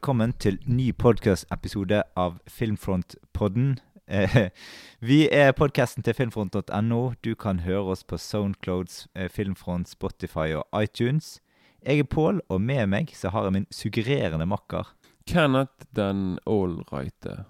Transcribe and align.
Velkommen 0.00 0.32
til 0.40 0.54
ny 0.64 0.94
podkast-episode 0.96 1.98
av 2.16 2.38
Filmfront-podden. 2.48 3.74
Eh, 4.08 4.48
vi 5.10 5.18
er 5.28 5.52
podkasten 5.52 6.00
til 6.06 6.16
filmfront.no. 6.16 7.00
Du 7.20 7.34
kan 7.36 7.60
høre 7.66 7.92
oss 7.92 8.00
på 8.08 8.16
Soundclouds, 8.16 9.10
eh, 9.12 9.28
Filmfront, 9.28 9.92
Spotify 9.92 10.56
og 10.56 10.64
iTunes. 10.80 11.42
Jeg 11.84 12.00
er 12.00 12.08
Pål, 12.08 12.40
og 12.48 12.64
med 12.64 12.88
meg 12.88 13.12
så 13.12 13.28
har 13.28 13.44
jeg 13.50 13.58
min 13.58 13.68
suggererende 13.68 14.48
makker. 14.48 14.88
Kenneth 15.28 15.84
den 15.92 16.38
allrighte. 16.48 17.42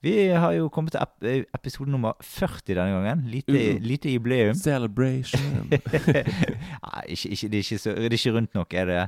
Vi 0.00 0.14
har 0.32 0.54
jo 0.56 0.70
kommet 0.72 0.94
til 0.94 1.02
ep 1.02 1.26
eh, 1.28 1.42
episode 1.54 1.90
nummer 1.92 2.14
40 2.24 2.72
denne 2.72 2.94
gangen. 2.94 3.26
Lite, 3.28 3.52
Uh. 3.52 3.82
lite 3.84 4.08
jubileum. 4.14 4.54
Celebration. 4.54 5.68
Nei, 6.86 7.02
ikke, 7.08 7.28
ikke, 7.28 7.48
det, 7.48 7.58
er 7.58 7.64
ikke 7.66 7.78
så, 7.78 7.92
det 7.92 8.06
er 8.06 8.16
ikke 8.16 8.32
rundt 8.38 8.54
nok, 8.54 8.74
er 8.74 8.84
det? 8.88 9.02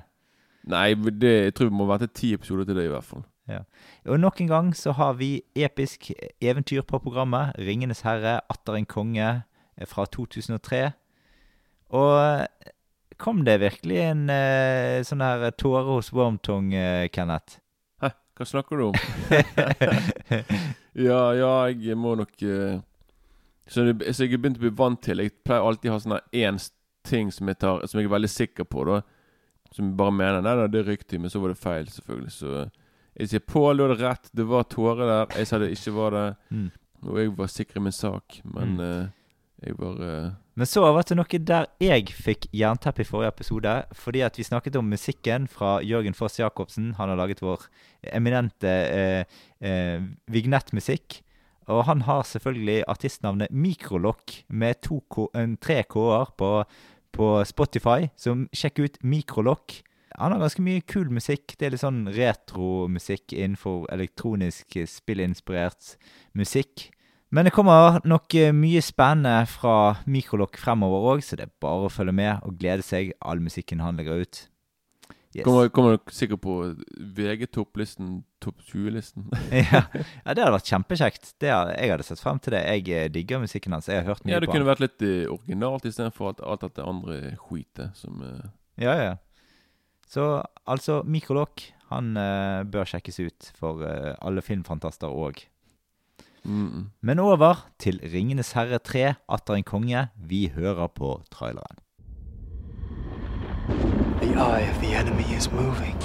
Nei, 0.70 0.94
det, 0.94 1.32
jeg 1.48 1.54
tror 1.54 1.70
vi 1.70 1.76
må 1.76 1.86
vente 1.90 2.10
ti 2.14 2.32
episoder 2.36 2.68
til 2.68 2.78
det, 2.78 2.86
i 2.86 2.92
hvert 2.92 3.06
fall. 3.06 3.24
Ja. 3.50 3.64
Og 4.06 4.20
nok 4.20 4.40
en 4.40 4.50
gang 4.50 4.68
så 4.76 4.92
har 4.94 5.16
vi 5.18 5.42
episk 5.58 6.10
eventyr 6.40 6.82
på 6.82 6.98
programmet. 7.02 7.52
'Ringenes 7.58 8.04
herre', 8.06 8.40
'Atter 8.50 8.78
en 8.78 8.86
konge' 8.86 9.42
eh, 9.78 9.86
fra 9.86 10.06
2003. 10.06 10.90
Og 11.90 12.40
eh, 12.40 12.46
kom 13.18 13.44
det 13.44 13.60
virkelig 13.60 13.98
en 13.98 14.30
uh, 14.30 15.02
sånn 15.06 15.22
her 15.22 15.50
tåre 15.50 15.84
hos 15.94 16.12
Wormtong, 16.12 16.72
uh, 16.74 17.08
Kenneth? 17.12 17.58
Hæ, 18.02 18.10
hva 18.38 18.46
snakker 18.48 18.80
du 18.80 18.86
om? 18.88 18.96
ja, 21.08 21.20
ja, 21.36 21.52
jeg 21.70 21.98
må 21.98 22.14
nok 22.18 22.42
uh, 22.42 22.80
så, 23.68 23.84
jeg 23.86 24.32
er 24.32 24.40
begynt 24.40 24.58
å 24.58 24.64
bli 24.64 24.72
vant 24.74 25.00
til 25.04 25.22
Jeg 25.22 25.36
pleier 25.46 25.64
alltid 25.64 25.90
å 25.90 25.94
ha 25.94 26.00
sånn 26.02 26.18
én 26.34 26.58
ting 27.06 27.30
som 27.34 27.48
jeg, 27.50 27.60
tar, 27.62 27.84
som 27.86 28.00
jeg 28.00 28.08
er 28.08 28.14
veldig 28.14 28.30
sikker 28.30 28.66
på, 28.68 28.84
da. 28.88 29.00
Som 29.72 29.94
bare 29.96 30.12
mener 30.12 30.42
Nei, 30.44 30.54
da, 30.58 30.66
det 30.68 30.82
er 30.82 30.90
riktig, 30.92 31.20
men 31.20 31.32
så 31.32 31.40
var 31.40 31.52
det 31.54 31.60
feil, 31.62 31.88
selvfølgelig. 31.88 32.32
Så 32.34 32.68
jeg 33.16 33.28
sier 33.32 33.42
Pål, 33.44 33.76
du 33.76 33.86
hadde 33.86 33.98
rett. 34.02 34.30
Det 34.32 34.44
var 34.48 34.68
tårer 34.68 35.08
der. 35.08 35.34
Jeg 35.38 35.48
sa 35.48 35.58
det 35.60 35.72
ikke 35.74 35.94
var 35.96 36.14
det. 36.16 36.28
Mm. 36.52 36.70
Og 37.08 37.18
jeg 37.18 37.32
var 37.38 37.50
sikker 37.50 37.80
i 37.80 37.84
min 37.88 37.92
sak, 37.92 38.40
men 38.44 38.76
Mm. 38.76 38.80
uh, 38.80 39.08
jeg 39.66 39.74
var 39.78 39.98
uh... 40.00 40.30
Men 40.54 40.66
så 40.68 40.82
var 40.84 41.02
det 41.08 41.16
noe 41.16 41.38
der 41.48 41.66
jeg 41.80 42.12
fikk 42.12 42.46
jernteppe 42.52 43.00
i 43.00 43.08
forrige 43.08 43.32
episode. 43.32 43.72
Fordi 43.96 44.20
at 44.20 44.36
vi 44.36 44.44
snakket 44.44 44.76
om 44.76 44.84
musikken 44.84 45.48
fra 45.48 45.80
Jørgen 45.80 46.14
Foss 46.14 46.38
Jacobsen. 46.38 46.94
Han 46.98 47.08
har 47.08 47.16
laget 47.16 47.40
vår 47.40 47.68
eminente 48.12 48.72
uh, 48.92 49.24
uh, 49.64 50.02
vignettmusikk. 50.28 51.22
Og 51.70 51.84
han 51.86 52.02
har 52.02 52.22
selvfølgelig 52.26 52.82
artistnavnet 52.90 53.52
Mikrolokk 53.54 54.42
med 54.50 54.80
to 54.82 55.00
en, 55.38 55.56
tre 55.56 55.82
K-er 55.88 56.32
på, 56.36 56.64
på 57.14 57.34
Spotify. 57.48 58.10
Så 58.16 58.34
sjekk 58.56 58.82
ut 58.82 59.00
Mikrolokk. 59.04 59.80
Han 60.18 60.34
har 60.34 60.42
ganske 60.42 60.64
mye 60.64 60.82
kul 60.84 61.10
musikk. 61.12 61.54
Det 61.56 61.66
er 61.66 61.74
litt 61.74 61.84
sånn 61.84 62.04
retromusikk 62.12 63.32
innenfor 63.32 63.86
elektronisk 63.94 64.76
eh, 64.76 64.88
spillinspirert 64.88 65.96
musikk. 66.38 66.90
Men 67.32 67.48
det 67.48 67.54
kommer 67.56 68.02
nok 68.04 68.34
eh, 68.36 68.52
mye 68.52 68.82
spennende 68.84 69.46
fra 69.48 70.02
Mikrolokk 70.04 70.58
fremover 70.60 71.14
òg, 71.14 71.24
så 71.24 71.38
det 71.40 71.48
er 71.48 71.54
bare 71.64 71.88
å 71.88 71.92
følge 71.92 72.12
med 72.18 72.44
og 72.44 72.58
glede 72.60 72.84
seg. 72.84 73.14
All 73.24 73.40
musikken 73.40 73.80
han 73.80 73.96
legger 73.96 74.26
ut. 74.26 74.42
Yes. 75.32 75.46
Kommer, 75.46 75.68
kommer 75.72 75.94
dere 75.94 76.12
sikkert 76.12 76.42
på 76.44 76.54
VG-topplisten, 77.16 78.18
topp 78.44 78.58
20-listen. 78.68 79.30
ja. 79.72 79.80
ja, 79.88 80.34
det 80.34 80.42
hadde 80.42 80.52
vært 80.58 80.68
kjempekjekt. 80.68 81.30
Det, 81.40 81.48
jeg 81.48 81.92
hadde 81.94 82.04
sett 82.04 82.20
frem 82.20 82.40
til 82.42 82.52
det. 82.52 82.60
Jeg 82.68 82.88
eh, 82.92 83.08
digger 83.12 83.40
musikken 83.40 83.72
hans. 83.72 83.88
Jeg 83.88 84.02
har 84.02 84.10
hørt 84.10 84.26
mye 84.26 84.34
på 84.34 84.36
Ja, 84.36 84.42
det 84.44 84.50
kunne 84.52 84.68
vært 84.68 84.82
litt 84.84 85.04
eh, 85.06 85.24
originalt 85.32 85.88
istedenfor 85.88 86.34
alt, 86.34 86.42
alt 86.44 86.66
dette 86.66 86.84
andre 86.84 87.20
skitet 87.38 87.96
som 87.96 88.20
uh... 88.20 88.42
Ja, 88.80 88.96
ja. 89.00 89.14
Så 90.12 90.26
altså, 90.68 91.00
Mikrolok, 91.08 91.64
han 91.88 92.12
uh, 92.20 92.60
bør 92.68 92.90
sjekkes 92.92 93.22
ut 93.22 93.48
for 93.56 93.80
uh, 93.80 94.12
alle 94.20 94.44
filmfantaster 94.44 95.08
òg. 95.08 95.40
mm, 96.44 96.66
mm. 96.66 96.84
Men 97.00 97.24
over 97.24 97.64
til 97.80 98.00
'Ringenes 98.04 98.52
herre 98.52 98.80
3', 98.84 99.14
atter 99.28 99.54
en 99.56 99.64
konge. 99.64 100.08
Vi 100.16 100.50
hører 100.52 100.92
på 100.92 101.22
traileren. 101.32 101.80
The 104.22 104.34
eye 104.38 104.60
of 104.60 104.80
the 104.80 104.94
enemy 104.94 105.24
is 105.34 105.50
moving. 105.50 105.98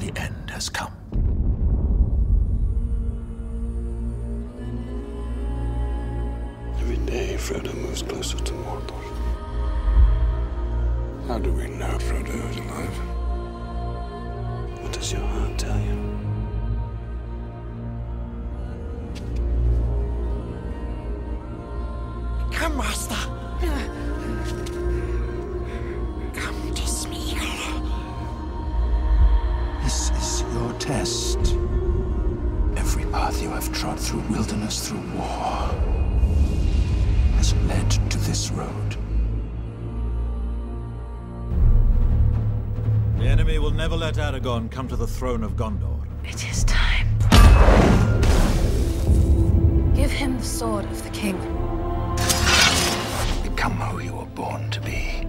The 0.00 0.12
end 0.16 0.50
has 0.50 0.68
come. 0.68 0.92
Every 6.80 6.96
day, 7.06 7.36
Frodo 7.38 7.72
moves 7.72 8.02
closer 8.02 8.36
to 8.36 8.52
Mordor. 8.52 9.00
How 11.28 11.38
do 11.38 11.52
we 11.52 11.68
know 11.68 11.98
Frodo 12.00 12.50
is 12.50 12.56
alive? 12.56 12.98
What 14.82 14.92
does 14.92 15.12
your 15.12 15.22
heart 15.22 15.56
tell 15.56 15.78
you? 15.78 16.20
Come, 22.60 22.76
Master. 22.76 23.14
Come 26.34 26.74
to 26.74 26.82
Smeagol. 26.82 27.82
This 29.82 30.10
is 30.10 30.42
your 30.52 30.70
test. 30.74 31.38
Every 32.76 33.06
path 33.06 33.40
you 33.42 33.48
have 33.48 33.72
trod 33.72 33.98
through 33.98 34.20
wilderness, 34.28 34.86
through 34.86 35.00
war, 35.16 35.70
has 37.36 37.54
led 37.66 37.90
to 38.10 38.18
this 38.18 38.50
road. 38.50 38.96
The 43.16 43.24
enemy 43.24 43.58
will 43.58 43.70
never 43.70 43.96
let 43.96 44.16
Aragorn 44.16 44.70
come 44.70 44.86
to 44.88 44.96
the 44.96 45.06
throne 45.06 45.42
of 45.42 45.56
Gondor. 45.56 46.04
It 46.24 46.44
is 46.50 46.64
time. 46.64 47.08
Give 49.94 50.10
him 50.10 50.36
the 50.36 50.44
sword 50.44 50.84
of 50.84 51.02
the 51.02 51.08
king. 51.08 51.38
Become 53.60 53.76
who 53.76 54.00
you 54.00 54.14
were 54.14 54.24
born 54.24 54.70
to 54.70 54.80
be. 54.80 55.26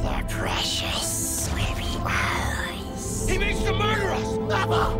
The 0.00 0.24
precious 0.26 1.44
swimming 1.44 2.00
eyes. 2.02 3.28
He 3.28 3.36
means 3.36 3.62
to 3.64 3.74
murder 3.74 4.12
us! 4.12 4.24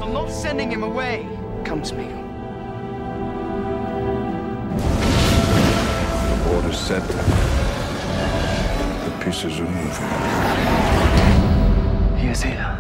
I'm 0.03 0.13
not 0.13 0.31
sending 0.31 0.71
him 0.71 0.83
away. 0.83 1.27
Come, 1.65 1.81
to 1.81 1.95
me. 1.95 2.09
The 6.29 6.55
order 6.55 6.75
set. 6.75 7.09
The 9.05 9.25
pieces 9.25 9.59
are 9.59 9.65
moving. 9.65 10.11
He 12.19 12.29
is 12.29 12.43
here. 12.43 12.78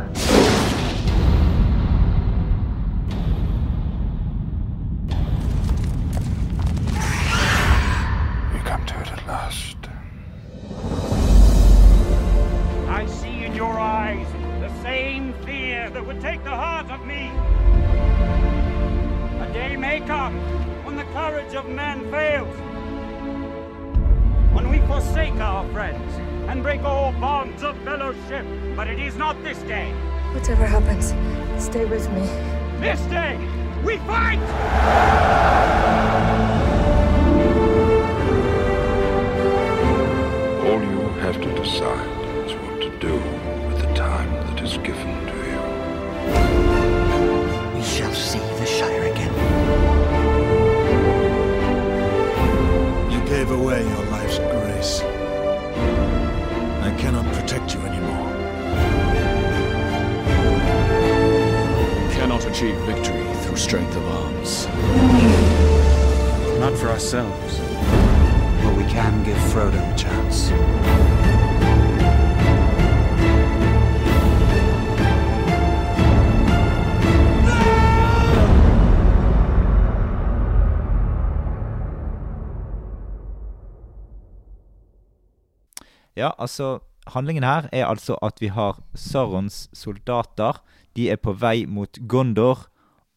Ja, 86.18 86.32
altså 86.38 86.80
Handlingen 87.08 87.44
her 87.46 87.68
er 87.72 87.86
altså 87.86 88.18
at 88.22 88.40
vi 88.40 88.50
har 88.52 88.82
Sarons 88.94 89.68
soldater. 89.72 90.58
De 90.96 91.06
er 91.08 91.16
på 91.16 91.32
vei 91.32 91.64
mot 91.64 91.98
Gondor. 92.08 92.66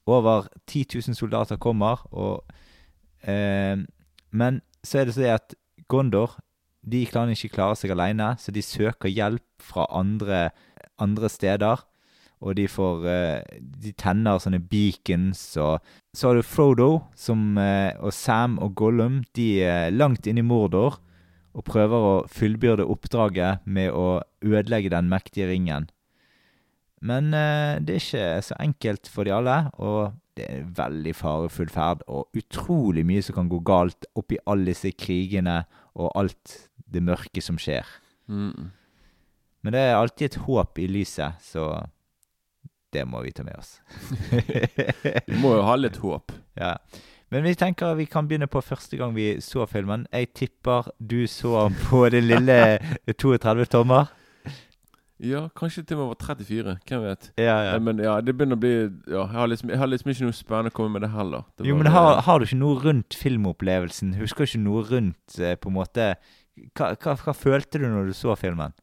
Over 0.07 0.47
10 0.67 0.85
000 1.07 1.15
soldater 1.15 1.57
kommer, 1.57 2.01
og 2.11 2.43
eh, 3.23 3.77
Men 4.31 4.61
så 4.83 4.99
er 4.99 5.05
det 5.05 5.13
så 5.13 5.21
det 5.21 5.33
at 5.33 5.55
Gondor 5.87 6.39
de 6.81 7.05
klarer 7.05 7.35
ikke 7.35 7.53
klare 7.53 7.75
seg 7.77 7.91
alene, 7.93 8.35
så 8.39 8.51
de 8.51 8.61
søker 8.65 9.09
hjelp 9.09 9.45
fra 9.61 9.85
andre, 9.91 10.49
andre 10.97 11.29
steder. 11.29 11.83
Og 12.41 12.55
de 12.57 12.65
får 12.67 13.05
eh, 13.05 13.59
De 13.61 13.91
tenner 13.93 14.39
sånne 14.41 14.59
beacons, 14.59 15.57
og 15.57 15.79
så 16.13 16.31
har 16.31 16.39
du 16.39 16.41
Frodo 16.47 16.89
som, 17.15 17.57
eh, 17.57 17.93
og 17.99 18.13
Sam 18.13 18.57
og 18.59 18.75
Gollum. 18.75 19.23
De 19.35 19.61
er 19.61 19.91
langt 19.93 20.25
inne 20.27 20.41
i 20.41 20.47
Mordor 20.47 20.97
og 21.51 21.65
prøver 21.67 22.05
å 22.07 22.13
fullbyrde 22.31 22.87
oppdraget 22.87 23.65
med 23.65 23.91
å 23.91 24.21
ødelegge 24.45 24.93
den 24.93 25.09
mektige 25.11 25.49
ringen. 25.51 25.89
Men 27.01 27.33
eh, 27.33 27.79
det 27.81 27.95
er 27.95 28.03
ikke 28.03 28.25
så 28.45 28.57
enkelt 28.61 29.09
for 29.09 29.27
de 29.27 29.33
alle, 29.35 29.57
og 29.81 30.13
det 30.37 30.45
er 30.47 30.59
en 30.61 30.75
veldig 30.77 31.13
farefull 31.17 31.71
ferd, 31.73 32.03
og 32.07 32.29
utrolig 32.37 33.03
mye 33.07 33.23
som 33.25 33.39
kan 33.39 33.49
gå 33.51 33.59
galt 33.67 34.07
oppi 34.15 34.39
alle 34.45 34.71
disse 34.71 34.93
krigene 34.95 35.63
og 35.97 36.11
alt 36.15 36.59
det 36.91 37.03
mørke 37.03 37.43
som 37.43 37.57
skjer. 37.59 37.87
Mm. 38.31 38.71
Men 39.61 39.75
det 39.75 39.81
er 39.81 39.97
alltid 39.97 40.29
et 40.29 40.39
håp 40.45 40.79
i 40.81 40.87
lyset, 40.89 41.41
så 41.43 41.73
det 42.91 43.05
må 43.07 43.21
vi 43.23 43.33
ta 43.35 43.43
med 43.47 43.55
oss. 43.55 43.77
Vi 45.29 45.37
må 45.39 45.53
jo 45.55 45.63
ha 45.63 45.77
litt 45.79 46.01
håp. 46.01 46.33
Ja. 46.59 46.75
Men 47.31 47.43
vi 47.47 47.53
tenker 47.55 47.93
vi 47.95 48.05
kan 48.11 48.27
begynne 48.27 48.47
på 48.51 48.59
første 48.63 48.97
gang 48.99 49.13
vi 49.15 49.37
så 49.43 49.63
filmen. 49.69 50.05
Jeg 50.11 50.33
tipper 50.35 50.89
du 50.99 51.21
så 51.31 51.69
på 51.89 52.03
det 52.11 52.23
lille 52.25 52.57
32 53.17 53.65
tommer. 53.71 54.09
Ja, 55.21 55.43
kanskje 55.53 55.83
til 55.85 55.99
med 55.99 56.07
var 56.09 56.17
34. 56.17 56.71
Hvem 56.89 57.03
vet. 57.05 57.27
Ja, 57.37 57.55
ja. 57.67 57.75
Eh, 57.75 57.81
Men 57.85 57.99
ja, 58.01 58.15
det 58.25 58.33
begynner 58.35 58.57
å 58.57 58.61
bli 58.63 58.71
ja, 59.13 59.21
Jeg 59.27 59.37
har 59.37 59.47
liksom, 59.51 59.69
jeg 59.69 59.77
har 59.77 59.87
liksom 59.91 60.09
ikke 60.11 60.25
noe 60.25 60.33
spennende 60.37 60.71
å 60.73 60.75
komme 60.79 60.95
med 60.95 61.03
det 61.05 61.11
heller. 61.13 61.43
Det 61.55 61.67
Jo, 61.69 61.75
men 61.77 61.85
det- 61.85 61.93
har, 61.93 62.21
har 62.25 62.39
du 62.41 62.45
ikke 62.47 62.57
noe 62.57 62.79
rundt 62.81 63.13
filmopplevelsen? 63.19 64.15
Husker 64.17 64.43
du 64.45 64.49
ikke 64.49 64.63
noe 64.65 64.81
rundt 64.89 65.37
eh, 65.39 65.53
på 65.61 65.69
en 65.69 65.77
måte 65.77 66.07
hva, 66.75 66.89
hva, 66.97 67.13
hva 67.21 67.35
følte 67.37 67.79
du 67.79 67.85
når 67.87 68.09
du 68.09 68.13
så 68.17 68.33
filmen? 68.35 68.73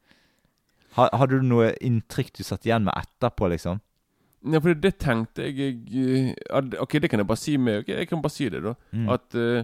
Ha, 0.95 1.09
hadde 1.19 1.37
du 1.37 1.45
noe 1.45 1.73
inntrykk 1.85 2.31
du 2.39 2.43
satt 2.47 2.65
igjen 2.65 2.87
med 2.87 2.95
etterpå, 2.97 3.51
liksom? 3.51 3.83
Ja, 4.45 4.59
for 4.63 4.73
det 4.73 4.93
tenkte 5.03 5.43
jeg, 5.49 5.81
jeg 5.91 6.35
eh, 6.47 6.69
Ok, 6.79 6.93
det 7.01 7.09
kan 7.11 7.19
jeg 7.19 7.27
bare 7.27 7.37
si 7.41 7.57
med 7.57 7.81
Ok, 7.81 7.89
jeg 7.91 8.07
kan 8.07 8.21
bare 8.23 8.31
si 8.31 8.47
det, 8.49 8.61
da. 8.63 8.73
Mm. 8.95 9.09
At 9.11 9.35
uh, 9.35 9.63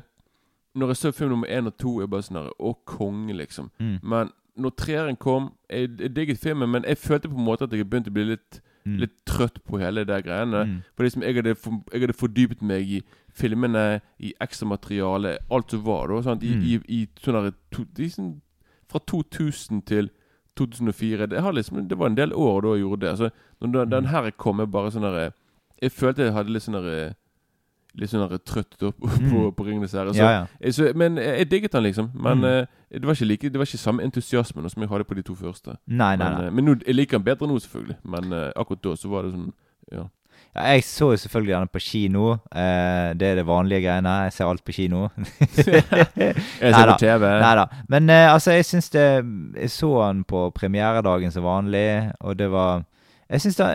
når 0.75 0.87
jeg 0.91 0.97
så 0.97 1.11
film 1.15 1.29
nummer 1.31 1.47
én 1.47 1.67
og 1.71 1.77
to, 1.79 2.01
er 2.03 2.07
bare 2.11 2.25
sånn 2.27 2.41
her 2.41 2.49
Å, 2.59 2.73
konge, 2.85 3.33
liksom. 3.39 3.69
Mm. 3.79 3.97
Men 4.03 4.33
når 4.59 4.75
treeren 4.75 5.15
kom 5.19 5.53
Jeg, 5.69 5.93
jeg 5.99 6.15
digget 6.15 6.39
filmen, 6.43 6.69
men 6.69 6.83
jeg 6.87 6.97
følte 6.97 7.31
på 7.31 7.39
en 7.39 7.47
måte 7.47 7.63
at 7.69 7.73
jeg 7.73 7.87
begynte 7.87 8.11
å 8.11 8.17
bli 8.19 8.31
litt 8.35 8.61
Mm. 8.85 8.99
Litt 9.01 9.13
trøtt 9.25 9.55
på 9.65 9.79
hele 9.81 10.03
det 10.05 10.19
greiene. 10.27 10.59
Mm. 10.69 10.73
For 10.93 11.03
liksom 11.07 11.23
jeg 11.25 11.33
hadde, 11.39 11.55
for, 11.57 11.79
jeg 11.91 12.03
hadde 12.03 12.13
fordypet 12.13 12.59
meg 12.61 12.91
i 12.93 12.99
filmene, 13.33 13.99
i 14.21 14.29
ekstramaterialet, 14.45 15.39
alt 15.49 15.73
som 15.73 15.81
var 15.87 16.11
da. 16.11 16.19
Sant? 16.21 16.43
I, 16.45 16.51
Mm. 16.53 16.61
i, 16.61 16.75
i 16.99 17.07
sånne 17.17 17.53
to, 17.73 17.83
de, 17.97 18.09
sånn, 18.09 18.41
Fra 18.85 18.99
2000 19.09 19.81
til 19.89 20.11
2004 20.57 21.27
det, 21.29 21.41
har 21.41 21.51
liksom, 21.53 21.87
det 21.87 21.97
var 21.97 22.07
en 22.07 22.15
del 22.17 22.33
år 22.33 22.61
da 22.61 22.67
jeg 22.75 22.81
gjorde 22.85 23.01
det. 23.01 23.17
Så 23.17 23.29
når 23.61 23.85
den, 23.89 24.03
Mm. 24.03 24.09
her 24.11 24.31
kom, 24.31 24.59
jeg 24.59 24.71
bare 24.71 24.91
sånn 24.91 25.01
der 25.01 25.31
Jeg 25.81 25.91
følte 25.91 26.23
jeg 26.23 26.33
hadde 26.33 26.49
litt 26.53 26.63
sånn 26.63 26.73
der 26.81 27.13
Litt 27.97 28.09
sånn 28.09 28.27
trøtt 28.43 28.83
opp 28.83 28.97
på, 28.99 29.07
Mm. 29.07 29.51
på 29.55 29.63
Ringenes 29.65 29.91
herre. 29.93 30.11
Så, 30.13 30.17
Ja, 30.19 30.45
ja. 30.61 30.71
så, 30.71 30.91
men 30.95 31.15
jeg, 31.17 31.49
digget 31.49 31.71
den, 31.71 31.83
liksom. 31.83 32.11
Men 32.13 32.37
Mm. 32.39 32.43
uh, 32.43 32.65
det 32.91 33.05
var 33.05 33.13
ikke 33.13 33.25
like 33.27 33.49
Det 33.49 33.55
var 33.57 33.65
ikke 33.65 33.77
samme 33.77 34.03
entusiasmen 34.03 34.69
som 34.69 34.81
jeg 34.81 34.89
hadde 34.89 35.03
på 35.05 35.15
de 35.15 35.21
to 35.23 35.33
første. 35.35 35.77
Nei, 35.87 36.15
nei, 36.15 36.29
Men, 36.29 36.37
nei. 36.37 36.45
eh, 36.47 36.49
men 36.51 36.65
nå, 36.65 36.75
jeg 36.85 36.95
liker 36.95 37.17
den 37.17 37.23
bedre 37.23 37.47
nå, 37.47 37.55
selvfølgelig. 37.59 37.95
Men 38.03 38.33
uh, 38.33 38.51
akkurat 38.55 38.81
da 38.83 38.95
så 38.95 39.09
var 39.09 39.23
det 39.23 39.31
sånn 39.33 39.53
Ja. 39.91 40.03
Jeg 40.55 40.83
så 40.87 41.09
jo 41.11 41.17
selvfølgelig 41.19 41.53
den 41.55 41.67
på 41.73 41.79
kino. 41.83 42.25
Eh, 42.55 43.09
det 43.19 43.27
er 43.27 43.35
det 43.41 43.47
vanlige 43.47 43.81
greiene. 43.83 44.13
Jeg 44.23 44.33
ser 44.33 44.45
alt 44.47 44.63
på 44.63 44.71
kino. 44.71 45.09
Jeg 46.61 46.73
ser 46.73 46.91
på 46.91 46.97
TV. 46.99 47.25
Neida. 47.43 47.65
Men 47.91 48.09
eh, 48.09 48.31
altså, 48.31 48.51
jeg 48.51 48.65
syns 48.65 48.89
det 48.89 49.03
Jeg 49.59 49.69
så 49.71 49.89
den 50.07 50.23
på 50.23 50.49
premieredagen 50.55 51.31
som 51.31 51.43
vanlig, 51.43 52.11
og 52.19 52.37
det 52.39 52.51
var 52.51 52.85
Jeg 53.29 53.41
syns 53.41 53.55
det 53.59 53.67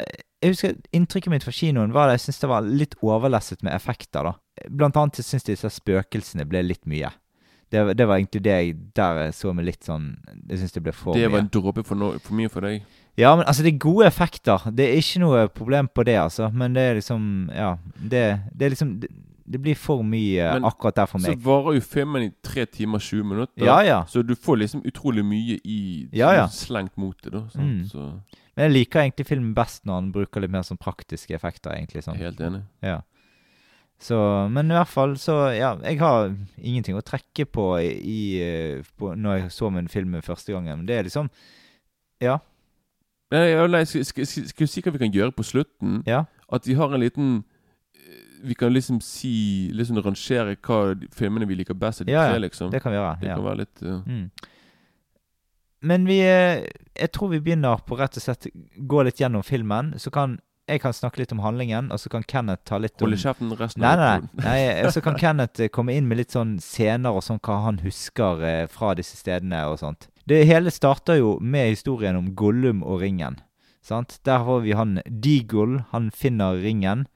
Jeg 0.43 0.55
husker 0.55 0.75
inntrykket 0.97 1.31
mitt 1.31 1.44
fra 1.44 1.53
kinoen 1.53 1.93
var 1.93 2.09
det 2.09 2.17
Jeg 2.17 2.27
syns 2.27 2.41
det 2.41 2.49
var 2.49 2.65
litt 2.65 2.97
overlesset 3.03 3.62
med 3.62 3.77
effekter, 3.77 4.25
da. 4.25 4.32
Blant 4.71 4.97
annet 4.97 5.21
syns 5.21 5.44
jeg 5.44 5.59
disse 5.59 5.71
spøkelsene 5.77 6.49
ble 6.49 6.65
litt 6.65 6.87
mye. 6.88 7.12
Det, 7.71 7.85
det 7.94 8.06
var 8.09 8.19
egentlig 8.19 8.43
det 8.43 8.56
jeg 8.56 8.73
der 8.97 9.21
jeg 9.27 9.35
så 9.37 9.53
med 9.55 9.69
litt 9.69 9.85
sånn 9.87 10.15
Jeg 10.49 10.62
syns 10.62 10.75
det 10.75 10.82
ble 10.88 10.97
for 10.97 11.12
mye. 11.12 11.23
Det 11.23 11.31
var 11.31 11.44
en 11.44 11.53
dråpe 11.53 11.85
for, 11.87 12.00
no 12.00 12.15
for 12.19 12.41
mye 12.41 12.50
for 12.50 12.67
deg. 12.67 12.88
Ja, 13.20 13.34
men 13.37 13.44
altså, 13.46 13.62
det 13.67 13.75
er 13.75 13.82
gode 13.82 14.06
effekter. 14.08 14.69
Det 14.72 14.87
er 14.88 14.99
ikke 15.00 15.20
noe 15.22 15.46
problem 15.52 15.88
på 15.93 16.05
det, 16.08 16.17
altså. 16.20 16.49
Men 16.52 16.75
det 16.76 16.82
er 16.90 16.94
liksom 17.00 17.50
Ja. 17.55 17.75
Det, 18.00 18.22
det 18.56 18.67
er 18.67 18.72
liksom 18.75 18.94
det, 19.02 19.11
det 19.50 19.58
blir 19.64 19.75
for 19.75 20.05
mye 20.06 20.46
Men 20.55 20.64
akkurat 20.69 20.94
der 21.00 21.08
for 21.11 21.19
meg. 21.19 21.32
Så 21.34 21.43
varer 21.43 21.75
jo 21.75 21.81
filmen 21.82 22.22
i 22.28 22.31
tre 22.46 22.64
timer 22.70 23.02
20 23.02 23.25
minutter. 23.26 23.64
Ja, 23.67 23.81
ja. 23.82 24.00
Så 24.06 24.22
du 24.22 24.37
får 24.38 24.61
liksom 24.62 24.84
utrolig 24.87 25.25
mye 25.26 25.56
i 25.64 25.81
Ja, 26.14 26.32
ja. 26.37 26.46
slengt 26.55 26.96
mot 26.96 27.17
det. 27.25 27.32
da? 27.34 27.43
Mm. 27.58 27.84
Så 27.90 28.05
Men 28.56 28.69
jeg 28.69 28.72
liker 28.76 29.00
egentlig 29.02 29.26
filmen 29.26 29.55
best 29.55 29.84
når 29.87 29.94
han 30.00 30.12
bruker 30.14 30.40
litt 30.44 30.50
mer 30.55 30.62
sånn 30.62 30.78
praktiske 30.78 31.34
effekter, 31.34 31.75
egentlig. 31.75 32.05
sånn. 32.06 32.17
Helt 32.20 32.40
enig. 32.40 32.62
Ja. 32.82 33.00
Så, 34.00 34.17
men 34.49 34.70
i 34.70 34.75
hvert 34.78 34.88
fall, 34.88 35.17
så 35.20 35.34
Ja, 35.52 35.75
jeg 35.84 35.99
har 36.00 36.31
ingenting 36.56 36.96
å 36.96 37.02
trekke 37.05 37.44
på 37.52 37.67
i, 37.82 37.90
i 38.00 38.20
eh, 38.40 38.87
på, 38.96 39.11
når 39.17 39.43
jeg 39.43 39.50
så 39.58 39.69
min 39.75 39.88
film 39.93 40.14
første 40.25 40.55
gangen. 40.55 40.78
Men 40.78 40.87
det 40.87 40.96
er 40.96 41.02
liksom 41.11 41.28
Ja. 42.20 42.38
Skal 43.31 44.65
vi 44.65 44.67
si 44.67 44.82
hva 44.82 44.93
vi 44.94 45.03
kan 45.05 45.15
gjøre 45.15 45.35
på 45.37 45.47
slutten? 45.47 46.00
Ja. 46.06 46.25
At 46.50 46.67
vi 46.67 46.75
har 46.75 46.91
en 46.91 47.00
liten 47.00 47.29
eh, 47.94 48.23
Vi 48.49 48.55
kan 48.59 48.73
liksom 48.75 49.00
si 49.00 49.71
Liksom 49.75 50.00
rangere 50.03 50.56
hva 50.56 50.97
filmene 51.15 51.47
vi 51.47 51.61
liker 51.61 51.79
best 51.79 52.03
av 52.03 52.11
de 52.11 52.17
Ja, 52.17 52.27
tre, 52.32 52.41
liksom. 52.43 52.73
Det 52.75 52.82
kan 52.82 52.93
vi 52.93 52.99
gjøre. 52.99 53.17
Det 53.23 53.31
kan 53.31 53.47
være 53.47 53.62
litt 53.62 53.82
uh... 53.87 54.00
Mm. 54.06 54.31
Men 55.81 56.06
vi 56.10 56.20
eh, 56.27 56.67
Jeg 56.99 57.13
tror 57.15 57.31
vi 57.31 57.41
begynner 57.41 57.87
på 57.87 57.96
rett 57.96 58.19
og 58.19 58.25
slett 58.25 58.51
gå 58.77 59.03
litt 59.06 59.20
gjennom 59.22 59.46
filmen. 59.46 59.94
Så 59.96 60.10
kan 60.10 60.41
jeg 60.70 60.82
kan 60.84 60.93
snakke 60.94 61.19
litt 61.19 61.32
om 61.34 61.41
handlingen, 61.43 61.89
og 61.91 61.99
så 61.99 62.10
kan 62.13 62.22
Kenneth 62.22 62.63
ta 62.69 62.77
litt 62.79 63.01
om 63.01 63.08
Holde 63.08 63.17
kjeften 63.19 63.51
resten 63.58 63.82
Nei, 63.82 63.94
nei, 63.99 64.10
nei. 64.39 64.44
nei 64.44 64.91
så 64.94 65.01
kan 65.03 65.17
Kenneth 65.22 65.67
komme 65.75 65.96
inn 65.99 66.06
med 66.06 66.20
litt 66.20 66.37
sånn 66.37 66.60
scener 66.63 67.17
og 67.17 67.25
sånn 67.27 67.41
hva 67.43 67.56
han 67.65 67.81
husker 67.82 68.44
fra 68.70 68.93
disse 68.94 69.19
stedene 69.19 69.65
og 69.67 69.81
sånt. 69.81 70.06
Det 70.31 70.44
hele 70.46 70.70
starter 70.70 71.19
jo 71.19 71.39
med 71.43 71.72
historien 71.72 72.15
om 72.15 72.34
Gollum 72.39 72.84
og 72.87 73.01
ringen. 73.03 73.41
Sant? 73.82 74.20
Der 74.25 74.44
har 74.46 74.60
vi 74.63 74.77
han 74.79 75.01
Deagle. 75.06 75.84
Han 75.91 76.10
finner 76.15 76.60
ringen. 76.63 77.08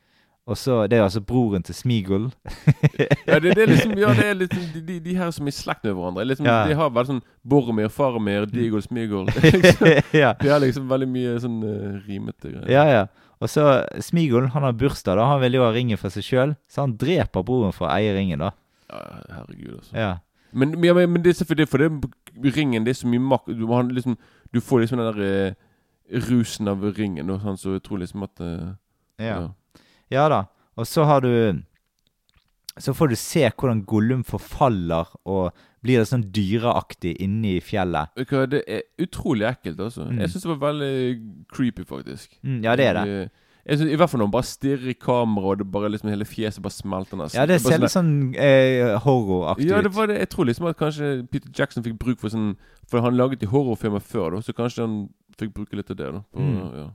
Og 0.47 0.59
så, 0.59 0.87
Det 0.87 0.99
er 0.99 1.03
altså 1.03 1.21
broren 1.21 1.63
til 1.63 1.75
Smeagol. 1.75 2.33
Ja, 3.27 3.39
det, 3.39 3.55
det 3.57 3.63
er 3.63 3.71
liksom 3.71 3.95
Ja, 3.99 4.11
det 4.15 4.27
er 4.27 4.35
liksom 4.35 4.63
de, 4.89 4.99
de, 5.01 5.15
her 5.17 5.31
som 5.31 5.47
er 5.47 5.55
i 5.55 5.57
slekt 5.57 5.85
med 5.85 5.95
hverandre. 5.95 6.25
Liksom, 6.25 6.47
Ja. 6.47 6.67
De 6.69 6.75
har 6.75 6.91
veldig 6.91 7.13
sånn 7.13 7.23
Boromir, 7.49 7.89
Faramir, 7.89 8.49
Digol, 8.51 8.83
Smigol. 8.83 9.31
liksom. 9.43 9.89
ja. 10.13 10.35
De 10.41 10.51
har 10.51 10.61
liksom 10.61 10.91
veldig 10.91 11.09
mye 11.09 11.39
sånn 11.41 11.63
uh, 11.63 12.03
rimete 12.09 12.51
greier. 12.51 12.69
Ja, 12.69 12.85
ja. 12.91 13.07
Og 13.41 13.51
så 13.51 13.85
Smigol, 14.03 14.51
han 14.53 14.67
har 14.67 14.77
bursdag, 14.77 15.17
da. 15.21 15.31
Han 15.33 15.41
vil 15.47 15.61
jo 15.61 15.65
ha 15.65 15.73
ringen 15.75 16.01
for 16.01 16.13
seg 16.13 16.27
sjøl, 16.27 16.59
så 16.69 16.85
han 16.85 16.99
dreper 17.01 17.47
broren 17.47 17.73
for 17.77 17.89
å 17.89 17.95
eie 17.95 18.13
ringen, 18.17 18.43
da. 18.45 18.53
Ja, 18.91 19.03
herregud, 19.39 19.79
altså. 19.81 19.97
Ja. 19.97 20.13
Men, 20.55 20.71
men, 20.79 20.85
ja, 20.85 20.95
men, 20.95 21.23
det 21.23 21.33
er 21.33 21.39
selvfølgelig 21.41 21.69
for 21.69 21.83
det 21.83 22.55
ringen 22.57 22.85
Det 22.87 22.95
er 22.95 23.01
så 23.01 23.11
mye 23.11 23.23
makt 23.23 23.51
Du, 23.59 23.67
liksom, 23.91 24.17
du 24.55 24.61
får 24.61 24.85
liksom 24.85 25.01
den 25.01 25.11
der 25.11 25.51
uh, 25.51 26.21
rusen 26.29 26.69
av 26.69 26.83
ringen, 26.95 27.31
og 27.33 27.41
sånn, 27.43 27.59
så 27.59 27.77
jeg 27.77 27.85
tror 27.85 28.03
liksom 28.03 28.27
at 28.27 28.43
uh, 28.45 28.75
Ja. 29.19 29.39
Ja 30.13 30.27
da. 30.29 30.45
Og 30.77 30.87
så 30.87 31.07
har 31.09 31.25
du 31.25 31.63
Så 32.79 32.95
får 32.95 33.13
du 33.13 33.17
se 33.17 33.47
hvordan 33.51 33.85
Gollum 33.87 34.25
forfaller 34.27 35.11
og 35.25 35.55
blir 35.85 36.01
det 36.01 36.09
sånn 36.09 36.25
dyreaktig 36.33 37.13
inne 37.21 37.59
i 37.59 37.61
fjellet. 37.61 38.15
Det 38.17 38.63
er 38.65 38.87
utrolig 39.05 39.45
ekkelt, 39.51 39.83
altså. 39.85 40.07
Mm. 40.09 40.23
Jeg 40.23 40.31
syns 40.33 40.47
det 40.47 40.51
var 40.55 40.63
veldig 40.63 40.95
creepy, 41.53 41.85
faktisk. 41.85 42.39
Mm, 42.41 42.63
ja, 42.65 42.77
det 42.81 42.87
er 42.89 42.97
det. 42.97 43.03
Jeg, 43.11 43.29
jeg 43.67 43.79
synes, 43.79 43.93
I 43.93 43.97
hvert 43.97 44.11
fall 44.13 44.21
når 44.21 44.27
han 44.29 44.33
bare 44.35 44.49
stirrer 44.51 44.89
i 44.93 44.97
kamera, 45.01 45.53
og 45.55 45.59
det 45.59 45.67
bare 45.73 45.89
liksom 45.95 46.11
hele 46.13 46.25
fjeset 46.29 46.63
bare 46.63 46.75
smelter 46.77 47.17
nesten. 47.17 47.39
Ja, 47.41 47.47
det 47.49 47.61
ser 47.65 47.79
litt 47.81 47.95
sånn 47.95 48.11
eh, 48.37 48.99
horroraktig 49.07 49.71
Ja, 49.71 49.81
det 49.87 49.93
var 49.97 50.11
det. 50.11 50.19
Jeg 50.21 50.29
tror 50.35 50.45
liksom 50.51 50.67
at 50.69 50.77
kanskje 50.77 51.13
Peter 51.33 51.49
Jackson 51.57 51.83
fikk 51.87 51.97
bruk 52.03 52.21
for 52.21 52.29
sånn 52.35 52.51
For 52.91 53.01
han 53.01 53.17
laget 53.17 53.43
i 53.43 53.49
horrorfilmer 53.49 54.05
før, 54.05 54.37
da, 54.37 54.43
så 54.45 54.53
kanskje 54.53 54.85
han 54.85 54.99
fikk 55.41 55.55
bruke 55.57 55.77
litt 55.81 55.91
av 55.91 55.97
det. 55.97 56.13
da 56.13 56.21
på, 56.29 56.45
Mm. 56.45 56.77
ja. 56.83 56.91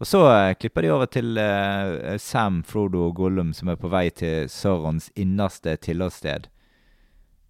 Og 0.00 0.04
så 0.08 0.18
eh, 0.28 0.54
klipper 0.60 0.82
de 0.84 0.90
over 0.92 1.06
til 1.08 1.38
eh, 1.40 2.16
Sam, 2.20 2.62
Frodo 2.68 3.06
og 3.06 3.14
Gollum 3.16 3.52
som 3.56 3.68
er 3.72 3.76
på 3.80 3.88
vei 3.88 4.10
til 4.12 4.44
Saurons 4.52 5.06
innerste 5.16 5.72
tilholdssted. 5.80 6.48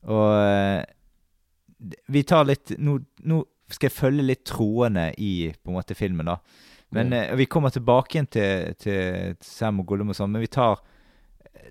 Og 0.07 0.28
eh, 0.38 0.85
vi 2.09 2.23
tar 2.23 2.47
litt 2.47 2.75
nå, 2.78 3.00
nå 3.26 3.40
skal 3.71 3.88
jeg 3.90 3.97
følge 3.97 4.23
litt 4.28 4.45
trådene 4.47 5.09
i 5.19 5.33
på 5.59 5.73
en 5.73 5.78
måte 5.81 5.97
filmen, 5.99 6.28
da. 6.31 6.37
Men 6.97 7.12
Ja. 7.12 7.23
eh, 7.31 7.37
Vi 7.37 7.47
kommer 7.47 7.71
tilbake 7.75 8.17
igjen 8.17 8.26
til, 8.33 8.75
til, 8.81 9.35
til 9.37 9.47
Sam 9.47 9.81
og 9.83 9.87
Gollum 9.91 10.11
og 10.15 10.17
sånn, 10.19 10.33
men 10.33 10.45
vi 10.45 10.50
tar 10.53 10.81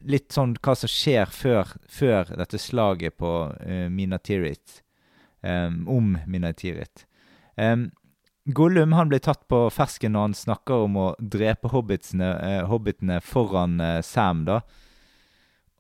litt 0.06 0.32
sånn 0.36 0.56
hva 0.62 0.74
som 0.78 0.90
skjer 0.92 1.30
før, 1.32 1.76
før 1.90 2.32
dette 2.38 2.60
slaget 2.62 3.16
på 3.18 3.30
uh, 3.54 3.86
Mina 3.90 4.18
Tirith. 4.22 4.82
em, 5.46 5.88
om 5.88 6.18
Mina 6.28 6.52
Tirith. 6.54 7.06
Em, 7.58 7.92
Gollum 8.46 8.94
han 8.94 9.10
blir 9.10 9.20
tatt 9.20 9.48
på 9.50 9.64
fersken 9.74 10.12
når 10.14 10.22
han 10.22 10.34
snakker 10.38 10.84
om 10.86 10.98
å 10.98 11.06
drepe 11.20 11.70
hobbitene, 11.74 12.32
uh, 12.42 12.66
hobbitene 12.70 13.20
foran 13.22 13.80
uh, 13.82 14.02
Sam, 14.02 14.44
da. 14.46 14.60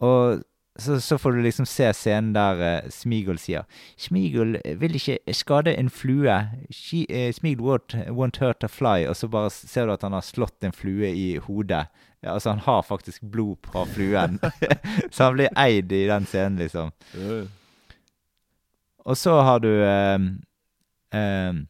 Og 0.01 0.41
så, 0.79 1.01
så 1.01 1.17
får 1.17 1.31
du 1.31 1.41
liksom 1.45 1.65
se 1.65 1.87
scenen 1.95 2.33
der 2.35 2.59
uh, 2.59 2.89
Smigel 2.91 3.37
sier 3.39 3.63
Smigel 4.01 4.57
vil 4.81 4.97
ikke 4.97 5.35
skade 5.35 5.71
en 5.75 5.89
flue. 5.89 6.35
She, 6.69 7.05
eh, 7.09 7.31
Smigol 7.33 7.69
won't, 7.69 7.95
won't 8.11 8.41
hurt 8.43 8.63
a 8.63 8.69
fly. 8.71 9.05
Og 9.07 9.15
så 9.15 9.29
bare 9.31 9.53
ser 9.55 9.87
du 9.87 9.95
at 9.95 10.03
han 10.03 10.17
har 10.17 10.25
slått 10.25 10.67
en 10.67 10.75
flue 10.75 11.11
i 11.15 11.37
hodet. 11.37 11.85
Ja, 12.25 12.33
altså, 12.33 12.49
han 12.55 12.63
har 12.65 12.81
faktisk 12.81 13.23
blod 13.31 13.57
fra 13.63 13.85
fluen. 13.85 14.39
så 15.13 15.29
han 15.29 15.37
blir 15.37 15.53
eid 15.55 15.91
i 15.93 16.07
den 16.09 16.25
scenen, 16.25 16.59
liksom. 16.59 16.91
Ja. 17.13 17.43
Og 19.05 19.17
så 19.21 19.37
har 19.45 19.61
du 19.61 19.69
uh, 19.69 20.19
uh, 21.13 21.63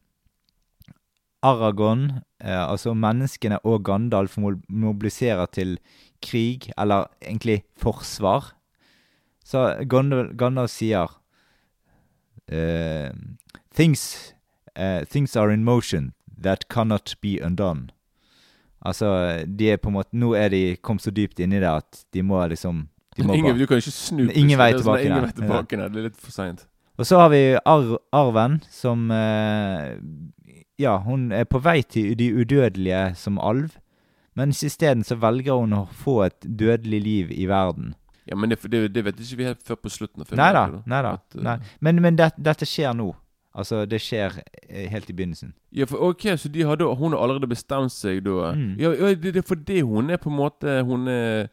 Aragon, 1.45 2.07
eh, 2.39 2.61
altså 2.63 2.95
menneskene 2.97 3.59
og 3.67 3.83
Gandalf 3.85 4.37
mobiliserer 4.39 5.45
til 5.53 5.75
krig, 6.23 6.71
eller 6.77 7.11
egentlig 7.21 7.63
forsvar. 7.77 8.53
Så 9.45 9.61
Gandalf, 9.85 10.71
sier 10.73 11.11
uh, 12.51 13.09
things, 13.73 14.33
uh, 14.75 15.05
things 15.05 15.35
are 15.35 15.53
in 15.53 15.63
motion 15.63 16.13
that 16.41 16.67
cannot 16.69 17.13
be 17.21 17.39
undone. 17.45 17.89
Altså, 18.85 19.45
de 19.59 19.71
er 19.71 19.77
på 19.81 19.89
en 19.89 19.95
måte 19.97 20.13
Nå 20.13 20.33
er 20.37 20.51
de 20.53 20.59
kommet 20.85 21.01
så 21.01 21.09
dypt 21.15 21.39
inn 21.41 21.55
i 21.57 21.61
det 21.61 21.69
at 21.71 22.03
de 22.13 22.21
må 22.21 22.43
liksom 22.51 22.83
de 23.17 23.23
må 23.25 23.33
Ingen, 23.33 23.47
bare- 23.55 23.57
du 23.57 23.65
kan 23.71 23.79
ikke 23.81 23.93
snu 23.95 24.27
Ingen 24.29 24.59
vei 24.59 24.67
sånn, 24.73 24.81
tilbake 24.83 25.05
Ingen 25.07 25.23
vei 25.23 25.31
tilbake. 25.39 25.79
Det 25.79 26.01
er 26.01 26.05
litt 26.09 26.19
for 26.21 26.35
seint. 26.35 26.65
Og 26.99 27.07
så 27.09 27.17
har 27.19 27.31
vi 27.33 27.39
Ar 27.65 27.87
Arven, 28.13 28.59
som 28.69 29.09
uh, 29.11 29.95
Ja, 30.77 30.97
hun 31.01 31.31
er 31.31 31.47
på 31.49 31.59
vei 31.63 31.81
til 31.81 32.13
de 32.19 32.29
udødelige 32.35 33.15
som 33.17 33.39
alv, 33.39 33.77
men 34.35 34.51
isteden 34.51 35.03
så 35.07 35.15
velger 35.17 35.55
hun 35.63 35.73
å 35.73 35.85
få 35.87 36.19
et 36.27 36.43
dødelig 36.45 36.99
liv 37.01 37.31
i 37.31 37.45
verden. 37.47 37.93
Ja, 38.25 38.35
men 38.35 38.49
det, 38.49 38.59
det, 38.71 38.87
det 38.93 39.03
vet 39.05 39.19
ikke 39.21 39.37
vi 39.37 39.43
helt 39.51 39.61
før 39.63 39.75
på 39.83 39.89
slutten. 39.93 40.25
Nei 40.37 40.51
da. 40.55 40.65
nei 40.85 41.01
da, 41.05 41.11
At, 41.19 41.35
eh, 41.37 41.43
nei. 41.45 41.57
Men, 41.79 42.01
men 42.01 42.15
det, 42.17 42.31
dette 42.37 42.65
skjer 42.65 42.93
nå. 42.97 43.11
Altså, 43.55 43.85
det 43.87 44.01
skjer 44.03 44.33
eh, 44.67 44.89
helt 44.91 45.09
i 45.09 45.13
begynnelsen. 45.15 45.53
Ja, 45.71 45.85
for 45.87 46.01
ok, 46.09 46.25
så 46.37 46.49
de 46.51 46.65
har 46.67 46.75
da, 46.81 46.89
hun 46.97 47.13
har 47.13 47.21
allerede 47.23 47.47
bestemt 47.47 47.93
seg 47.93 48.23
da 48.25 48.49
Mm. 48.55 48.73
Ja, 48.81 48.89
det, 49.15 49.35
er 49.37 49.45
fordi 49.47 49.81
hun 49.81 50.09
er 50.09 50.17
på 50.17 50.29
en 50.29 50.35
måte 50.41 50.81
Hun 50.83 51.07
er 51.07 51.47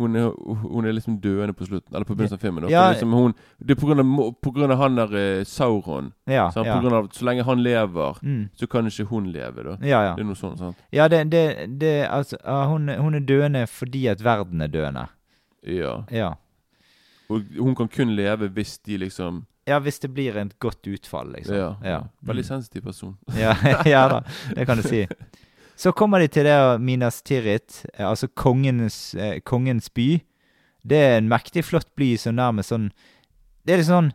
hun 0.00 0.16
er, 0.16 0.30
hun 0.62 0.86
er 0.88 0.92
liksom 0.96 1.18
døende 1.20 1.52
på 1.54 1.66
slutten 1.68 1.94
Eller 1.94 2.06
på 2.08 2.14
begynnelsen 2.16 2.38
av 2.38 2.40
filmen. 2.40 2.64
Da. 2.64 2.70
Ja. 2.72 2.84
Liksom 2.90 3.12
hun, 3.12 3.34
det 3.60 3.76
er 3.76 3.80
på 3.80 3.86
grunn 3.90 4.00
av, 4.00 4.32
på 4.42 4.50
grunn 4.56 4.72
av 4.72 4.78
han 4.80 4.96
der 4.96 5.12
eh, 5.20 5.44
Sauron. 5.44 6.08
Ja, 6.26 6.46
sant? 6.50 6.66
ja. 6.66 6.78
Av, 6.80 7.10
så 7.12 7.26
lenge 7.28 7.44
han 7.44 7.60
lever, 7.62 8.18
Mm. 8.22 8.48
så 8.56 8.66
kan 8.66 8.86
ikke 8.88 9.04
hun 9.12 9.28
leve. 9.32 9.62
da 9.68 9.76
Ja, 9.84 10.00
ja. 10.08 10.14
Det 10.16 10.24
er 10.24 10.30
noe 10.30 10.34
sånt. 10.40 10.58
sant? 10.58 10.76
Ja, 10.90 11.08
det, 11.12 11.30
det, 11.30 11.44
det 11.78 12.08
Altså, 12.08 12.36
hun, 12.72 12.88
hun 12.88 13.14
er 13.14 13.20
døende 13.20 13.66
fordi 13.68 14.06
at 14.08 14.24
verden 14.24 14.60
er 14.64 14.72
døende. 14.72 15.06
Ja. 15.62 16.04
Ja. 16.10 16.34
Og 17.30 17.42
hun 17.58 17.74
kan 17.78 17.88
kun 17.88 18.14
leve 18.16 18.48
hvis 18.52 18.78
de 18.78 18.98
liksom 18.98 19.44
Ja, 19.66 19.78
hvis 19.78 20.00
det 20.02 20.10
blir 20.10 20.36
et 20.36 20.58
godt 20.58 20.86
utfall, 20.90 21.32
liksom. 21.36 21.54
Ja. 21.54 21.74
ja. 21.84 22.00
Veldig 22.20 22.44
sensitiv 22.44 22.82
person. 22.82 23.16
Ja, 23.38 23.54
ja 23.86 24.08
da, 24.08 24.22
det 24.56 24.66
kan 24.66 24.76
du 24.76 24.82
si. 24.82 25.06
Så 25.76 25.92
kommer 25.92 26.18
de 26.18 26.26
til 26.28 26.44
det 26.44 26.80
Minas 26.80 27.22
Tirith, 27.22 27.84
eh, 27.94 28.08
altså 28.08 28.26
kongens, 28.26 29.14
eh, 29.14 29.40
kongens 29.40 29.90
by. 29.90 30.20
Det 30.82 30.98
er 30.98 31.16
en 31.18 31.30
mektig 31.30 31.64
flott 31.64 31.94
by 31.96 32.16
som 32.18 32.34
nærmest 32.34 32.72
sånn 32.72 32.90
Det 33.62 33.72
er 33.72 33.78
litt 33.78 33.86
sånn 33.86 34.10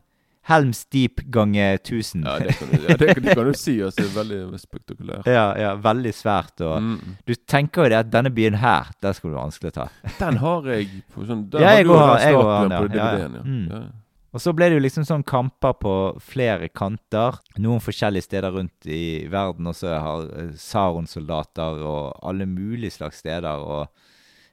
Helms 0.48 0.86
Deep 0.94 1.22
ganger 1.34 1.74
1000. 1.82 2.24
Ja, 2.24 2.38
det 2.40 2.54
kan 2.58 2.70
du, 2.72 2.78
ja, 2.88 2.96
det, 3.02 3.16
det 3.24 3.36
kan 3.36 3.46
du 3.50 3.54
si. 3.60 3.74
Altså, 3.84 4.02
det 4.04 4.08
er 4.08 4.16
veldig 4.22 4.60
spektakulært. 4.62 5.28
ja, 5.28 5.46
ja, 5.60 5.74
veldig 5.76 6.14
svært. 6.16 6.62
Og 6.64 6.82
Mm. 6.82 7.16
du 7.28 7.34
tenker 7.48 7.84
jo 7.84 7.90
det 7.90 7.98
at 8.00 8.12
denne 8.14 8.32
byen 8.32 8.56
her, 8.62 8.88
der 9.04 9.12
skal 9.14 9.32
du 9.32 9.36
vanskelig 9.38 9.74
ta. 9.76 9.90
Den 10.20 10.38
har 10.38 10.64
jeg 10.72 10.88
på 11.14 11.26
sånn 11.28 11.50
Den 11.50 11.62
Ja, 11.62 11.68
har 11.68 11.76
jeg 11.78 11.86
du 11.86 11.92
går- 11.92 12.08
den 12.08 12.20
jeg 12.22 12.36
har 12.36 12.88
den, 12.88 12.98
ja. 12.98 13.12
Ja, 13.12 13.28
ja. 13.28 13.42
Mm. 13.44 13.92
Og 14.34 14.42
så 14.44 14.52
ble 14.54 14.68
det 14.70 14.76
jo 14.78 14.82
liksom 14.84 15.04
sånn 15.08 15.24
kamper 15.26 15.74
på 15.82 15.92
flere 16.22 16.68
kanter. 16.70 17.40
Noen 17.58 17.80
forskjellige 17.82 18.24
steder 18.28 18.52
rundt 18.54 18.86
i 18.86 19.26
verden. 19.32 19.66
Og 19.68 19.74
så 19.74 19.88
har 20.00 20.28
eh, 20.38 20.52
Saron-soldater 20.54 21.80
og 21.84 22.20
alle 22.24 22.46
mulige 22.46 22.92
slags 22.92 23.18
steder. 23.24 23.58
Og 23.64 23.88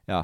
ja. 0.08 0.22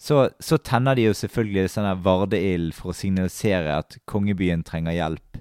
Så, 0.00 0.30
så 0.40 0.56
tenner 0.56 0.96
de 0.96 1.04
jo 1.10 1.16
selvfølgelig 1.16 1.74
sånn 1.74 1.88
vardeild 2.00 2.72
for 2.72 2.94
å 2.94 2.96
signalisere 2.96 3.74
at 3.82 3.98
kongebyen 4.08 4.62
trenger 4.64 4.96
hjelp. 4.96 5.40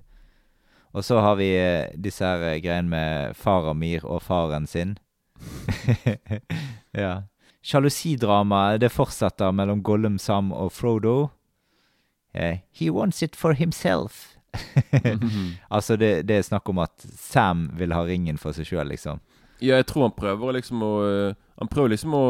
Og 0.92 1.06
så 1.06 1.22
har 1.24 1.38
vi 1.39 1.48
eh, 1.56 1.94
disse 1.96 2.25
her 2.28 2.44
eh, 2.44 2.58
greiene 2.60 2.92
med 2.92 3.38
Faramir 3.39 4.04
og 4.04 4.20
faren 4.25 4.68
sin. 4.68 4.98
ja. 7.04 7.13
Sjalusidramaet 7.63 8.82
det 8.84 8.92
fortsetter 8.92 9.56
mellom 9.56 9.84
Gollum, 9.86 10.18
Sam 10.20 10.51
og 10.51 10.74
Frodo. 10.75 11.30
Eh, 12.34 12.66
he 12.75 12.89
wants 12.92 13.24
it 13.24 13.39
for 13.39 13.56
himself. 13.56 14.36
altså, 15.70 15.96
det, 15.96 16.28
det 16.28 16.36
er 16.36 16.48
snakk 16.50 16.68
om 16.68 16.84
at 16.84 17.08
Sam 17.16 17.70
vil 17.80 17.96
ha 17.96 18.04
ringen 18.04 18.42
for 18.42 18.58
seg 18.58 18.68
sjøl, 18.68 18.92
liksom. 18.92 19.24
Ja, 19.63 19.78
jeg 19.78 19.88
tror 19.88 20.10
han 20.10 20.16
prøver 20.16 20.56
liksom 20.56 20.84
å 20.84 20.94
Han 21.60 21.68
prøver 21.68 21.92
liksom 21.92 22.13
å 22.16 22.25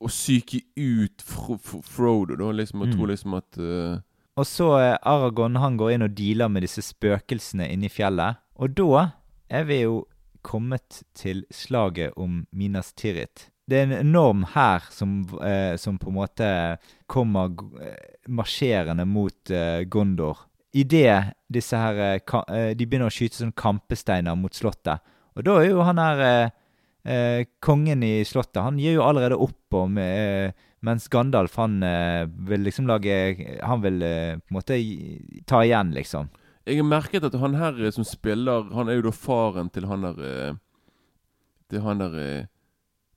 Å 0.00 0.08
psyke 0.08 0.62
ut 0.80 1.22
Fro 1.22 1.58
Fro 1.60 1.82
Frodo, 1.84 2.36
da. 2.40 2.52
Liksom, 2.56 2.80
og 2.80 2.88
Mm. 2.88 2.94
tror 2.96 3.10
liksom 3.10 3.34
at 3.36 3.58
uh... 3.58 3.98
Og 4.40 4.46
så 4.46 4.68
uh, 4.78 4.96
Aragon 5.02 5.56
han 5.60 5.76
går 5.76 5.92
inn 5.92 6.02
og 6.06 6.14
dealer 6.16 6.48
med 6.48 6.62
disse 6.64 6.80
spøkelsene 6.80 7.66
inne 7.68 7.90
i 7.90 7.92
fjellet. 7.92 8.38
Og 8.56 8.72
da 8.78 9.10
er 9.50 9.64
vi 9.68 9.82
jo 9.82 10.06
kommet 10.42 11.02
til 11.14 11.44
slaget 11.52 12.14
om 12.16 12.46
Minas 12.52 12.94
Tirith. 12.96 13.50
Det 13.68 13.76
er 13.76 13.82
en 13.82 13.98
enorm 13.98 14.46
hær 14.54 14.86
som, 14.90 15.20
uh, 15.42 15.76
som 15.76 15.98
på 16.00 16.08
en 16.08 16.16
måte 16.16 16.48
kommer 17.06 17.52
eh, 17.82 18.16
marsjerende 18.28 19.04
mot 19.04 19.52
Gondor. 19.90 20.46
Idet 20.72 21.34
disse 21.50 21.76
her 21.76 22.20
De 22.74 22.86
begynner 22.86 23.10
å 23.10 23.12
skyte 23.12 23.36
sånn 23.42 23.52
kampesteiner 23.52 24.34
mot 24.38 24.54
slottet. 24.54 25.02
Og 25.36 25.44
da 25.44 25.58
er 25.60 25.68
jo 25.68 25.82
han 25.82 25.98
her 25.98 26.50
eh, 27.04 27.40
eh, 27.40 27.46
kongen 27.60 28.02
i 28.02 28.24
slottet 28.24 28.62
Han 28.62 28.78
gir 28.78 28.98
jo 28.98 29.06
allerede 29.06 29.38
opp 29.40 29.74
om 29.74 29.98
eh, 29.98 30.52
Mens 30.80 31.08
Gandalf 31.12 31.56
han 31.60 31.82
eh, 31.84 32.24
vil 32.48 32.64
liksom 32.64 32.88
lage 32.88 33.16
Han 33.62 33.82
vil 33.84 34.02
eh, 34.02 34.38
på 34.38 34.54
en 34.54 34.56
måte 34.56 34.78
ta 35.46 35.64
igjen, 35.64 35.92
liksom. 35.96 36.30
Jeg 36.64 36.80
har 36.80 36.88
merket 36.88 37.24
at 37.24 37.36
han 37.40 37.58
her 37.60 37.76
eh, 37.84 37.92
som 37.92 38.06
spiller 38.06 38.70
Han 38.76 38.88
er 38.88 39.00
jo 39.00 39.08
da 39.10 39.14
faren 39.16 39.68
til 39.72 39.88
han 39.90 40.06
der 40.08 40.24
øh, 40.24 40.58
Til 41.70 41.84
han 41.84 42.00
der 42.00 42.18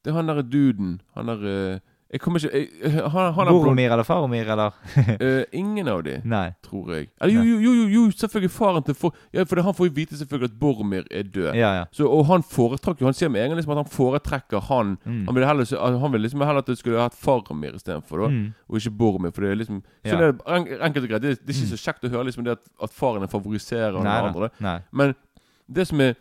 Til 0.03 0.13
han 0.13 0.27
der 0.27 0.41
duden. 0.43 1.01
Han 1.15 1.31
der 1.31 1.79
Jeg 2.13 2.21
kommer 2.21 2.37
ikke 2.43 2.53
jeg, 2.53 2.91
han 3.09 3.47
er 3.47 3.51
Boromir 3.51 3.89
eller 3.91 4.05
Faromir, 4.05 4.45
eller? 4.53 4.75
uh, 5.17 5.43
Ingen 5.61 5.87
av 5.89 6.03
de, 6.05 6.19
Nei. 6.29 6.43
tror 6.61 6.91
jeg. 6.93 7.07
Eller 7.19 7.33
jo, 7.33 7.55
jo, 7.57 7.71
jo, 7.73 7.85
jo, 7.89 8.03
selvfølgelig 8.13 8.51
faren 8.53 8.83
til 8.85 8.93
for, 8.99 9.15
Ja, 9.33 9.43
for 9.49 9.61
han 9.65 9.73
får 9.73 9.87
jo 9.89 9.93
vite 9.95 10.19
selvfølgelig 10.19 10.51
at 10.51 10.59
Boromir 10.61 11.07
er 11.09 11.23
død. 11.25 11.55
Ja, 11.57 11.71
ja. 11.79 11.83
Så, 11.91 12.05
og 12.05 12.25
han 12.29 12.43
foretrakk 12.45 13.01
jo 13.01 13.09
Han 13.09 13.17
sier 13.17 13.31
med 13.33 13.41
en 13.41 13.49
gang 13.49 13.57
liksom 13.57 13.73
at 13.73 13.81
han 13.81 13.89
foretrekker 13.95 14.61
han. 14.69 14.93
Mm. 15.05 15.23
Han 15.25 15.35
ville 15.39 15.47
heller, 15.49 15.97
han 16.03 16.11
ville 16.13 16.27
liksom 16.27 16.45
heller 16.45 16.61
at 16.61 16.69
det 16.69 16.77
skulle 16.77 17.01
hatt 17.01 17.17
Faromir 17.17 17.73
istedenfor. 17.81 18.27
Mm. 18.29 18.45
Og 18.69 18.77
ikke 18.77 18.93
Boromir. 19.01 19.33
For 19.33 19.41
det 19.41 19.51
er 19.51 19.55
liksom 19.63 19.81
Så 20.05 20.13
Ja. 20.13 20.19
det 20.21 20.29
er 20.29 20.55
en- 20.59 20.81
enkelt 20.91 21.03
og 21.03 21.09
greit. 21.09 21.21
Det, 21.25 21.31
er- 21.31 21.41
det 21.41 21.49
er 21.55 21.59
ikke 21.63 21.73
så 21.77 21.81
kjekt 21.81 22.05
å 22.05 22.13
høre 22.13 22.25
liksom 22.29 22.43
det 22.45 22.51
at, 22.59 22.63
at 22.83 22.93
faren 22.93 23.27
favoriserer 23.27 23.97
den 23.97 24.05
andre. 24.07 24.49
Nei. 24.61 24.79
Men 24.91 25.15
det 25.71 25.87
som 25.87 25.99
er 26.01 26.13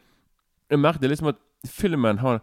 Jeg 0.70 0.78
merker 0.80 1.00
det 1.00 1.10
er 1.10 1.14
liksom 1.16 1.28
at 1.28 1.36
filmen 1.68 2.18
har 2.18 2.40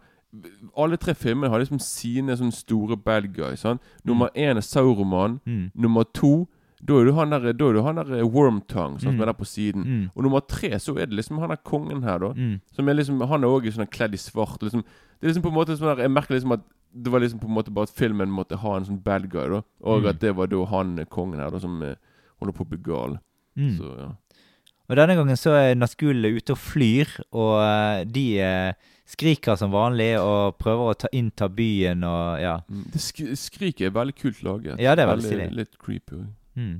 Alle 0.76 0.96
tre 0.96 1.14
filmene 1.14 1.50
har 1.50 1.58
liksom 1.58 1.80
sine 1.82 2.36
sånne 2.38 2.54
store 2.54 2.96
bad 2.96 3.32
guys. 3.34 3.60
Sant? 3.64 3.80
Nummer 4.06 4.28
én 4.36 4.56
er 4.56 4.62
Sauroman. 4.62 5.40
Mm. 5.46 5.70
Nummer 5.74 6.04
to 6.14 6.46
da 6.80 6.94
er 6.96 7.04
du 7.04 7.12
han 7.12 7.28
der, 7.28 7.52
da 7.52 7.66
er 7.68 7.72
du 7.76 7.82
han 7.84 7.96
der 7.98 8.12
eh, 8.20 8.24
Wormtongue 8.24 9.00
som 9.02 9.12
Mm. 9.14 9.20
er 9.20 9.26
der 9.26 9.32
på 9.36 9.44
siden. 9.44 9.82
Mm. 9.84 10.10
Og 10.16 10.22
nummer 10.24 10.40
tre 10.40 10.70
så 10.78 10.94
er 10.96 11.06
det 11.10 11.16
liksom 11.18 11.38
han 11.38 11.50
der 11.50 11.56
kongen 11.62 12.02
her, 12.02 12.18
da. 12.18 12.30
Mm. 12.32 12.60
Som 12.72 12.88
er 12.88 12.94
liksom 12.94 13.20
Han 13.28 13.44
er 13.44 13.48
òg 13.48 13.66
sånn 13.72 13.90
kledd 13.90 14.14
i 14.14 14.16
svart. 14.16 14.62
Liksom, 14.62 14.82
det 15.20 15.26
er 15.28 15.32
liksom 15.32 15.42
på 15.42 15.48
en 15.52 15.54
måte 15.58 15.76
sånn 15.76 15.94
der, 15.96 16.02
Jeg 16.04 16.10
merker 16.10 16.34
liksom 16.34 16.52
at 16.52 16.60
det 16.94 17.12
var 17.12 17.20
liksom 17.20 17.38
på 17.38 17.46
en 17.46 17.54
måte 17.54 17.70
bare 17.70 17.82
at 17.86 17.90
filmen 17.94 18.30
måtte 18.30 18.56
ha 18.56 18.76
en 18.76 18.84
sånn 18.84 19.02
bad 19.02 19.28
guy, 19.30 19.48
da. 19.48 19.62
Og 19.84 20.02
Mm. 20.02 20.08
at 20.08 20.18
det 20.20 20.34
var 20.36 20.46
da 20.46 20.64
han 20.64 20.98
eh, 20.98 21.04
kongen 21.04 21.38
her, 21.38 21.50
da, 21.50 21.58
som 21.58 21.82
eh, 21.82 21.94
holder 22.40 22.52
på 22.56 22.64
å 22.64 22.68
bli 22.70 22.78
gal. 22.78 23.18
Mm. 23.58 23.76
Så 23.76 23.98
ja. 23.98 24.08
Og 24.88 24.96
denne 24.96 25.14
gangen 25.14 25.36
så 25.36 25.50
er 25.52 25.74
Naskul 25.76 26.24
ute 26.24 26.50
og 26.50 26.58
flyr, 26.58 27.06
og 27.32 27.60
eh, 27.62 28.04
de 28.04 28.38
eh, 28.40 28.72
skriker 29.10 29.58
som 29.58 29.72
vanlig 29.74 30.12
og 30.20 30.58
prøver 30.60 30.92
å 30.92 30.98
ta 30.98 31.10
innta 31.16 31.48
byen 31.52 32.04
og 32.06 32.42
ja. 32.42 32.58
Mm, 32.70 32.84
Det 32.94 33.02
sk 33.02 33.32
skriket 33.38 33.88
er 33.88 33.96
veldig 33.96 34.14
kult 34.18 34.44
laget. 34.46 34.78
Ja, 34.82 34.94
det 34.94 35.04
er 35.04 35.12
veldig 35.14 35.32
veldig 35.32 35.58
Litt 35.58 35.76
creepy. 35.82 36.22
Mm. 36.58 36.78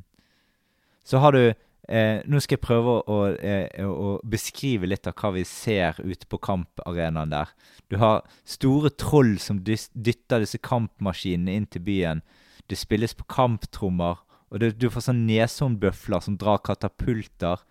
Så 1.07 1.19
har 1.23 1.35
du 1.35 1.43
eh, 1.43 2.21
Nå 2.31 2.41
skal 2.43 2.59
jeg 2.59 2.65
prøve 2.65 3.01
å, 3.03 3.19
eh, 3.35 3.83
å 3.87 4.19
beskrive 4.23 4.87
litt 4.91 5.09
av 5.11 5.17
hva 5.19 5.33
vi 5.35 5.45
ser 5.49 5.99
ute 6.05 6.29
på 6.31 6.39
kamparenaen 6.39 7.33
der. 7.35 7.51
Du 7.91 7.99
har 8.03 8.23
store 8.47 8.93
troll 8.95 9.37
som 9.43 9.63
dytter 9.65 10.45
disse 10.45 10.61
kampmaskinene 10.63 11.57
inn 11.59 11.67
til 11.67 11.83
byen. 11.87 12.23
Det 12.71 12.79
spilles 12.79 13.17
på 13.19 13.27
kamptrommer, 13.27 14.21
og 14.51 14.63
det, 14.63 14.77
du 14.79 14.87
får 14.91 15.09
sånn 15.09 15.25
neshornbøfler 15.27 16.23
som 16.23 16.37
drar 16.39 16.63
katapulter. 16.63 17.67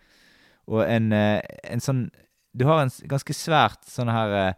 og 0.67 0.83
en, 0.85 1.13
eh, 1.13 1.41
en 1.63 1.79
sånn 1.79 2.09
Du 2.57 2.65
har 2.65 2.81
en 2.83 2.91
ganske 3.11 3.35
svært 3.35 3.85
sånn 3.89 4.09
her 4.11 4.35
eh, 4.37 4.53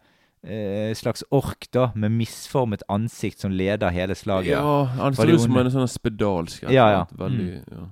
eh, 0.47 0.91
slags 0.97 1.23
ork, 1.35 1.67
da, 1.75 1.89
med 1.95 2.13
misformet 2.15 2.83
ansikt 2.91 3.43
som 3.43 3.53
leder 3.55 3.93
hele 3.93 4.15
slaget. 4.17 4.55
Ja, 4.55 4.83
han 4.97 5.17
ser 5.17 5.33
ut 5.33 5.43
som 5.43 5.57
en 5.59 5.71
sånn 5.73 5.91
spedalsk. 5.91 6.67
Ja, 6.71 6.89
ja. 6.95 7.05
Veldig, 7.19 7.49
ja. 7.67 7.87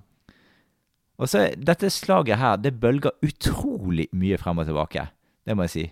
Og 1.20 1.28
så 1.28 1.50
dette 1.60 1.90
slaget 1.92 2.40
her, 2.40 2.60
det 2.64 2.78
bølger 2.80 3.12
utrolig 3.26 4.08
mye 4.16 4.38
frem 4.40 4.62
og 4.62 4.70
tilbake. 4.70 5.10
Det 5.44 5.56
må 5.58 5.68
jeg 5.68 5.74
si. 5.74 5.86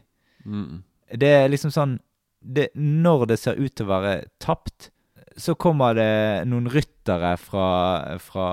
Mm. 0.48 0.84
Det 1.20 1.32
er 1.42 1.50
liksom 1.52 1.72
sånn 1.74 1.98
det, 2.40 2.70
Når 2.76 3.26
det 3.32 3.38
ser 3.42 3.58
ut 3.60 3.74
til 3.76 3.88
å 3.88 3.90
være 3.90 4.14
tapt, 4.44 4.92
så 5.38 5.56
kommer 5.60 5.98
det 5.98 6.46
noen 6.48 6.70
ryttere 6.72 7.34
fra, 7.42 8.18
fra, 8.24 8.50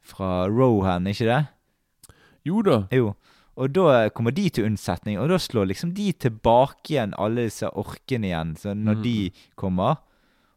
fra 0.00 0.30
Rohan, 0.48 1.06
ikke 1.10 1.28
det? 1.28 1.40
Jo 2.48 2.62
da. 2.66 2.78
Jo. 2.94 3.12
Og 3.56 3.72
da 3.72 4.08
kommer 4.10 4.32
de 4.32 4.48
til 4.50 4.64
unnsetning, 4.64 5.18
og 5.20 5.28
da 5.28 5.36
slår 5.36 5.66
liksom 5.68 5.92
de 5.94 6.12
tilbake 6.12 6.94
igjen 6.94 7.12
alle 7.18 7.44
disse 7.50 7.68
orkene 7.68 8.30
igjen, 8.30 8.54
så 8.56 8.72
når 8.74 8.94
Mm. 8.96 9.02
de 9.02 9.30
kommer. 9.56 9.96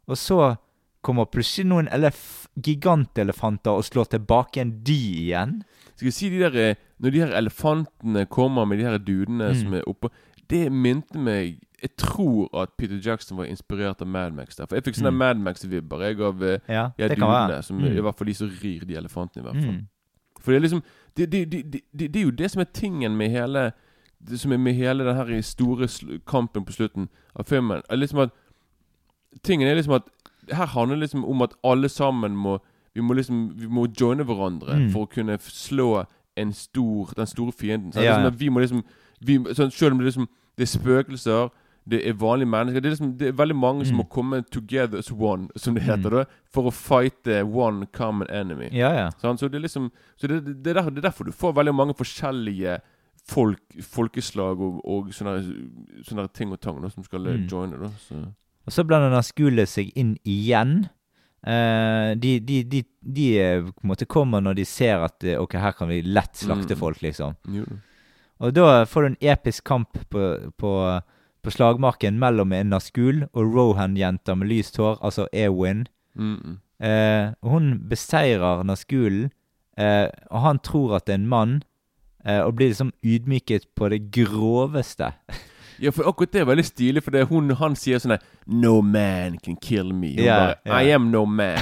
Og 0.08 0.16
så 0.16 0.58
kommer 1.04 1.26
plutselig 1.26 1.66
noen 1.68 1.88
elef 1.92 2.48
gigantelefanter 2.62 3.72
og 3.76 3.84
slår 3.84 4.10
tilbake 4.16 4.58
igjen 4.62 4.84
de 4.84 5.00
igjen. 5.26 5.64
Skal 5.96 6.08
jeg 6.10 6.14
si 6.14 6.30
de 6.30 6.40
der 6.40 6.56
eh, 6.72 6.76
Når 7.00 7.12
de 7.12 7.20
her 7.20 7.34
elefantene 7.36 8.26
kommer 8.32 8.66
med 8.66 8.78
de 8.80 8.86
her 8.86 8.98
dudene 8.98 9.50
Mm. 9.52 9.56
som 9.60 9.74
er 9.74 9.82
oppå 9.84 10.10
Det 10.48 10.72
minte 10.72 11.18
meg 11.18 11.60
Jeg 11.82 11.98
tror 11.98 12.48
at 12.64 12.70
Peter 12.78 12.96
Jackson 13.04 13.38
var 13.38 13.46
inspirert 13.46 14.02
av 14.02 14.08
Mad 14.08 14.34
Max 14.34 14.56
der. 14.56 14.66
For 14.66 14.76
jeg 14.78 14.84
fikk 14.86 14.96
sånne 15.02 15.12
Mm. 15.12 15.18
Mad 15.18 15.38
Max-vibber 15.38 16.00
jeg 16.02 16.20
av 16.22 16.42
eh, 16.44 16.60
Ja, 16.70 16.92
dudene. 16.98 17.64
Som, 17.64 17.80
Mm. 17.80 17.98
I 17.98 18.02
hvert 18.02 18.16
fall 18.18 18.26
de 18.28 18.34
som 18.34 18.50
rir 18.50 18.80
de 18.86 18.96
elefantene, 18.96 19.44
i 19.44 19.52
hvert 19.52 19.64
fall. 19.66 19.82
For 20.46 20.52
det 20.54 20.60
er 20.60 20.66
liksom 20.68 20.84
det, 21.18 21.26
det, 21.32 21.52
det, 21.52 21.82
det, 22.00 22.16
er 22.16 22.24
jo 22.28 22.32
det 22.32 22.52
som 22.52 22.62
er 22.62 22.70
tingen 22.74 23.18
med 23.18 23.30
hele 23.34 23.72
det 24.26 24.40
som 24.42 24.52
er 24.52 24.58
med 24.58 24.74
hele 24.78 25.06
den 25.06 25.16
her 25.16 25.42
store 25.42 25.88
kampen 26.28 26.66
på 26.66 26.74
slutten 26.74 27.10
av 27.36 27.46
filmen. 27.50 27.82
Er 27.90 27.96
liksom 28.00 28.20
at 28.20 28.30
Tingen 29.44 29.68
er 29.68 29.76
liksom 29.76 29.94
at 29.94 30.02
Her 30.52 30.66
handler 30.66 30.96
det 30.96 31.00
liksom 31.10 31.26
om 31.26 31.42
at 31.42 31.54
alle 31.64 31.90
sammen 31.90 32.36
må 32.36 32.58
Vi 32.96 33.02
må 33.02 33.14
liksom 33.14 33.52
Vi 33.60 33.68
må 33.68 33.88
joine 34.02 34.24
hverandre 34.24 34.76
Mm. 34.76 34.90
for 34.92 35.06
å 35.06 35.10
kunne 35.16 35.38
slå 35.42 36.06
en 36.38 36.54
stor 36.54 37.14
den 37.18 37.28
store 37.28 37.52
fienden. 37.52 37.92
Så 37.94 38.00
Ja, 38.02 38.06
ja. 38.06 38.18
liksom 38.24 38.40
vi 38.40 38.50
må 38.50 38.60
liksom 38.60 38.84
vi, 39.22 39.38
sånn, 39.54 39.72
Selv 39.72 39.92
om 39.92 39.98
det 40.00 40.06
liksom 40.06 40.28
Det 40.58 40.64
er 40.64 40.80
spøkelser 40.80 41.50
det 41.88 42.00
er 42.08 42.14
vanlige 42.14 42.50
mennesker. 42.50 42.82
Det 42.82 42.86
er, 42.90 42.96
liksom, 42.96 43.18
det 43.18 43.28
er 43.28 43.32
veldig 43.38 43.56
mange 43.56 43.86
som 43.86 43.96
Mm. 43.96 44.04
må 44.04 44.10
komme 44.10 44.42
together 44.52 44.98
as 44.98 45.12
one, 45.12 45.50
som 45.56 45.76
det 45.76 45.84
heter, 45.84 46.10
Mm. 46.10 46.18
da 46.18 46.26
for 46.52 46.64
å 46.64 46.72
fighte 46.74 47.44
one 47.46 47.86
common 47.94 48.28
enemy. 48.30 48.70
Ja, 48.72 48.92
ja. 48.94 49.10
Sånn? 49.22 49.38
Så 49.38 49.50
det 49.52 49.56
er 49.58 49.68
liksom 49.68 49.92
Så 50.18 50.28
det, 50.28 50.64
det, 50.64 50.68
er 50.76 50.82
der, 50.82 50.90
det 50.90 50.98
er 51.06 51.10
derfor 51.12 51.26
du 51.26 51.32
får 51.32 51.54
veldig 51.54 51.76
mange 51.76 51.94
forskjellige 51.94 52.80
folk, 53.28 53.60
folkeslag 53.82 54.60
og, 54.62 54.82
og 54.86 55.08
sånne, 55.14 55.42
sånne 56.04 56.28
ting 56.34 56.52
og 56.52 56.60
tang 56.62 56.82
da, 56.82 56.90
som 56.90 57.04
skal 57.04 57.20
Mm. 57.26 57.48
joine. 57.50 57.80
da 57.80 57.88
så. 58.10 58.16
Og 58.68 58.74
så 58.74 58.84
blander 58.84 59.22
skolen 59.22 59.66
seg 59.68 59.92
inn 59.96 60.18
igjen. 60.26 60.90
Uh, 61.46 62.16
de, 62.18 62.40
de, 62.40 62.64
de, 62.64 62.84
de 63.04 63.38
eh, 63.40 63.62
på 63.62 63.84
en 63.84 63.90
måte 63.92 64.08
kommer 64.08 64.42
når 64.42 64.56
de 64.56 64.64
ser 64.66 64.98
at 65.06 65.24
eh, 65.24 65.38
ok, 65.38 65.54
her 65.62 65.74
kan 65.74 65.88
vi 65.88 66.02
lett 66.02 66.34
slakte 66.34 66.74
Mm. 66.74 66.80
folk, 66.80 66.98
liksom. 67.04 67.36
Jo. 67.54 67.66
Og 68.42 68.52
da 68.54 68.84
får 68.86 69.02
du 69.02 69.08
en 69.08 69.18
episk 69.22 69.64
kamp 69.64 69.94
på, 70.10 70.52
på, 70.58 70.72
på 71.46 71.54
slagmarken 71.54 72.18
mellom 72.20 72.54
en 72.56 72.72
Naskul 72.74 73.26
og 73.28 73.54
Rohan-jenta 73.54 74.34
med 74.36 74.50
lyst 74.50 74.80
hår, 74.82 74.98
altså 75.06 75.28
Ewin. 75.34 75.86
Mm, 76.18 76.38
mm. 76.42 76.56
Eh, 76.86 77.34
hun 77.46 77.74
beseirer 77.90 78.64
Nazgulen, 78.66 79.30
eh, 79.78 80.10
og 80.32 80.42
han 80.42 80.60
tror 80.60 80.98
at 80.98 81.06
det 81.08 81.14
er 81.14 81.22
en 81.22 81.30
mann, 81.30 81.54
eh, 82.26 82.42
og 82.42 82.56
blir 82.56 82.74
liksom 82.74 82.94
ydmyket 83.04 83.68
på 83.76 83.90
det 83.94 84.12
groveste. 84.12 85.12
Ja, 85.80 85.92
for 85.92 86.08
akkurat 86.10 86.32
det 86.32 86.42
er 86.42 86.46
veldig 86.50 86.66
stilig, 86.66 87.02
for 87.04 87.12
det, 87.12 87.24
hun, 87.30 87.50
han 87.60 87.76
sier 87.76 88.00
sånn 88.00 88.16
No 88.48 88.82
man 88.82 89.38
can 89.44 89.56
kill 89.62 89.92
me. 89.94 90.14
Hun 90.16 90.24
yeah, 90.26 90.54
bare 90.54 90.56
ja. 90.66 90.80
I 90.92 90.94
am 90.96 91.10
no 91.12 91.26
man. 91.26 91.58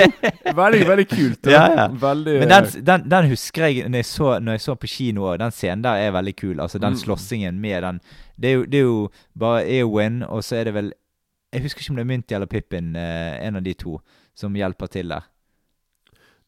veldig, 0.60 0.82
veldig 0.88 1.06
kult. 1.08 1.46
Ja, 1.50 1.62
ja. 1.76 1.86
Veldig 1.88 2.38
Men 2.42 2.48
den, 2.52 2.68
den, 2.86 3.06
den 3.10 3.28
husker 3.30 3.66
jeg 3.68 3.88
når 3.88 4.02
jeg 4.02 4.08
så, 4.10 4.32
når 4.42 4.58
jeg 4.58 4.64
så 4.66 4.74
på 4.82 4.90
kino 4.90 5.28
òg. 5.30 5.38
Den 5.42 5.54
scenen 5.54 5.84
der 5.86 6.02
er 6.06 6.12
veldig 6.16 6.36
kul. 6.36 6.60
Altså 6.60 6.78
Den 6.82 6.92
Mm. 6.96 7.00
slåssingen 7.04 7.60
med 7.60 7.82
den 7.82 8.00
det 8.36 8.50
er, 8.50 8.54
jo, 8.54 8.64
det 8.64 8.78
er 8.78 8.82
jo 8.84 9.08
bare 9.38 9.62
Eowyn, 9.78 10.22
og 10.22 10.44
så 10.44 10.56
er 10.60 10.64
det 10.68 10.74
vel 10.74 10.92
Jeg 11.52 11.62
husker 11.62 11.80
ikke 11.80 11.90
om 11.90 11.96
det 11.96 12.02
er 12.04 12.10
Mynti 12.10 12.34
eller 12.34 12.46
Pippin, 12.46 12.96
eh, 12.96 13.46
en 13.46 13.56
av 13.56 13.62
de 13.64 13.72
to, 13.74 14.00
som 14.36 14.52
hjelper 14.54 14.86
til 14.92 15.08
der. 15.08 15.24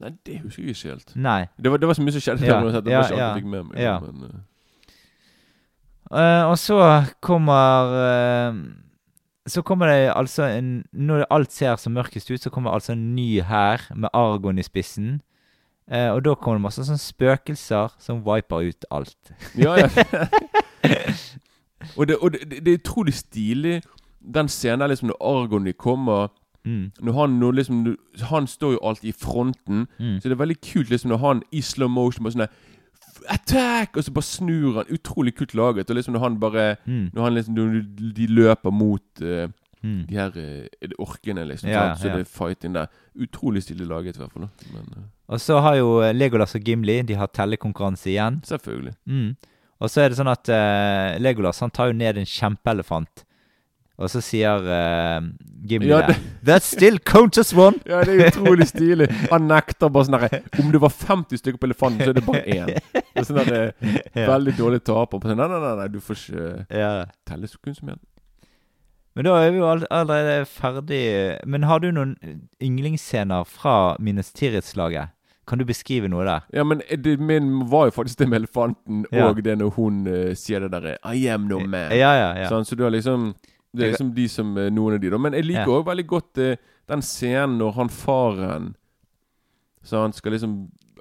Nei, 0.00 0.10
det 0.26 0.40
husker 0.42 0.62
jeg 0.62 0.74
ikke 0.76 0.88
helt. 0.92 1.14
Nei. 1.16 1.46
Det 1.56 1.70
var, 1.72 1.78
det 1.80 1.88
var 1.88 1.94
så 1.96 2.02
mye 2.04 2.12
som 2.12 2.20
skjedde. 2.22 2.44
Ja, 2.46 2.58
det 2.80 2.92
ja, 2.92 3.00
ja, 3.10 3.16
ja. 3.16 3.40
Men, 3.40 3.70
eh, 3.74 3.86
Eh, 3.88 4.38
og 6.48 6.58
så 6.58 7.04
kommer 7.20 7.92
eh, 8.00 8.54
Så 9.48 9.62
kommer 9.62 9.86
det 9.86 10.12
altså 10.16 10.48
en 10.48 10.84
Når 10.92 11.26
alt 11.30 11.52
ser 11.52 11.76
så 11.76 11.90
mørkest 11.90 12.30
ut, 12.30 12.40
så 12.40 12.50
kommer 12.50 12.70
altså 12.70 12.92
en 12.92 13.14
ny 13.14 13.40
hær 13.40 13.90
med 13.94 14.08
Argon 14.12 14.58
i 14.58 14.62
spissen. 14.62 15.20
Eh, 15.90 16.10
og 16.10 16.24
da 16.24 16.34
kommer 16.34 16.58
det 16.58 16.62
masse 16.62 16.84
sånne 16.84 17.00
spøkelser 17.00 17.88
som 17.98 18.20
viper 18.24 18.68
ut 18.68 18.84
alt. 18.90 19.32
Ja, 19.56 19.76
ja. 19.76 19.88
og 21.96 22.08
det, 22.08 22.16
og 22.16 22.32
det, 22.32 22.64
det, 22.64 22.68
er 22.68 22.78
utrolig 22.78 23.14
stilig, 23.14 23.82
den 24.34 24.48
scenen 24.48 24.80
der 24.80 24.92
liksom 24.92 25.08
når 25.08 25.16
Argon 25.20 25.72
kommer 25.78 26.28
Mm. 26.64 26.90
Når 27.00 27.12
han 27.12 27.30
når 27.30 27.52
liksom 27.52 27.96
Han 28.28 28.46
står 28.46 28.72
jo 28.72 28.78
alltid 28.82 29.08
i 29.08 29.12
fronten, 29.12 29.86
Mm. 29.98 30.20
så 30.20 30.28
det 30.28 30.32
er 30.32 30.44
veldig 30.44 30.60
kult 30.72 30.90
liksom 30.90 31.08
når 31.08 31.16
han 31.16 31.42
i 31.52 31.60
slow 31.60 31.88
motion 31.88 32.24
bare 32.24 32.32
sånn 32.32 32.46
Attack! 33.28 33.96
Og 33.96 34.04
så 34.04 34.12
bare 34.12 34.24
snur 34.24 34.74
han. 34.80 34.90
Utrolig 34.94 35.34
kult 35.36 35.54
laget. 35.54 35.90
Og 35.90 35.96
liksom 35.96 36.14
når 36.16 36.20
han 36.26 36.40
bare 36.40 36.76
Mm. 36.86 37.10
Når 37.14 37.22
han 37.24 37.34
liksom 37.34 37.54
når 37.54 38.12
de 38.16 38.26
løper 38.26 38.70
mot 38.70 39.22
uh, 39.22 39.48
Mm. 39.84 40.06
de 40.08 40.14
her 40.16 40.32
eh, 40.36 40.90
orkene, 40.98 41.44
liksom. 41.46 41.68
Ja. 41.70 41.94
Så 41.94 42.08
ja. 42.08 42.14
det 42.16 42.20
er 42.24 42.24
fighting 42.24 42.74
der. 42.74 42.86
Utrolig 43.14 43.62
stilig 43.62 43.86
laget, 43.86 44.16
i 44.16 44.18
hvert 44.18 44.32
fall. 44.32 44.48
Men 44.72 44.88
uh. 44.96 45.02
Og 45.28 45.40
så 45.40 45.60
har 45.60 45.76
jo 45.76 46.00
Legolas 46.12 46.54
og 46.54 46.60
Gimli 46.66 47.02
De 47.02 47.14
har 47.14 47.26
tellekonkurranse 47.28 48.10
igjen. 48.10 48.40
selvfølgelig. 48.44 48.94
Mm. 49.06 49.36
Og 49.80 49.90
så 49.90 50.00
er 50.02 50.08
det 50.08 50.18
sånn 50.18 50.32
at 50.32 50.48
Legolas 51.22 51.60
han 51.60 51.70
tar 51.70 51.86
jo 51.86 51.92
ned 51.92 52.16
en 52.18 52.26
kjempeelefant. 52.26 53.22
Og 53.98 54.06
så 54.12 54.20
sier 54.22 54.62
uh, 54.62 55.24
Gimli 55.66 55.88
Ja, 55.90 56.04
det. 56.06 56.14
That 56.46 56.62
still 56.62 57.00
counts 57.02 57.38
as 57.42 57.50
one! 57.56 57.80
Ja, 57.90 58.04
det 58.06 58.14
er 58.14 58.28
utrolig 58.30 58.68
stilig. 58.70 59.08
Han 59.32 59.48
nekter 59.50 59.90
bare 59.90 60.06
sånn 60.06 60.18
herre 60.22 60.42
Om 60.62 60.68
det 60.74 60.80
var 60.84 60.92
50 60.94 61.40
stykker 61.40 61.58
på 61.58 61.66
elefanten, 61.66 62.04
så 62.06 62.12
er 62.12 62.20
det 62.20 62.26
bare 62.28 62.44
én. 62.46 62.70
Det 63.18 63.24
er 63.24 63.26
sånn 63.26 63.40
der, 63.42 63.72
eh, 63.82 63.96
Ja. 64.14 64.28
Veldig 64.30 64.54
dårlig 64.60 64.84
taper. 64.86 65.24
Sånn, 65.26 65.40
nei, 65.40 65.48
nei, 65.50 65.58
nei, 65.64 65.74
nei, 65.80 65.88
du 65.90 65.98
får 66.04 66.20
ikke 66.22 66.78
Ja. 66.78 66.92
telle 67.26 67.50
kun 67.58 67.74
som 67.74 67.90
igjen. 67.90 68.04
Men 69.18 69.26
da 69.26 69.32
er 69.42 69.50
vi 69.50 69.58
jo 69.58 69.66
all- 69.66 69.88
allerede 69.90 70.44
ferdig. 70.46 71.02
Men 71.44 71.64
har 71.66 71.80
du 71.82 71.88
noen 71.90 72.12
yndlingsscener 72.62 73.42
fra 73.50 73.96
Minas 73.98 74.30
Tirits-laget? 74.32 75.10
Kan 75.48 75.58
du 75.58 75.64
beskrive 75.64 76.06
noe 76.12 76.22
der? 76.28 76.44
Ja, 76.54 76.62
men 76.62 76.82
det, 76.86 77.16
min 77.18 77.64
var 77.72 77.88
jo 77.88 77.96
faktisk 77.96 78.18
det 78.22 78.28
med 78.28 78.42
elefanten, 78.44 79.04
Ja. 79.10 79.26
og 79.32 79.42
det 79.42 79.58
når 79.58 79.70
hun 79.74 80.06
uh, 80.06 80.34
sier 80.38 80.60
det 80.60 80.70
derre 80.70 80.98
I 81.16 81.26
am 81.34 81.48
no 81.48 81.58
man. 81.58 81.90
Ja, 81.90 82.12
ja, 82.14 82.30
ja. 82.44 82.48
Sånn, 82.52 82.68
så 82.68 82.76
du 82.76 82.84
har 82.84 82.92
liksom 82.94 83.32
Det 83.76 83.84
er 83.84 83.90
liksom 83.92 84.14
de 84.16 84.26
som 84.32 84.56
eh, 84.58 84.70
Noen 84.72 84.94
av 84.96 85.00
de, 85.02 85.10
da. 85.12 85.18
Men 85.20 85.34
jeg 85.36 85.44
liker 85.44 85.74
Ja. 85.76 85.82
veldig 85.90 86.06
godt 86.08 86.38
eh, 86.38 86.56
den 86.88 87.02
scenen 87.04 87.58
når 87.60 87.72
han 87.76 87.88
faren 87.92 88.70
Så 89.84 90.00
han 90.00 90.12
skal 90.16 90.32
liksom 90.32 90.54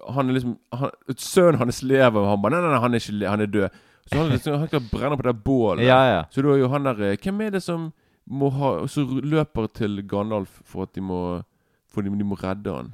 Han 0.09 0.29
er 0.29 0.33
liksom 0.37 0.57
han, 0.75 0.91
Sønnen 1.15 1.59
hans 1.61 1.81
lever, 1.83 2.19
og 2.19 2.27
han 2.27 2.41
bare 2.43 2.51
Nei, 2.57 2.61
nei, 2.65 2.71
nei, 2.73 2.81
han 2.83 2.93
er 2.93 2.99
ikke 2.99 3.29
Han 3.31 3.41
er 3.41 3.45
død. 3.53 3.69
Så 4.07 4.17
han, 4.19 4.29
liksom, 4.31 4.59
han 4.59 4.67
skal 4.67 4.83
brenne 4.91 5.17
på 5.19 5.23
det 5.27 5.35
bålet. 5.43 5.83
Ja, 5.87 6.01
ja. 6.11 6.21
Så 6.31 6.41
da 6.43 6.53
er 6.53 6.61
jo 6.61 6.69
han 6.71 6.83
der 6.87 7.01
eh, 7.11 7.17
Hvem 7.23 7.41
er 7.47 7.49
det 7.57 7.63
som 7.63 7.89
må 8.27 8.49
ha 8.51 8.73
Så 8.91 9.05
løper 9.07 9.67
til 9.71 10.01
Gandalf 10.07 10.61
for 10.67 10.83
at 10.83 10.93
de 10.95 11.01
må 11.01 11.41
For 11.87 12.01
de, 12.03 12.11
de 12.11 12.23
må 12.27 12.35
redde 12.39 12.73
han? 12.75 12.91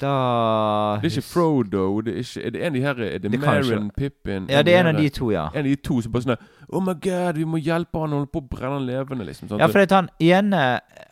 Da 0.00 0.98
Det 1.00 1.08
er 1.08 1.16
ikke 1.16 1.22
Frodo. 1.22 2.00
Det 2.04 2.14
er, 2.14 2.18
ikke, 2.18 2.42
er 2.46 2.50
det 2.50 2.60
en 2.60 2.66
av 2.66 2.74
de 2.74 2.80
her 2.80 2.98
Er 3.00 3.18
det, 3.18 3.32
Det 3.32 3.40
Marin, 3.40 3.90
Pippin 3.96 4.46
Ja, 4.50 4.62
det 4.62 4.74
er 4.74 4.80
en 4.80 4.86
av 4.86 5.00
de 5.00 5.08
to, 5.08 5.30
ja. 5.32 5.46
En 5.54 5.58
av 5.58 5.64
de 5.64 5.76
to 5.76 6.00
som 6.04 6.12
bare 6.12 6.26
sånn 6.26 6.36
Oh 6.68 6.82
my 6.82 6.92
god, 7.00 7.38
vi 7.38 7.46
må 7.48 7.60
hjelpe 7.62 8.00
han, 8.02 8.12
holde 8.12 8.28
på 8.32 8.42
å 8.42 8.48
brenne 8.50 8.74
han 8.74 8.86
levende, 8.88 9.24
liksom. 9.24 9.48
sant? 9.48 9.62
Ja, 9.62 9.68
for 9.70 9.84
at 9.86 9.94
han 9.94 10.10
ene 10.20 10.64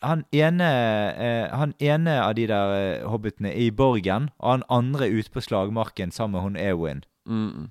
Han 0.02 0.24
ene 0.34 0.68
eh, 1.14 1.54
Han 1.54 1.72
ene 1.80 2.18
av 2.24 2.34
de 2.36 2.48
der 2.50 2.74
eh, 2.80 3.06
hobbitene 3.08 3.54
er 3.54 3.68
i 3.68 3.70
borgen, 3.70 4.28
og 4.38 4.50
han 4.50 4.66
andre 4.68 5.08
er 5.08 5.16
ute 5.22 5.32
på 5.32 5.40
slagmarken 5.44 6.12
sammen 6.12 6.36
med 6.36 6.42
hun 6.42 6.60
Eowyn. 6.60 7.04
Mm, 7.24 7.48
mm. 7.48 7.70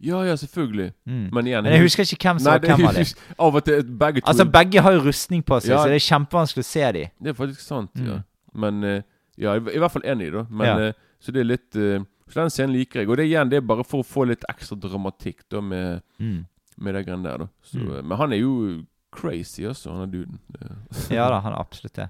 Ja, 0.00 0.22
ja, 0.24 0.34
selvfølgelig. 0.40 0.92
Mm. 1.06 1.28
Men 1.32 1.46
igjen 1.46 1.62
Men 1.62 1.72
jeg 1.76 1.84
husker 1.84 2.08
ikke 2.08 2.30
hvem 2.30 2.38
som 2.40 2.50
Nei, 2.50 2.58
var 2.58 2.76
hvem 2.76 2.88
av 2.88 2.94
dem. 2.96 3.06
Av 3.38 3.54
og 3.60 3.64
til 3.64 3.82
begge 4.00 4.20
to 4.24 4.30
Altså, 4.32 4.46
begge 4.48 4.80
har 4.82 4.92
jo 4.96 5.02
rustning 5.04 5.44
på 5.44 5.60
seg, 5.60 5.74
Ja. 5.76 5.82
så 5.82 5.92
det 5.92 6.00
er 6.00 6.06
kjempevanskelig 6.08 6.64
å 6.64 6.68
se 6.70 6.92
dem. 6.96 7.10
Det 7.20 7.34
er 7.34 7.36
faktisk 7.36 7.60
sant, 7.60 7.90
ja. 8.00 8.16
Mm. 8.16 8.24
Men 8.64 8.84
eh, 8.84 9.02
Ja, 9.40 9.54
i, 9.56 9.62
i 9.74 9.80
hvert 9.80 9.92
fall 9.94 10.04
enig, 10.04 10.30
da. 10.34 10.44
Men, 10.50 10.66
Ja. 10.66 10.78
eh, 10.90 10.92
så 11.20 11.32
det 11.32 11.40
er 11.40 11.48
litt 11.50 11.76
eh, 11.76 12.02
Så 12.30 12.38
den 12.44 12.50
scenen 12.54 12.76
liker 12.76 13.00
jeg. 13.00 13.08
Og 13.10 13.16
det 13.18 13.24
igjen 13.26 13.48
det 13.50 13.56
er 13.58 13.66
bare 13.66 13.82
for 13.84 14.04
å 14.04 14.06
få 14.06 14.22
litt 14.28 14.44
ekstra 14.48 14.76
dramatikk 14.78 15.40
da 15.50 15.60
med, 15.60 16.02
Mm. 16.20 16.44
med 16.78 16.94
det 16.94 17.06
greiene 17.08 17.24
der, 17.26 17.38
da. 17.38 17.46
Så, 17.62 17.78
Mm. 17.80 17.96
eh, 17.96 18.02
Men 18.02 18.18
han 18.18 18.32
er 18.32 18.36
jo 18.38 18.84
crazy, 19.12 19.64
altså, 19.66 19.90
han 19.90 20.02
er 20.02 20.12
duden. 20.12 20.38
Ja 21.10 21.28
da, 21.28 21.40
han 21.40 21.52
er 21.52 21.58
absolutt 21.58 21.94
det. 21.98 22.08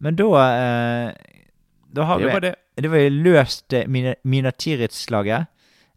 Men 0.00 0.16
da 0.16 0.24
eh, 0.24 1.14
da 1.92 2.04
har 2.04 2.18
Det 2.18 2.26
vi 2.26 2.32
var 2.32 2.40
det. 2.40 2.54
Det 2.76 2.88
var 2.90 2.98
jo 2.98 3.10
løst 3.10 3.72
eh, 3.72 3.86
Mina- 3.88 4.14
Mina 4.24 4.50
Tirith-slaget. 4.50 5.46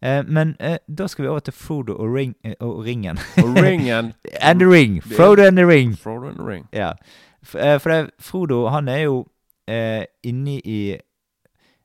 Eh, 0.02 0.24
men 0.28 0.56
eh, 0.60 0.78
da 0.88 1.08
skal 1.08 1.24
vi 1.24 1.30
over 1.30 1.40
til 1.40 1.54
Frodo 1.54 1.94
og, 1.96 2.14
ring, 2.16 2.36
og 2.60 2.84
ringen. 2.86 3.18
Og 3.44 3.56
ringen 3.64 4.14
and 4.42 4.60
the 4.60 4.68
ring. 4.68 5.02
Frodo 5.02 5.44
and 5.48 5.58
the 5.58 5.66
ring. 5.68 5.94
Frodo 5.96 6.28
and 6.28 6.38
the 6.38 6.44
ring. 6.46 6.66
Ja. 6.74 6.94
F 7.44 7.56
eh, 7.56 7.78
for 7.80 7.90
det, 7.92 8.12
Frodo, 8.20 8.68
han 8.70 8.88
er 8.88 9.04
jo 9.04 9.26
eh, 9.68 10.06
inni 10.24 10.60
i 10.66 10.80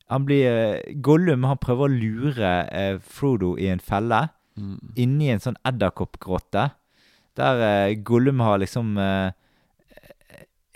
Han 0.08 0.24
blir 0.24 0.46
eh, 0.48 0.94
Gollum 1.04 1.44
han 1.44 1.58
prøver 1.60 1.84
å 1.84 1.92
lure 1.92 2.52
eh, 2.72 2.94
Frodo 2.98 3.56
i 3.60 3.68
en 3.68 3.82
felle. 3.82 4.22
Mm. 4.56 4.78
Inni 4.96 5.28
en 5.32 5.42
sånn 5.44 5.58
edderkoppgrotte. 5.68 6.70
Der 7.36 7.60
eh, 7.66 7.98
Gollum 8.00 8.40
har 8.40 8.58
liksom 8.62 8.96
eh, 8.98 9.34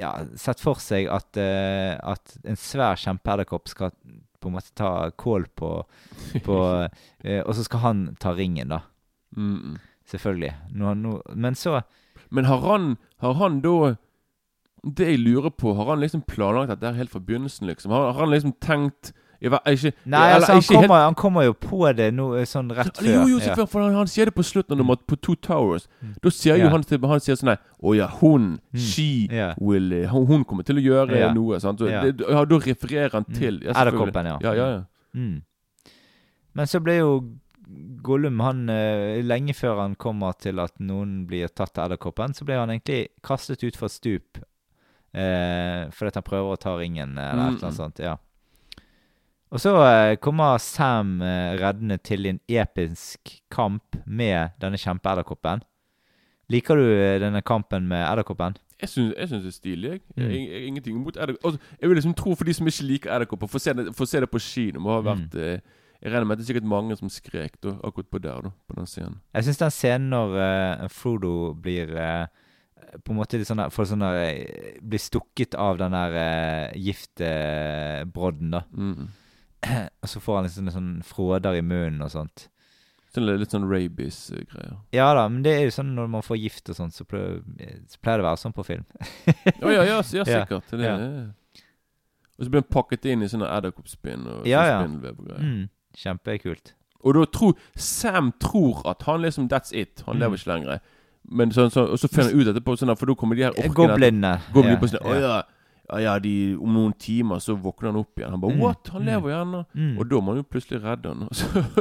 ja, 0.03 0.13
sett 0.37 0.61
for 0.61 0.83
seg 0.83 1.09
at, 1.13 1.37
eh, 1.41 1.95
at 1.97 2.37
en 2.45 2.61
svær 2.61 3.01
kjempeedderkopp 3.01 3.73
skal 3.73 3.97
på 4.43 4.51
en 4.51 4.57
måte 4.57 4.75
ta 4.77 5.11
kål 5.17 5.47
på, 5.55 5.71
på 6.45 6.59
eh, 7.25 7.41
Og 7.41 7.55
så 7.57 7.65
skal 7.67 7.85
han 7.87 8.07
ta 8.21 8.35
ringen, 8.37 8.75
da. 8.75 8.83
Mm. 9.37 9.79
Selvfølgelig. 10.13 10.53
Nå, 10.77 10.95
nå, 10.99 11.19
men 11.35 11.55
så 11.57 11.81
Men 12.29 12.49
har 12.49 12.61
han, 12.65 12.97
har 13.23 13.35
han 13.41 13.61
da 13.65 13.95
Det 14.85 15.07
jeg 15.13 15.19
lurer 15.23 15.51
på, 15.55 15.75
har 15.79 15.87
han 15.93 16.01
liksom 16.03 16.23
planlagt 16.27 16.69
dette 16.75 16.95
helt 16.97 17.11
fra 17.11 17.21
begynnelsen, 17.21 17.69
liksom? 17.71 17.93
Har, 17.95 18.13
har 18.13 18.25
han 18.25 18.31
liksom 18.35 18.55
tenkt 18.61 19.13
jeg 19.43 19.51
var, 19.51 19.59
ikke, 19.67 19.91
Nei, 20.07 20.21
eller 20.23 20.35
altså, 20.37 20.53
han 20.53 20.61
ikke 20.63 20.75
helt- 20.77 20.87
kommer, 20.87 21.05
han 21.05 21.15
kommer 21.19 21.43
jo 21.43 21.53
på 21.59 21.79
det 21.99 22.15
nå, 22.15 22.27
eh, 22.39 22.45
sånn 22.47 22.69
rett 22.71 22.95
før. 22.97 23.07
Jo, 23.09 23.23
jo, 23.27 23.39
ja. 23.39 23.45
selvfølgelig, 23.49 23.71
for 23.73 23.83
han, 23.83 23.95
han 23.99 24.07
sier 24.07 24.25
det 24.31 24.35
på 24.37 24.45
slutten 24.47 24.79
de 24.79 24.85
er 24.87 25.01
på 25.11 25.17
Two 25.19 25.35
Towers. 25.35 25.89
Da 26.23 26.31
sier 26.31 26.61
jo 26.61 26.65
Ja. 26.67 26.71
han 26.71 26.85
til 26.87 27.01
Han 27.03 27.21
sier 27.21 27.35
sånn 27.35 27.57
Å 27.83 27.95
ja, 27.97 28.07
hun, 28.21 28.61
Mm. 28.73 28.79
she 28.79 29.27
yeah. 29.33 29.55
will 29.59 29.93
eh, 29.93 30.07
hun, 30.07 30.27
hun 30.27 30.45
kommer 30.45 30.63
til 30.63 30.77
å 30.79 30.85
gjøre 30.85 31.11
yeah. 31.17 31.35
noe. 31.35 31.59
Sant? 31.59 31.81
Så, 31.81 31.89
yeah. 31.91 32.05
det, 32.13 32.23
ja, 32.29 32.45
da 32.45 32.59
refererer 32.59 33.11
han 33.11 33.25
Mm. 33.29 33.35
til 33.35 33.61
ja. 33.65 33.71
Edderkoppen, 33.73 34.27
ja. 34.27 34.39
Ja, 34.43 34.53
ja, 34.55 34.69
ja. 34.77 34.83
Mm. 35.15 35.43
Men 36.55 36.67
så 36.67 36.81
ble 36.81 36.99
jo 37.01 37.11
Gollum 38.03 38.39
han 38.45 38.69
eh, 38.71 39.23
Lenge 39.25 39.55
før 39.57 39.81
han 39.81 39.95
kommer 39.97 40.35
til 40.39 40.59
at 40.61 40.79
noen 40.79 41.27
blir 41.27 41.49
tatt 41.49 41.79
av 41.79 41.91
edderkoppen, 41.91 42.35
så 42.35 42.45
ble 42.45 42.55
han 42.61 42.71
egentlig 42.71 43.09
kastet 43.25 43.63
ut 43.65 43.75
fra 43.77 43.87
et 43.87 43.93
stup 43.99 44.39
eh, 45.15 45.91
fordi 45.93 46.15
han 46.15 46.23
prøver 46.27 46.53
å 46.57 46.61
ta 46.61 46.77
ringen, 46.79 47.17
eller 47.19 47.49
et 47.53 47.59
Mm. 47.59 47.63
noe 47.63 47.73
sånt. 47.73 47.99
Ja. 48.01 48.17
Og 49.53 49.61
så 49.61 49.73
eh, 49.85 50.17
kommer 50.17 50.59
Sam 50.59 51.21
eh, 51.21 51.57
reddende 51.61 51.99
til 52.03 52.27
en 52.31 52.41
episk 52.49 53.35
kamp 53.53 53.99
med 54.07 54.55
denne 54.63 54.79
kjempeedderkoppen. 54.81 55.61
Liker 56.53 56.77
du 56.81 56.87
eh, 56.89 57.19
denne 57.21 57.43
kampen 57.45 57.85
med 57.89 58.01
edderkoppen? 58.09 58.57
Jeg 58.83 58.89
syns, 58.91 59.15
det 59.15 59.47
er 59.47 59.51
stilig. 59.55 59.91
Jeg. 59.93 60.01
Mm. 60.17 60.23
Jeg, 60.31 60.41
jeg, 60.51 60.63
ingenting 60.71 60.97
imot 60.97 61.17
edderkopp. 61.21 61.45
Altså, 61.45 61.61
jeg 61.81 61.89
vil 61.89 61.97
liksom 62.01 62.15
tro, 62.19 62.35
for 62.35 62.45
de 62.49 62.55
som 62.57 62.67
ikke 62.67 62.89
liker 62.89 63.13
edderkopper, 63.15 63.47
få 63.53 63.61
se, 63.63 63.75
se 64.09 64.21
det 64.25 64.31
på 64.33 64.41
kino. 64.43 64.81
Må 64.81 64.97
ha 64.97 65.03
Mm. 65.03 65.11
vært 65.13 65.35
eh, 65.39 65.61
Jeg 66.03 66.11
regner 66.11 66.27
med 66.27 66.33
at 66.35 66.39
det 66.41 66.49
er 66.49 66.55
sikkert 66.55 66.67
mange 66.67 66.97
som 66.99 67.09
skrek 67.09 67.61
da, 67.63 67.77
akkurat 67.87 68.09
på 68.11 68.19
der, 68.19 68.41
da, 68.43 68.51
på 68.67 68.75
den 68.75 68.87
scenen. 68.91 69.21
Jeg 69.37 69.45
syns 69.45 69.59
den 69.61 69.71
scenen 69.71 70.09
når 70.11 70.33
uh, 70.35 70.89
Frodo 70.91 71.55
blir 71.55 71.93
eh, 71.95 72.27
på 73.05 73.13
en 73.13 73.19
måte 73.19 73.39
litt 73.41 73.49
sånn 73.49 73.61
der, 73.63 73.71
sånn 73.73 74.03
der, 74.05 74.17
eh, 74.29 74.79
Blir 74.83 75.01
stukket 75.01 75.55
av 75.59 75.79
den 75.81 75.93
der 75.97 76.17
uh, 76.17 76.79
giftbrodden, 76.79 78.51
da. 78.57 78.63
Mm. 78.77 79.09
Og 80.03 80.09
så 80.11 80.21
får 80.21 80.37
han 80.41 80.49
liksom 80.49 80.69
en 80.69 80.75
sånn 80.77 80.91
fråder 81.07 81.55
i 81.59 81.63
munnen 81.63 82.03
og 82.03 82.11
sånt. 82.13 82.49
Sånn 83.13 83.27
litt 83.29 83.53
sånn 83.53 83.67
rabies-greier. 83.69 84.79
Ja 84.97 85.11
da, 85.15 85.27
men 85.29 85.43
det 85.45 85.53
er 85.59 85.67
jo 85.67 85.75
sånn 85.77 85.91
når 85.95 86.07
man 86.15 86.25
får 86.25 86.39
gift 86.41 86.71
og 86.73 86.79
sånt, 86.79 86.95
så 86.97 87.05
pleier, 87.05 87.43
så 87.93 88.01
pleier 88.01 88.23
det 88.23 88.25
å 88.25 88.29
være 88.31 88.41
sånn 88.41 88.55
på 88.57 88.65
film. 88.65 88.87
Ja, 89.29 89.69
ja, 89.69 89.83
ja, 89.85 89.85
ja, 90.01 90.03
sikkert. 90.03 90.71
Det, 90.73 90.81
ja. 90.89 90.95
Og 92.39 92.47
så 92.47 92.49
blir 92.49 92.63
han 92.65 92.71
pakket 92.73 93.05
inn 93.13 93.23
i 93.23 93.29
sånne 93.29 93.51
edderkoppspinn 93.53 94.25
og 94.33 94.49
Ja, 94.49 94.63
ja. 94.67 94.79
spindelvev 94.81 95.21
og 95.21 95.29
greier. 95.29 95.45
Mm, 95.45 95.69
kjempekult. 96.01 96.73
Og 97.05 97.15
da 97.19 97.27
tror 97.35 97.59
Sam 97.77 98.33
tror 98.41 98.81
at 98.89 99.03
han 99.07 99.21
liksom 99.27 99.49
That's 99.53 99.75
it. 99.77 100.03
Han 100.07 100.17
Mm. 100.17 100.21
lever 100.25 100.41
ikke 100.41 100.53
lenger. 100.55 100.81
Men 101.31 101.53
sånn, 101.55 101.71
så, 101.71 101.87
og 101.95 101.99
så 102.01 102.09
finner 102.11 102.31
han 102.33 102.41
ut 102.41 102.49
etterpå, 102.53 102.75
sånn, 102.77 102.97
for 102.99 103.07
da 103.07 103.15
kommer 103.15 103.37
de 103.39 103.45
her 103.47 103.53
orkene 103.57 103.75
Goblinene. 103.75 104.33
Ja, 104.55 104.77
på 104.81 104.89
sånn 104.91 105.07
ja. 105.07 105.19
ja. 105.21 105.43
Ja, 106.01 106.13
de, 106.23 106.55
om 106.57 106.73
noen 106.73 106.93
timer 106.97 107.41
så 107.43 107.53
våkner 107.59 107.91
han 107.91 107.99
opp 108.01 108.17
igjen. 108.19 108.31
Han 108.33 108.41
bare 108.41 108.55
Mm, 108.55 108.61
What? 108.63 108.89
Han 108.95 109.03
mm. 109.03 109.07
lever 109.11 109.29
igjen? 109.31 109.43
ennå!' 109.49 109.65
Mm. 109.75 109.99
Og 109.99 110.07
da 110.09 110.21
må 110.21 110.33
han 110.33 110.39
jo 110.41 110.45
plutselig 110.49 110.79
redde 110.83 111.09
han. 111.09 111.29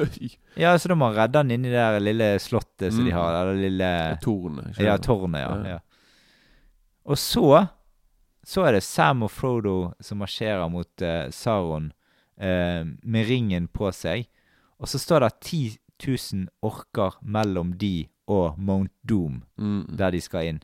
Ja, 0.64 0.74
så 0.78 0.90
da 0.92 0.96
må 0.96 1.06
han 1.08 1.16
redde 1.16 1.40
han 1.40 1.52
inni 1.52 1.70
det 1.72 1.78
der 1.80 2.00
lille 2.04 2.28
slottet 2.40 2.92
som 2.94 3.06
de 3.06 3.12
Mm. 3.12 3.18
har. 3.18 3.46
Det 3.46 3.62
lille 3.62 4.18
Tårnet. 4.22 4.80
Ja, 4.80 4.98
tårnet, 4.98 5.40
ja. 5.42 5.56
Ja. 5.56 5.70
ja. 5.70 5.80
Og 7.06 7.18
så 7.18 7.68
Så 8.44 8.66
er 8.66 8.72
det 8.74 8.84
Sam 8.84 9.24
og 9.24 9.30
Frodo 9.32 9.94
som 10.02 10.18
marsjerer 10.18 10.68
mot 10.70 11.02
uh, 11.02 11.30
Saron 11.30 11.92
uh, 12.42 12.84
med 13.04 13.28
ringen 13.30 13.68
på 13.68 13.92
seg. 13.94 14.26
Og 14.80 14.88
så 14.90 14.98
står 14.98 15.20
det 15.20 15.32
10 15.42 15.78
000 16.34 16.48
orker 16.62 17.20
mellom 17.22 17.78
de 17.78 18.08
og 18.32 18.58
Mount 18.60 18.94
Doom, 19.08 19.42
Mm. 19.60 19.82
der 20.00 20.12
de 20.16 20.22
skal 20.24 20.48
inn. 20.54 20.62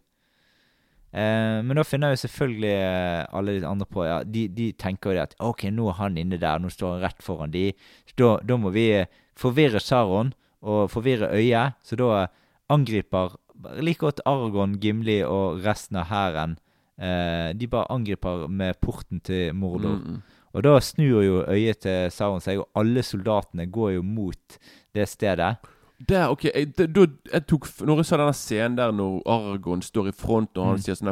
Eh, 1.18 1.60
men 1.64 1.78
da 1.80 1.84
finner 1.88 2.12
jo 2.14 2.20
selvfølgelig 2.20 2.74
eh, 2.76 3.26
alle 3.34 3.54
de 3.62 3.68
andre 3.68 3.88
på 3.90 4.04
ja, 4.06 4.18
de, 4.28 4.48
de 4.52 4.72
tenker 4.78 5.12
jo 5.14 5.16
det 5.18 5.24
at 5.24 5.36
OK, 5.40 5.64
nå 5.72 5.88
er 5.90 6.00
han 6.02 6.18
inne 6.20 6.40
der, 6.42 6.60
nå 6.60 6.70
står 6.74 6.98
han 6.98 7.06
rett 7.08 7.24
foran 7.24 7.54
de. 7.54 7.70
Så 8.10 8.18
da, 8.20 8.32
da 8.44 8.58
må 8.60 8.74
vi 8.76 8.90
eh, 9.00 9.08
forvirre 9.40 9.80
Saron 9.82 10.34
og 10.68 10.90
forvirre 10.92 11.32
øyet. 11.38 11.78
Så 11.86 11.96
da 12.00 12.28
angriper 12.74 13.38
like 13.82 14.04
godt 14.04 14.20
Argon, 14.30 14.76
Gimli 14.84 15.22
og 15.26 15.64
resten 15.66 15.98
av 16.04 16.10
hæren. 16.12 16.58
Eh, 17.00 17.54
de 17.58 17.70
bare 17.72 17.90
angriper 17.94 18.46
med 18.52 18.78
porten 18.84 19.24
til 19.26 19.56
Mordor. 19.58 20.02
Mm. 20.04 20.20
Og 20.58 20.64
da 20.66 20.76
snur 20.82 21.24
jo 21.24 21.40
øyet 21.48 21.84
til 21.86 22.12
Saron 22.14 22.42
seg, 22.44 22.60
og 22.62 22.70
alle 22.78 23.04
soldatene 23.06 23.68
går 23.72 23.96
jo 23.98 24.04
mot 24.06 24.60
det 24.98 25.08
stedet. 25.10 25.56
Der, 26.00 26.28
ok, 26.30 26.44
jeg, 26.54 26.76
da, 26.78 27.06
jeg 27.34 27.42
tok, 27.50 27.64
Når 27.82 27.98
jeg 27.98 28.06
sa 28.06 28.18
denne 28.22 28.34
scenen 28.38 28.76
der 28.78 28.92
når 28.94 29.16
Argon 29.26 29.82
står 29.82 30.10
i 30.10 30.12
front 30.14 30.58
og 30.62 30.66
han 30.68 30.76
Mm. 30.78 30.82
sier 30.84 30.94
sånn 30.94 31.10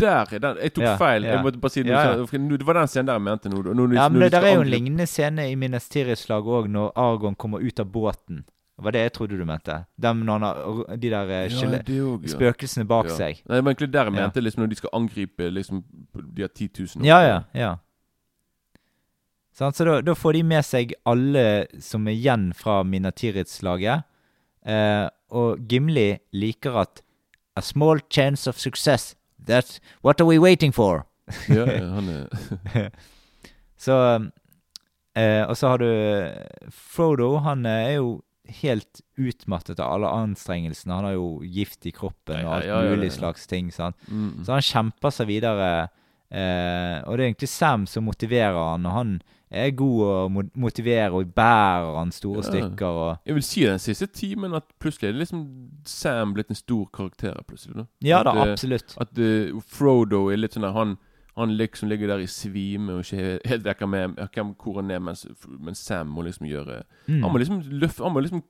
der, 0.00 0.24
er 0.32 0.38
den 0.40 0.56
Jeg 0.62 0.72
tok 0.74 0.84
Ja, 0.84 0.96
feil. 0.96 1.22
ja. 1.24 1.34
Jeg 1.36 1.44
måtte 1.44 1.60
bare 1.60 1.70
si 1.70 1.82
det. 1.82 1.90
Ja, 1.92 2.04
ja. 2.04 2.14
så- 2.16 2.26
for 2.28 2.38
nå- 2.38 2.56
Det 2.58 2.64
var 2.66 2.72
den 2.74 2.86
scenen 2.88 3.06
der 3.06 3.12
jeg 3.12 3.22
mente 3.22 3.48
nå. 3.50 3.92
Ja, 3.94 4.08
men 4.08 4.20
det 4.20 4.32
der 4.32 4.40
er 4.40 4.54
jo 4.54 4.60
en 4.62 4.70
lignende 4.70 5.06
scene 5.06 5.50
i 5.50 5.54
Minas 5.54 5.88
Tirith-slaget 5.90 6.46
òg, 6.46 6.68
når 6.70 6.92
Argon 6.96 7.34
kommer 7.36 7.58
ut 7.60 7.78
av 7.80 7.86
båten. 7.92 8.44
Det 8.76 8.82
var 8.84 8.90
det 8.92 9.00
jeg 9.02 9.12
trodde 9.12 9.36
du 9.38 9.44
mente. 9.44 9.84
Dem 10.00 10.26
har 10.26 10.96
de 10.96 11.10
der 11.10 11.28
eh, 11.30 11.48
Ja, 11.48 11.48
skjele- 11.48 11.84
også, 11.84 12.28
spøkelsene 12.34 12.86
bak 12.88 13.10
seg. 13.10 13.42
Nei, 13.46 13.56
det 13.60 13.64
var 13.64 13.74
egentlig 13.74 13.92
der 13.92 14.04
jeg 14.04 14.12
mente, 14.14 14.40
liksom 14.40 14.62
når 14.64 14.68
de 14.70 14.74
skal 14.76 14.90
angripe 14.94 15.50
liksom 15.52 15.84
de 16.34 16.42
har 16.42 16.48
10 16.48 16.68
000 16.96 17.04
Ja, 17.04 17.20
ja. 17.20 17.42
ja. 17.54 17.76
Sånn, 19.54 19.70
så 19.72 19.84
da, 19.84 20.00
da 20.00 20.14
får 20.14 20.32
de 20.32 20.42
med 20.42 20.64
seg 20.64 20.92
alle 21.06 21.66
som 21.78 22.08
er 22.08 22.16
igjen 22.16 22.52
fra 22.54 22.82
Minas 22.82 23.14
Tirith-slaget. 23.14 24.02
Eh, 24.64 25.08
og 25.34 25.64
Gimli 25.68 26.14
liker 26.32 26.76
at 26.84 27.02
A 27.56 27.62
small 27.62 28.00
chance 28.10 28.48
of 28.50 28.58
success. 28.58 29.14
That's 29.38 29.78
what 30.02 30.20
are 30.20 30.26
we 30.26 30.38
waiting 30.40 30.72
for? 30.74 31.04
ja, 31.48 31.64
han 31.66 32.08
er 32.08 32.90
Så 33.84 33.94
eh, 35.16 35.42
Og 35.46 35.56
så 35.56 35.68
har 35.68 35.78
du 35.78 35.88
Frodo. 36.70 37.36
Han 37.44 37.66
er 37.66 37.96
jo 37.98 38.22
helt 38.60 39.00
utmattet 39.16 39.78
av 39.80 39.94
alle 39.94 40.10
anstrengelsene. 40.12 40.94
Han 40.98 41.06
har 41.08 41.14
jo 41.16 41.28
gift 41.48 41.86
i 41.88 41.92
kroppen 41.96 42.42
og 42.44 42.56
alt 42.58 42.66
ja, 42.66 42.74
ja, 42.80 42.88
ja, 42.90 42.96
mulig 42.96 43.12
slags 43.14 43.46
ting. 43.48 43.70
sant? 43.72 43.96
mm, 44.08 44.42
Så 44.44 44.52
han 44.52 44.66
kjemper 44.66 45.14
seg 45.14 45.30
videre. 45.30 45.70
Eh, 46.34 46.98
og 47.06 47.14
det 47.16 47.22
er 47.22 47.28
egentlig 47.30 47.48
Sam 47.52 47.86
som 47.88 48.04
motiverer 48.08 48.58
han, 48.58 48.84
og 48.88 48.92
han 48.98 49.14
er 49.50 49.70
god 49.70 50.00
å 50.02 50.28
mo- 50.32 50.50
motivere 50.56 51.12
og 51.12 51.34
bærer 51.34 51.98
han 51.98 52.10
store 52.12 52.36
Ja. 52.42 52.48
stykker. 52.50 52.86
og 52.86 53.18
Jeg 53.26 53.34
vil 53.34 53.42
si 53.42 53.64
den 53.64 53.78
siste 53.78 54.06
timen 54.06 54.54
at 54.54 54.64
plutselig 54.80 55.08
er 55.08 55.12
det 55.12 55.20
liksom 55.28 55.70
Sam 55.84 56.34
blitt 56.34 56.50
en 56.50 56.56
stor 56.56 56.86
karakter. 56.92 57.34
plutselig 57.46 57.76
da. 57.76 57.84
Ja 58.02 58.22
da, 58.22 58.30
At, 58.30 58.46
eh, 58.48 58.52
absolutt. 58.52 58.96
At 59.00 59.18
uh, 59.18 59.60
Frodo 59.60 60.28
er 60.30 60.36
litt 60.36 60.52
sånn 60.54 60.62
der 60.62 60.72
Han, 60.72 60.96
han 61.36 61.56
liksom 61.56 61.88
ligger 61.88 62.06
der 62.08 62.18
i 62.18 62.26
svime 62.26 62.90
og 62.92 63.04
ikke 63.04 63.40
helt 63.46 63.64
vekker 63.64 63.86
med 63.88 64.16
hvem 64.16 64.54
hvor 64.56 64.76
han 64.80 64.90
er, 64.90 64.98
mens, 65.00 65.26
mens 65.60 65.78
Sam 65.78 66.08
må 66.08 66.22
liksom 66.24 66.46
gjøre 66.48 66.82
Mm. 67.08 67.20
Han 67.22 67.30
må 67.32 67.38
liksom 67.38 67.62
løfte 67.80 68.02
Han 68.02 68.12
må 68.14 68.22
liksom 68.22 68.42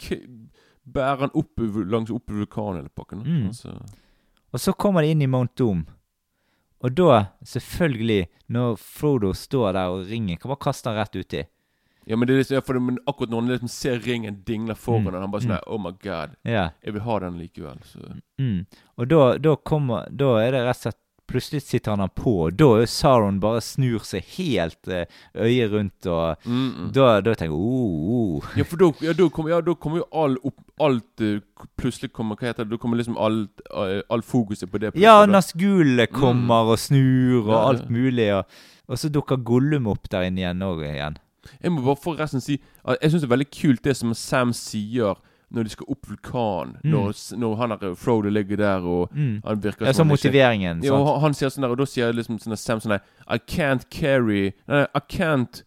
bære 0.93 1.19
han 1.19 1.31
opp 1.35 1.59
langs 1.91 2.11
opp 2.11 2.27
vulkanen 2.31 2.77
hele 2.77 2.89
pakken. 2.95 3.23
Mm. 3.25 3.47
Altså, 3.49 3.73
Og 4.53 4.61
så 4.61 4.73
kommer 4.77 5.01
de 5.03 5.09
inn 5.11 5.23
i 5.23 5.27
Mount 5.27 5.57
Doom. 5.59 5.87
Og 6.85 6.93
da, 6.93 7.23
selvfølgelig, 7.49 8.27
når 8.53 8.75
Frodo 8.77 9.31
står 9.33 9.73
der 9.73 9.93
og 9.95 10.03
ringer, 10.11 10.37
kan 10.37 10.51
bare 10.53 10.61
kaste 10.67 10.91
han 10.91 10.99
rett 11.01 11.17
uti. 11.17 11.45
ja, 12.07 12.17
men 12.17 12.29
det 12.29 12.35
er 12.35 12.39
liksom, 12.43 12.55
ja, 12.59 12.61
for 12.61 12.77
det, 12.77 12.83
men 12.85 12.99
akkurat 13.09 13.31
når 13.33 13.41
han 13.41 13.49
liksom 13.55 13.71
ser 13.73 13.99
ringen 14.05 14.43
dingle 14.45 14.75
foran 14.77 15.07
Mm. 15.07 15.13
han, 15.15 15.23
han 15.23 15.31
bare 15.33 15.43
sånn 15.47 15.55
mm. 15.57 15.63
Oh 15.73 15.79
my 15.81 15.93
god, 16.05 16.35
Yeah. 16.45 16.71
jeg 16.85 16.93
vil 16.93 17.03
ha 17.07 17.19
den 17.25 17.39
likevel. 17.41 17.79
Så. 17.89 17.99
Mm. 18.39 18.67
Og 18.99 19.09
da, 19.09 19.39
da 19.39 19.57
kommer 19.57 20.05
Da 20.13 20.35
er 20.43 20.51
det 20.53 20.61
rett 20.67 20.77
og 20.77 20.83
slett 20.83 21.01
Plutselig 21.27 21.63
sitter 21.65 21.97
han 21.97 22.11
på, 22.13 22.33
og 22.47 22.57
da 22.61 22.67
er 22.83 22.89
Saron 22.91 23.39
bare 23.41 23.63
snur 23.65 24.03
seg 24.05 24.27
helt 24.37 24.89
eh, 24.93 25.07
øyet 25.41 25.73
rundt, 25.73 26.07
og 26.07 26.37
Mm, 26.45 26.67
mm. 26.69 26.89
da, 26.93 27.21
da 27.25 27.33
tenker 27.35 27.55
jeg 27.55 27.57
oh, 27.57 28.37
oh. 28.37 28.49
Ja, 28.59 28.67
for 28.69 28.77
da, 28.81 28.91
ja, 29.01 29.15
da 29.17 29.29
kommer 29.33 29.55
ja, 29.55 29.61
kommer 29.81 30.03
jo 30.03 30.07
all 30.13 30.37
opp, 30.45 30.59
alt 30.85 31.25
eh, 31.25 31.41
Plutselig 31.81 32.13
kommer 32.13 32.37
Hva 32.37 32.51
heter 32.51 32.65
det? 32.67 32.75
Da 32.75 32.81
kommer 32.83 33.01
liksom 33.01 33.17
alt 33.17 33.63
eh, 33.71 34.03
All 34.13 34.23
fokuset 34.23 34.71
på 34.71 34.79
det. 34.83 34.93
Ja, 35.01 35.23
plutselig, 35.25 35.33
kommer 36.13 36.65
mm. 36.65 36.73
og 36.75 36.79
snur 36.79 37.39
og 37.41 37.53
Ja, 37.53 37.61
ja. 37.61 37.69
alt 37.69 37.91
mulig, 37.91 38.29
og, 38.35 38.45
og 38.89 38.99
så 39.01 39.09
dukker 39.09 39.41
Gollum 39.41 39.89
opp 39.89 40.11
der 40.13 40.29
inne 40.29 40.45
igjen 40.45 40.67
òg 40.67 40.85
igjen. 40.85 41.17
Jeg 41.63 41.73
må 41.73 41.85
bare 41.85 42.01
forresten 42.01 42.41
si 42.45 42.59
at 42.85 43.01
jeg 43.01 43.13
syns 43.15 43.25
det 43.25 43.29
er 43.31 43.37
veldig 43.37 43.53
kult 43.53 43.85
det 43.85 43.97
som 43.97 44.13
Sam 44.17 44.53
sier 44.57 45.17
når 45.55 45.65
de 45.69 45.71
skal 45.71 45.87
opp 45.89 46.07
vulkanen. 46.11 46.75
Mm. 46.85 46.91
Når, 46.91 47.13
når 47.39 47.55
han 47.61 47.71
der 47.79 47.95
Frodo 47.95 48.29
ligger 48.29 48.57
der 48.57 48.83
og 48.85 49.11
Mm. 49.15 49.41
han 49.45 49.61
virker 49.63 49.87
Ja, 49.87 49.93
så 49.93 49.97
som 50.03 50.09
ikke- 50.11 50.17
motiveringen, 50.29 50.83
Ja, 50.85 50.93
og 50.95 51.21
han, 51.21 51.33
sier 51.35 51.49
sånn 51.49 51.63
der, 51.63 51.71
og 51.71 51.79
da 51.79 51.85
sier 51.87 52.13
liksom 52.13 52.39
sånn 52.39 52.57
Sam 52.59 52.81
sånn 52.81 52.91
der 52.99 53.01
I 53.29 53.39
can't 53.39 53.89
carry 53.91 54.53
Nei, 54.69 54.87
I 54.95 55.01
can't 55.01 55.63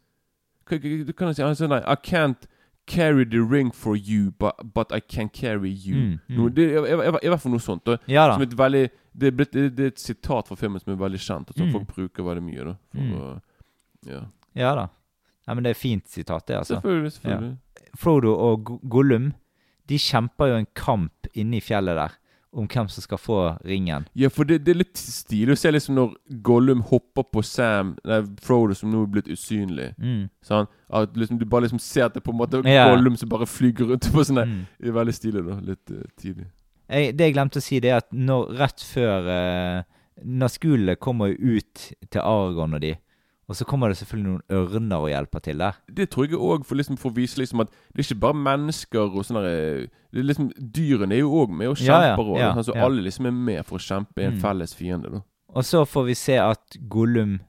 Hva 0.69 1.13
kan 1.15 1.28
han 1.28 1.34
si? 1.36 1.41
Han 1.41 1.56
sier 1.56 1.67
nei 1.69 1.80
I 1.88 1.95
can't 1.95 2.47
carry 2.86 3.26
the 3.26 3.39
ring 3.43 3.71
for 3.71 3.95
you, 3.97 4.32
but, 4.39 4.56
but 4.73 4.91
I 4.93 5.00
can 5.02 5.28
carry 5.30 5.69
you. 5.69 5.95
Mm, 5.95 6.19
mm. 6.30 6.38
Noe, 6.38 6.50
det, 6.50 6.71
er, 6.73 7.19
i, 7.21 7.28
hvert 7.28 7.41
fall 7.41 7.52
noe 7.52 7.60
sånt. 7.60 7.86
Og, 7.88 8.00
Ja 8.08 8.28
da. 8.28 8.34
Som 8.34 8.43
et 8.43 8.56
veldig 8.58 8.89
det 9.17 9.36
det, 9.38 9.52
det 9.76 9.80
er 9.80 9.88
et 9.88 10.00
sitat 10.00 10.47
fra 10.47 10.56
filmen 10.56 10.80
som 10.80 10.93
er 10.93 10.97
veldig 10.97 11.19
kjent, 11.19 11.50
og 11.50 11.56
som 11.58 11.67
Mm. 11.67 11.71
folk 11.73 11.88
bruker 11.88 12.23
veldig 12.23 12.43
mye. 12.43 12.63
da 12.63 12.76
for, 12.93 13.02
Mm. 13.02 13.41
ja. 14.06 14.21
Ja 14.56 14.76
da. 14.76 14.88
Ja, 15.47 15.54
men 15.54 15.63
det 15.63 15.69
er 15.71 15.73
fint 15.80 16.08
sitat, 16.08 16.45
det, 16.47 16.56
altså. 16.58 16.80
Selvfølgelig. 16.82 17.12
selvfølgelig. 17.12 17.58
Frodo 17.97 18.34
og 18.38 18.80
Gollum 18.89 19.34
de 19.88 20.00
kjemper 20.02 20.52
jo 20.52 20.62
en 20.62 20.71
kamp 20.78 21.30
inne 21.34 21.60
i 21.60 21.63
fjellet 21.63 21.97
der 22.00 22.15
om 22.58 22.65
hvem 22.65 22.88
som 22.89 23.04
skal 23.04 23.19
få 23.21 23.39
ringen. 23.67 24.08
Ja, 24.17 24.30
for 24.34 24.47
det, 24.47 24.62
det 24.65 24.73
er 24.73 24.80
litt 24.80 24.97
stilig 24.97 25.54
å 25.54 25.60
se 25.60 25.71
liksom 25.71 25.97
når 25.97 26.13
Gollum 26.45 26.82
hopper 26.89 27.28
på 27.30 27.43
Sam 27.45 27.93
Nei, 28.08 28.21
Frodo 28.43 28.78
som 28.78 28.89
nå 28.91 29.04
er 29.04 29.12
blitt 29.17 29.30
usynlig. 29.30 29.91
Mm. 30.00 30.28
Sånn, 30.45 30.69
at 30.89 31.17
liksom, 31.17 31.38
Du 31.41 31.45
bare 31.45 31.67
liksom 31.67 31.82
ser 31.84 32.08
at 32.08 32.15
det 32.17 32.23
på 32.26 32.34
en 32.34 32.39
måte 32.39 32.62
er 32.63 32.71
Ja. 32.71 32.88
Gollum 32.93 33.17
som 33.19 33.30
bare 33.30 33.50
flyger 33.50 33.91
rundt 33.91 34.10
på 34.13 34.26
sånn. 34.26 34.41
Mm. 34.41 34.62
Det 34.80 34.89
er 34.89 34.97
veldig 34.97 35.15
stilig, 35.15 35.43
da. 35.45 35.60
Litt 35.67 35.93
uh, 35.93 36.06
tidlig. 36.17 36.47
Jeg, 36.88 37.17
det 37.19 37.28
jeg 37.28 37.36
glemte 37.36 37.62
å 37.62 37.67
si, 37.67 37.82
det 37.84 37.91
er 37.91 38.02
at 38.02 38.10
når, 38.15 38.54
rett 38.62 38.86
før 38.88 39.28
uh, 39.28 39.84
Naskulene 40.23 40.95
kommer 40.97 41.36
ut 41.36 41.89
til 42.10 42.21
Aragon 42.23 42.78
og 42.80 42.82
de, 42.82 42.95
og 43.50 43.56
så 43.56 43.64
kommer 43.66 43.88
det 43.90 43.98
selvfølgelig 43.98 44.28
noen 44.28 44.42
ørner 44.52 44.98
og 45.06 45.08
hjelper 45.10 45.40
til 45.40 45.58
der. 45.58 45.78
Det 45.88 46.10
tror 46.12 46.28
jeg 46.28 46.36
òg, 46.40 46.66
for, 46.66 46.76
liksom, 46.76 46.98
for 47.00 47.10
å 47.12 47.16
vise 47.16 47.38
liksom 47.40 47.62
at 47.64 47.70
det 47.94 48.02
er 48.04 48.08
ikke 48.14 48.20
bare 48.20 48.34
mennesker 48.36 49.00
og 49.16 49.24
sånne 49.24 49.44
det 49.48 50.20
er 50.20 50.24
liksom, 50.28 50.50
Dyrene 50.60 51.16
er 51.16 51.20
jo 51.24 51.32
òg 51.46 51.50
med 51.56 51.68
og 51.72 51.78
Ja, 51.80 52.02
ja, 52.02 52.16
kjemper. 52.16 52.32
og, 52.34 52.38
ja, 52.40 52.54
sånn, 52.54 52.64
så 52.68 52.76
ja. 52.76 52.86
alle 52.86 53.02
liksom 53.08 53.26
er 53.26 53.32
med 53.32 53.66
for 53.66 53.78
å 53.78 53.86
kjempe 53.88 54.24
en 54.26 54.34
Mm. 54.36 54.42
felles 54.42 54.74
fiende. 54.76 55.10
da 55.12 55.22
Og 55.56 55.64
så 55.64 55.86
får 55.88 56.06
vi 56.06 56.14
se 56.16 56.36
at 56.38 56.78
Gollum 56.90 57.40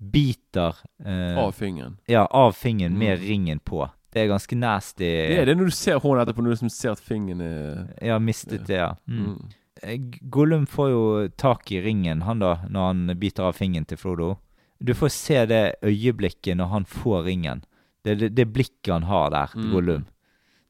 biter 0.00 0.74
eh, 1.04 1.38
Av 1.38 1.52
fingeren. 1.52 1.96
Ja, 2.06 2.26
av 2.30 2.52
fingeren 2.52 2.98
med 2.98 3.18
Mm. 3.20 3.26
ringen 3.28 3.60
på. 3.60 3.88
Det 4.12 4.22
er 4.22 4.28
ganske 4.28 4.56
nasty. 4.56 5.04
Det 5.04 5.38
er 5.38 5.44
det 5.46 5.56
når 5.56 5.64
du 5.64 5.70
ser 5.70 5.98
hånden 5.98 6.22
etterpå, 6.26 6.38
når 6.42 6.44
du 6.44 6.50
liksom 6.50 6.70
ser 6.70 6.90
at 6.92 7.00
fingeren 7.00 7.40
er 7.40 7.88
Ja, 8.06 8.18
mistet 8.18 8.66
det, 8.66 8.76
ja. 8.76 8.94
Mm. 9.08 9.26
mm. 9.26 9.48
Eh, 9.82 9.98
Gollum 10.30 10.66
får 10.66 10.90
jo 10.90 11.28
tak 11.36 11.70
i 11.72 11.80
ringen, 11.80 12.22
han 12.22 12.38
da, 12.38 12.56
når 12.70 12.86
han 12.86 13.18
biter 13.18 13.42
av 13.44 13.54
fingeren 13.56 13.86
til 13.86 13.96
Frodo. 13.98 14.36
Du 14.82 14.94
får 14.94 15.08
se 15.08 15.46
det 15.46 15.74
øyeblikket 15.82 16.56
når 16.56 16.66
han 16.72 16.84
får 16.84 17.24
ringen. 17.24 17.64
Det, 18.04 18.18
det, 18.20 18.34
det 18.34 18.46
blikket 18.52 18.92
han 18.92 19.02
har 19.08 19.30
der, 19.30 19.46
Mm. 19.54 19.70
Gollum. 19.72 20.04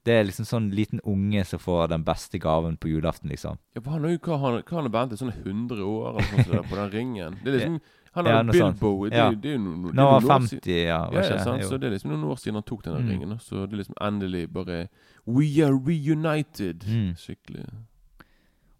Det 0.05 0.13
er 0.13 0.25
liksom 0.29 0.45
sånn 0.45 0.67
liten 0.77 1.01
unge 1.09 1.45
som 1.49 1.59
får 1.59 1.89
den 1.89 2.03
beste 2.05 2.39
gaven 2.39 2.77
på 2.77 2.89
julaften, 2.93 3.31
liksom. 3.31 3.57
Ja, 3.75 3.81
for 3.81 3.91
han 3.93 4.05
har 4.05 4.11
jo 4.11 4.19
hva 4.19 4.37
han, 4.39 4.59
hva 4.63 4.77
han 4.77 4.85
har 4.85 4.93
ventet 4.93 5.19
sånn 5.19 5.33
100 5.33 5.81
år 5.81 6.11
eller 6.11 6.23
sånt 6.29 6.51
der, 6.53 6.63
på 6.69 6.77
den 6.77 6.91
ringen. 6.93 7.39
Det 7.43 7.49
er 7.49 7.57
liksom 7.59 7.81
Han 8.15 8.27
har 8.27 8.33
ja, 8.33 8.43
Bilbo 8.53 9.09
det, 9.09 9.17
Ja. 9.17 9.31
det 9.33 9.49
er 9.51 9.57
jo 9.57 9.59
noe, 9.65 9.89
det 9.91 9.95
Nå 9.97 10.05
var 10.05 10.21
noen 10.21 10.25
år 10.31 10.35
50, 10.39 10.49
siden. 10.61 10.87
ja. 10.87 10.99
Ja, 11.13 11.21
ja, 11.25 11.39
sant? 11.43 11.65
Så 11.65 11.79
det 11.81 11.87
er 11.89 11.91
liksom 11.97 12.11
noen 12.13 12.25
år 12.31 12.37
siden 12.39 12.55
han 12.55 12.63
tok 12.63 12.83
den 12.85 12.95
Mm. 12.95 13.09
ringen. 13.11 13.39
Så 13.41 13.67
det 13.67 13.73
er 13.73 13.77
liksom 13.83 13.97
endelig 14.01 14.53
bare 14.53 14.89
We 15.27 15.65
are 15.65 15.73
reunited. 15.75 16.85
Mm. 16.87 17.17
Skikkelig. 17.17 17.65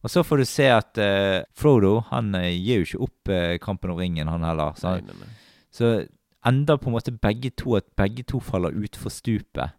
Og 0.05 0.11
så 0.13 0.21
får 0.27 0.43
du 0.43 0.45
se 0.45 0.67
at 0.69 0.99
uh, 1.01 1.43
Frodo 1.57 2.03
han 2.11 2.35
eh, 2.37 2.51
gir 2.61 2.83
jo 2.83 2.89
ikke 2.89 3.03
opp 3.07 3.31
uh, 3.33 3.55
kampen 3.63 3.95
om 3.95 4.01
ringen, 4.03 4.29
han 4.29 4.45
heller. 4.45 4.75
Så, 4.77 4.91
Nei, 4.91 4.99
han- 5.01 5.07
nei, 5.09 5.15
nei. 5.25 5.63
så 5.73 5.93
ender 6.45 6.77
på 6.77 6.91
en 6.91 6.97
måte 6.99 7.15
begge 7.17 7.51
to 7.57 7.79
at 7.79 7.87
begge 7.97 8.23
to 8.29 8.41
faller 8.45 8.75
utfor 8.77 9.09
stupet. 9.11 9.73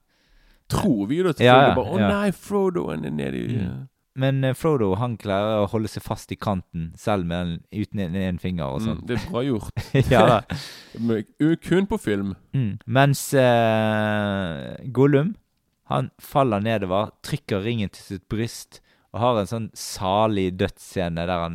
Tror 0.73 1.03
vi 1.11 1.19
da 1.21 1.29
Ja, 1.29 1.33
selvfølgelig 1.37 1.69
ja, 1.69 1.75
bare 1.77 1.91
Å 1.93 1.99
ja. 2.01 2.07
nei, 2.09 2.31
Frodo 2.33 2.87
er 2.89 3.03
nede 3.05 3.37
i 3.37 3.59
Mm. 3.59 3.83
Men 4.17 4.37
uh, 4.47 4.53
Frodo 4.55 4.93
han 4.95 5.17
klarer 5.19 5.65
å 5.65 5.67
holde 5.69 5.89
seg 5.91 6.01
fast 6.01 6.31
i 6.31 6.37
kanten, 6.39 6.93
selv 6.97 7.27
med 7.27 7.37
en, 7.37 7.57
uten 7.75 7.99
en, 7.99 8.15
en 8.15 8.37
finger 8.39 8.63
og 8.65 8.79
mm, 8.79 8.85
sånn. 8.87 9.01
Det 9.05 9.17
er 9.17 9.25
bra 9.29 9.41
gjort. 9.43 9.83
ja 10.13 10.21
da. 10.25 10.37
Kun 11.67 11.85
på 11.91 11.99
film. 11.99 12.33
Mm. 12.55 12.77
Mens 12.87 13.25
uh, 13.35 14.71
Gollum, 14.95 15.35
han 15.91 16.09
faller 16.17 16.63
nedover, 16.63 17.11
trykker 17.27 17.61
ringen 17.67 17.91
til 17.91 18.07
sitt 18.15 18.25
bryst 18.31 18.79
og 19.15 19.21
har 19.23 19.37
en 19.39 19.47
sånn 19.49 19.67
salig 19.79 20.49
dødsscene 20.59 21.23
der 21.29 21.39
han 21.45 21.53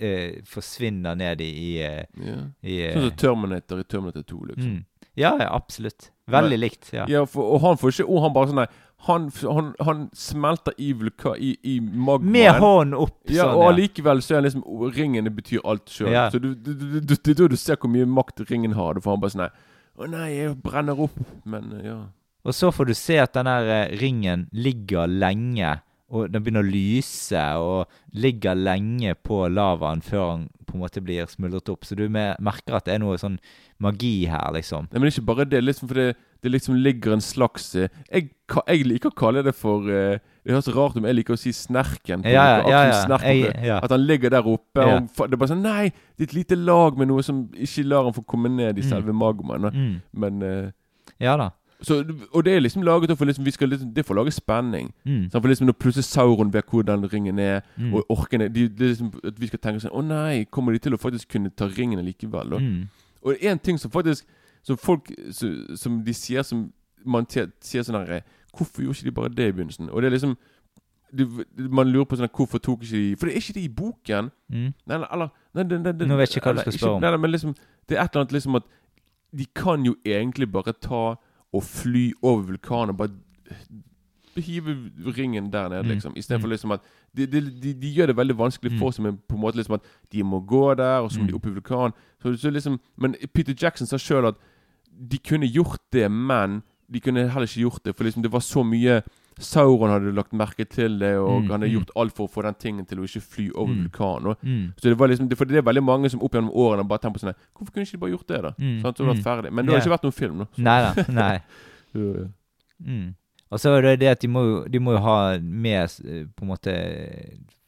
eh, 0.00 0.38
forsvinner 0.48 1.16
ned 1.20 1.42
i, 1.44 1.50
i, 1.52 1.70
eh, 1.84 2.04
Ja. 2.24 2.36
i 2.64 2.78
eh, 2.86 2.94
Sånn 2.96 3.10
som 3.10 3.16
Terminator 3.20 3.82
i 3.82 3.84
Terminator 3.84 4.24
2, 4.24 4.40
liksom. 4.54 4.70
mm. 4.78 4.84
Ja, 5.16 5.30
ja, 5.40 5.48
absolutt. 5.56 6.10
Veldig 6.28 6.56
Men- 6.56 6.60
likt. 6.60 6.90
Ja. 6.92 7.06
Ja, 7.08 7.22
for, 7.28 7.54
og 7.54 7.60
han 7.62 7.76
får 7.80 7.92
ikke 7.94 8.08
ord, 8.08 8.22
han 8.26 8.34
bare 8.34 8.50
sånn 8.50 8.60
Nei, 8.64 8.66
han, 9.06 9.26
han, 9.44 9.66
han 9.86 9.98
smelter 10.16 10.72
i 10.80 10.90
vulkan 10.96 11.36
i, 11.38 11.50
i 11.68 11.74
magmaen. 11.80 12.32
Med 12.32 12.50
hånden 12.60 12.94
opp 12.98 13.30
Ja, 13.30 13.44
sånn. 13.44 13.54
og 13.54 13.62
ja. 13.62 13.68
allikevel 13.70 14.22
så 14.24 14.36
er 14.38 14.46
liksom 14.46 14.64
Ringene 14.96 15.30
betyr 15.36 15.60
alt 15.68 15.88
sjøl. 15.92 16.10
Ja. 16.12 16.26
Så 16.32 16.40
du, 16.40 16.54
du, 16.54 16.72
du, 16.74 17.00
du, 17.00 17.14
det 17.14 17.28
er 17.34 17.38
da 17.42 17.48
du 17.52 17.56
ser 17.60 17.76
hvor 17.80 17.92
mye 17.92 18.08
makt 18.08 18.40
ringen 18.50 18.72
har. 18.76 18.96
Du 18.96 19.04
får 19.04 19.14
han 19.14 19.20
bare 19.22 19.34
sånn 19.36 19.44
nei, 19.44 19.50
Å 19.96 20.08
nei, 20.12 20.26
jeg 20.34 20.56
brenner 20.64 20.98
opp. 21.06 21.16
Men 21.44 21.70
ja. 21.84 21.98
Og 22.46 22.54
så 22.56 22.68
får 22.72 22.88
du 22.90 22.94
se 22.96 23.16
at 23.22 23.32
den 23.36 23.48
der 23.48 23.68
eh, 23.76 23.94
ringen 24.00 24.48
ligger 24.52 25.06
lenge, 25.08 25.76
og 26.08 26.28
den 26.30 26.42
begynner 26.44 26.62
å 26.62 26.70
lyse, 26.70 27.40
og 27.58 27.88
ligger 28.14 28.54
lenge 28.54 29.14
på 29.26 29.40
lavaen 29.50 30.02
før 30.06 30.28
han 30.30 30.44
på 30.66 30.76
en 30.76 30.82
måte 30.84 31.00
blir 31.02 31.26
smuldret 31.30 31.68
opp. 31.72 31.84
Så 31.86 31.96
du 31.98 32.04
merker 32.08 32.76
at 32.78 32.86
det 32.86 32.94
er 32.94 33.02
noe 33.02 33.16
sånn 33.18 33.38
magi 33.82 34.26
her, 34.30 34.52
liksom. 34.54 34.86
Nei, 34.92 35.00
men 35.02 35.10
ikke 35.10 35.24
bare 35.26 35.46
det. 35.50 35.60
Liksom, 35.66 35.88
for 35.90 35.98
det, 35.98 36.14
det 36.42 36.52
liksom 36.54 36.78
ligger 36.78 37.16
en 37.16 37.22
slags 37.24 37.68
eh, 37.74 37.88
jeg, 38.12 38.30
jeg 38.68 38.86
liker 38.86 39.10
å 39.10 39.16
kalle 39.18 39.42
det 39.46 39.54
for 39.58 39.86
eh, 39.90 40.18
Det 40.46 40.54
høres 40.54 40.70
rart 40.76 40.94
ut, 40.94 41.00
men 41.02 41.10
jeg 41.10 41.18
liker 41.20 41.34
å 41.34 41.40
si 41.42 41.50
snerken. 41.56 42.22
på 42.22 42.30
Ja, 42.30 42.46
ja, 42.62 42.70
ja, 42.70 42.80
ja. 42.86 43.18
Jeg- 43.26 43.66
ja. 43.66 43.80
At 43.82 43.90
han 43.90 44.06
ligger 44.06 44.30
der 44.30 44.46
oppe. 44.46 44.78
Ja. 44.86 44.98
Og 45.02 45.26
det 45.26 45.34
er 45.34 45.42
bare 45.42 45.50
sånn 45.54 45.62
Nei! 45.66 45.90
Det 46.14 46.28
er 46.28 46.30
et 46.30 46.38
lite 46.38 46.56
lag 46.58 46.96
med 46.98 47.10
noe 47.10 47.22
som 47.26 47.48
ikke 47.50 47.82
lar 47.90 48.04
han 48.06 48.14
få 48.14 48.22
komme 48.26 48.48
ned 48.54 48.78
i 48.78 48.82
Mm. 48.86 48.88
selve 48.90 49.10
mm. 49.12 49.18
magomaen. 49.22 50.00
Men 50.14 50.42
uh, 50.42 50.70
Ja 51.18 51.34
da. 51.36 51.50
Så, 51.86 51.96
Og 52.34 52.44
det 52.44 52.52
er 52.56 52.60
liksom 52.64 52.82
laget 52.82 53.12
for 53.18 53.24
liksom, 53.28 53.44
vi 53.46 53.50
skal 53.54 53.68
liksom, 53.68 53.92
Det 53.94 54.04
får 54.06 54.14
lage 54.18 54.32
spenning. 54.34 54.88
Mm. 55.04 55.30
For 55.30 55.40
liksom 55.48 55.66
Når 55.68 55.76
plutselig 55.78 56.04
Sauron 56.04 56.52
vet 56.52 56.66
hvor 56.70 56.82
den 56.82 57.04
ringen 57.12 57.38
er, 57.38 57.60
Mm. 57.78 57.94
og 57.94 58.04
orkene 58.10 58.48
de, 58.48 58.68
det 58.68 58.80
er 58.80 58.88
liksom, 58.94 59.12
At 59.24 59.40
vi 59.40 59.46
skal 59.46 59.58
tenke 59.58 59.80
sånn 59.84 59.94
Å 59.94 60.02
nei, 60.04 60.44
kommer 60.50 60.72
de 60.72 60.78
til 60.78 60.94
å 60.96 60.98
faktisk 60.98 61.28
kunne 61.36 61.50
ta 61.50 61.68
ringene 61.68 62.02
likevel? 62.02 62.52
Og, 62.58 62.60
Mm. 62.62 62.88
Og 63.22 63.36
en 63.40 63.58
ting 63.58 63.78
som 63.78 63.90
faktisk 63.90 64.24
Som 64.64 64.76
folk 64.76 65.10
så, 65.30 65.52
Som 65.76 66.02
de 66.04 66.12
sier 66.14 66.42
som 66.42 66.72
Man 67.04 67.26
sier 67.30 67.82
sånn 67.82 68.06
her 68.06 68.22
Hvorfor 68.56 68.82
gjorde 68.82 68.98
ikke 68.98 69.04
de 69.10 69.10
bare 69.20 69.28
det 69.28 69.48
i 69.48 69.52
begynnelsen? 69.52 69.90
Og 69.92 70.02
det 70.02 70.06
er 70.08 70.16
liksom 70.18 70.36
det, 71.16 71.70
Man 71.70 71.86
lurer 71.92 72.04
på 72.10 72.16
sånn 72.18 72.28
Hvorfor 72.32 72.58
tok 72.58 72.82
ikke 72.82 72.96
de 72.96 73.16
For 73.16 73.26
det 73.28 73.36
er 73.36 73.40
ikke 73.44 73.54
det 73.54 73.64
i 73.64 73.68
boken. 73.68 74.30
Mm. 74.50 74.72
Nei, 74.86 74.98
nei, 74.98 75.06
eller 75.12 75.28
nei, 75.54 75.62
nei, 75.64 75.92
det, 75.92 76.08
Nå 76.08 76.16
vet 76.18 76.32
jeg 76.34 76.40
ikke 76.42 76.50
hva 76.50 76.56
du 76.58 76.64
skal 76.64 76.72
spørre 76.80 76.96
om. 76.96 77.00
Nei, 77.04 77.10
nei, 77.14 77.20
men 77.22 77.30
liksom 77.30 77.54
Det 77.88 77.96
er 77.96 78.02
et 78.02 78.10
eller 78.10 78.24
annet 78.24 78.32
liksom 78.32 78.56
at 78.56 78.66
De 79.36 79.46
kan 79.54 79.84
jo 79.86 79.94
egentlig 80.04 80.50
bare 80.50 80.72
ta 80.72 81.16
og 81.56 81.62
fly 81.64 82.10
over 82.22 82.42
vulkanen 82.50 82.96
bare 82.96 83.10
hive 84.36 84.74
ringen 85.16 85.50
der 85.52 85.68
nede, 85.68 85.82
Mm. 85.82 85.88
liksom. 85.88 86.12
Istedenfor 86.16 86.46
Mm. 86.46 86.50
liksom 86.50 86.70
at 86.72 86.80
de, 87.16 87.26
de, 87.26 87.40
de, 87.62 87.72
de 87.74 87.94
gjør 87.94 88.06
det 88.06 88.16
veldig 88.16 88.36
vanskelig 88.38 88.72
Mm. 88.72 88.78
for 88.78 88.90
seg 88.90 89.02
men 89.02 89.18
på 89.28 89.34
en 89.34 89.40
måte 89.40 89.56
liksom 89.56 89.74
at 89.74 89.80
de 90.12 90.22
må 90.22 90.40
gå 90.46 90.74
der, 90.76 90.98
og 91.00 91.10
så 91.10 91.18
må 91.18 91.22
Mm. 91.24 91.28
de 91.28 91.34
opp 91.34 91.46
i 91.46 91.50
vulkanen. 91.50 91.92
Så, 92.22 92.36
så 92.36 92.50
liksom, 92.50 92.78
men 92.98 93.14
Peter 93.34 93.54
Jackson 93.62 93.86
sa 93.86 93.96
sjøl 93.96 94.26
at 94.28 94.34
de 95.10 95.18
kunne 95.18 95.46
gjort 95.48 95.80
det, 95.92 96.10
men 96.10 96.62
de 96.92 97.00
kunne 97.00 97.28
heller 97.28 97.46
ikke 97.46 97.60
gjort 97.64 97.84
det, 97.84 97.96
for 97.96 98.04
liksom 98.04 98.22
det 98.22 98.32
var 98.32 98.40
så 98.40 98.62
mye 98.62 99.02
Sauron 99.38 99.90
hadde 99.92 100.14
lagt 100.16 100.32
merke 100.32 100.64
til 100.64 100.98
det, 100.98 101.10
og 101.20 101.42
Mm, 101.42 101.48
han 101.50 101.60
hadde 101.60 101.68
mm. 101.68 101.74
gjort 101.76 101.90
alt 101.96 102.14
for 102.16 102.24
å 102.26 102.32
få 102.32 102.42
den 102.46 102.54
tingen 102.54 102.86
til 102.88 102.98
å 102.98 103.04
ikke 103.04 103.20
fly 103.22 103.50
over 103.54 103.74
Mm. 103.74 103.82
vulkanen. 103.84 104.36
Mm. 104.42 104.72
Så 104.80 104.88
det 104.88 104.96
var 104.98 105.08
liksom, 105.08 105.28
det- 105.28 105.36
For 105.38 105.44
det 105.44 105.56
er 105.58 105.62
veldig 105.62 105.82
mange 105.84 106.10
som 106.10 106.22
opp 106.22 106.32
gjennom 106.32 106.54
årene 106.54 106.88
bare 106.88 106.98
tenker 107.00 107.18
på 107.18 107.24
sånn 107.26 107.34
Hvorfor 107.54 107.72
kunne 107.74 107.84
ikke 107.84 107.92
de 107.92 107.98
bare 107.98 108.10
gjort 108.16 108.26
det, 108.26 108.42
da? 108.42 108.50
Mm, 108.58 108.80
Sånn, 108.82 108.94
så 108.96 109.04
mm. 109.04 109.22
ferdig 109.22 109.52
Men 109.52 109.66
det 109.66 109.74
har 109.74 109.80
ikke 109.82 109.94
vært 109.98 110.02
noen 110.08 110.14
film, 110.14 110.38
da. 110.38 110.46
Nei 110.56 110.80
da. 110.82 111.04
Nei. 111.20 111.40
Mm. 112.82 113.14
Og 113.52 113.60
så 113.60 113.76
er 113.76 113.82
det 113.82 114.00
det 114.00 114.08
at 114.10 114.20
de 114.20 114.28
må, 114.28 114.42
de 114.68 114.78
må 114.82 114.92
jo 114.96 114.98
ha 115.04 115.38
med 115.38 115.84
eh, 116.04 116.24
på 116.34 116.42
en 116.42 116.48
måte 116.48 116.74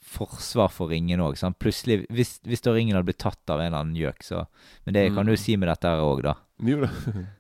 forsvar 0.09 0.71
for 0.73 0.89
ringen 0.89 1.21
òg. 1.21 1.37
Plutselig, 1.61 2.07
hvis, 2.11 2.39
hvis 2.49 2.63
da 2.65 2.73
ringen 2.73 2.97
hadde 2.97 3.05
blitt 3.11 3.19
tatt 3.23 3.51
av 3.53 3.61
en 3.61 3.67
eller 3.73 3.85
annen 3.85 3.95
gjøk, 3.97 4.25
så 4.25 4.47
Men 4.87 4.95
det 4.95 5.15
kan 5.15 5.27
du 5.27 5.33
jo 5.33 5.37
si 5.37 5.57
med 5.57 5.69
dette 5.69 5.85
her 5.89 6.01
òg, 6.01 6.23
da. 6.23 6.35
Jo 6.65 6.81
da. 6.81 6.89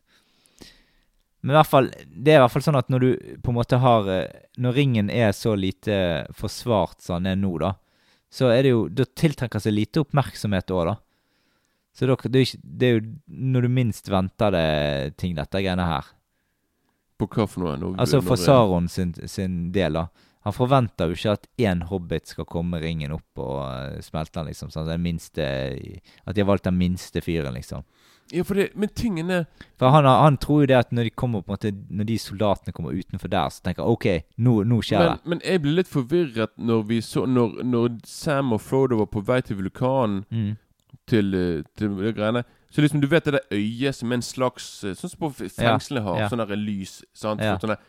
Men 1.41 1.55
i 1.55 1.59
hvert 1.59 1.71
fall, 1.71 1.91
det 2.09 2.33
er 2.33 2.41
i 2.41 2.43
hvert 2.43 2.55
fall 2.55 2.65
sånn 2.67 2.79
at 2.81 2.89
når 2.91 3.05
du 3.05 3.11
på 3.45 3.53
en 3.53 3.59
måte 3.61 3.79
har 3.79 4.09
eh, 4.11 4.47
Når 4.59 4.75
ringen 4.75 5.11
er 5.11 5.31
så 5.37 5.53
lite 5.55 6.27
forsvart 6.35 7.05
som 7.05 7.23
den 7.23 7.37
er 7.37 7.39
nå, 7.39 7.53
da, 7.63 7.77
så 8.31 8.51
er 8.51 8.67
det 8.67 8.73
jo 8.75 8.89
Da 8.91 9.07
tiltrekker 9.07 9.63
seg 9.63 9.77
lite 9.77 10.03
oppmerksomhet 10.03 10.75
òg, 10.75 10.91
da. 10.91 10.97
Så 11.95 12.07
det, 12.07 12.15
er 12.15 12.45
ikke, 12.45 12.61
det 12.63 12.89
er 12.89 12.97
jo 12.97 13.05
når 13.27 13.67
du 13.67 13.75
minst 13.75 14.11
venter 14.11 14.55
det 14.55 15.17
ting, 15.19 15.33
dette 15.35 15.63
greiene 15.63 15.87
her. 15.87 16.11
På 17.19 17.27
hva 17.27 17.47
for 17.51 17.65
noe? 17.65 17.79
Når, 17.81 17.97
Altså 18.05 18.21
for 18.23 18.39
Saron 18.39 18.87
sin, 18.93 19.15
sin 19.27 19.57
del, 19.75 19.99
da. 19.99 20.29
Han 20.47 20.55
forventer 20.55 21.11
jo 21.11 21.19
ikke 21.19 21.35
at 21.35 21.49
én 21.59 21.83
hobbit 21.91 22.31
skal 22.31 22.47
komme 22.49 22.79
ringen 22.83 23.17
opp 23.17 23.43
og 23.43 23.57
eh, 23.67 23.99
smelte 24.05 24.39
den, 24.39 24.53
liksom. 24.53 24.71
Sånn, 24.71 24.87
den 24.87 25.03
minste, 25.03 25.49
at 26.23 26.37
de 26.37 26.45
har 26.45 26.49
valgt 26.49 26.69
den 26.69 26.79
minste 26.79 27.23
fyren, 27.25 27.59
liksom. 27.59 27.83
Ja, 28.33 28.43
for 28.45 28.55
det, 28.55 28.71
men 28.77 28.89
tingene 28.93 29.47
For 29.79 29.89
han, 29.91 30.05
han 30.05 30.37
tror 30.37 30.61
jo 30.63 30.67
det 30.67 30.77
at 30.77 30.91
når 30.93 31.05
de 31.05 31.11
kommer 31.17 31.41
på 31.41 31.53
en 31.53 31.57
måte 31.57 31.71
Når 31.91 32.05
de 32.11 32.19
soldatene 32.19 32.73
kommer 32.77 32.93
utenfor 32.93 33.29
der, 33.33 33.49
så 33.49 33.63
tenker 33.65 33.83
han 33.83 33.93
OK, 33.95 34.07
nå, 34.39 34.65
nå 34.69 34.81
skjer 34.85 34.99
men, 35.01 35.09
det. 35.17 35.27
men 35.33 35.41
jeg 35.45 35.63
ble 35.65 35.73
litt 35.79 35.89
forvirret 35.89 36.51
når 36.59 36.83
vi 36.91 37.01
så 37.01 37.25
Når, 37.27 37.63
når 37.65 37.99
Sam 38.05 38.53
og 38.53 38.61
Frodo 38.61 38.97
var 39.01 39.07
på 39.07 39.25
vei 39.25 39.41
til 39.41 39.57
vulkanen 39.63 40.25
Mm. 40.31 40.57
til, 41.09 41.35
eh, 41.35 41.63
til 41.79 41.97
de 41.97 42.13
greiene 42.13 42.45
Så 42.71 42.83
liksom 42.85 43.01
du 43.01 43.07
vet 43.09 43.25
det 43.25 43.33
der 43.39 43.49
øyet 43.57 43.95
som 43.95 44.13
er 44.13 44.17
en 44.21 44.23
slags 44.23 44.85
eh, 44.85 44.93
Sånn 44.95 45.09
som 45.15 45.19
på 45.25 45.33
fengslene 45.49 46.03
har. 46.05 46.19
ja. 46.21 46.29
Sånn 46.29 46.45
der 46.45 46.57
lys. 46.57 46.99
Sant? 47.15 47.41
Ja. 47.41 47.57
Sånn 47.59 47.73
der, 47.73 47.81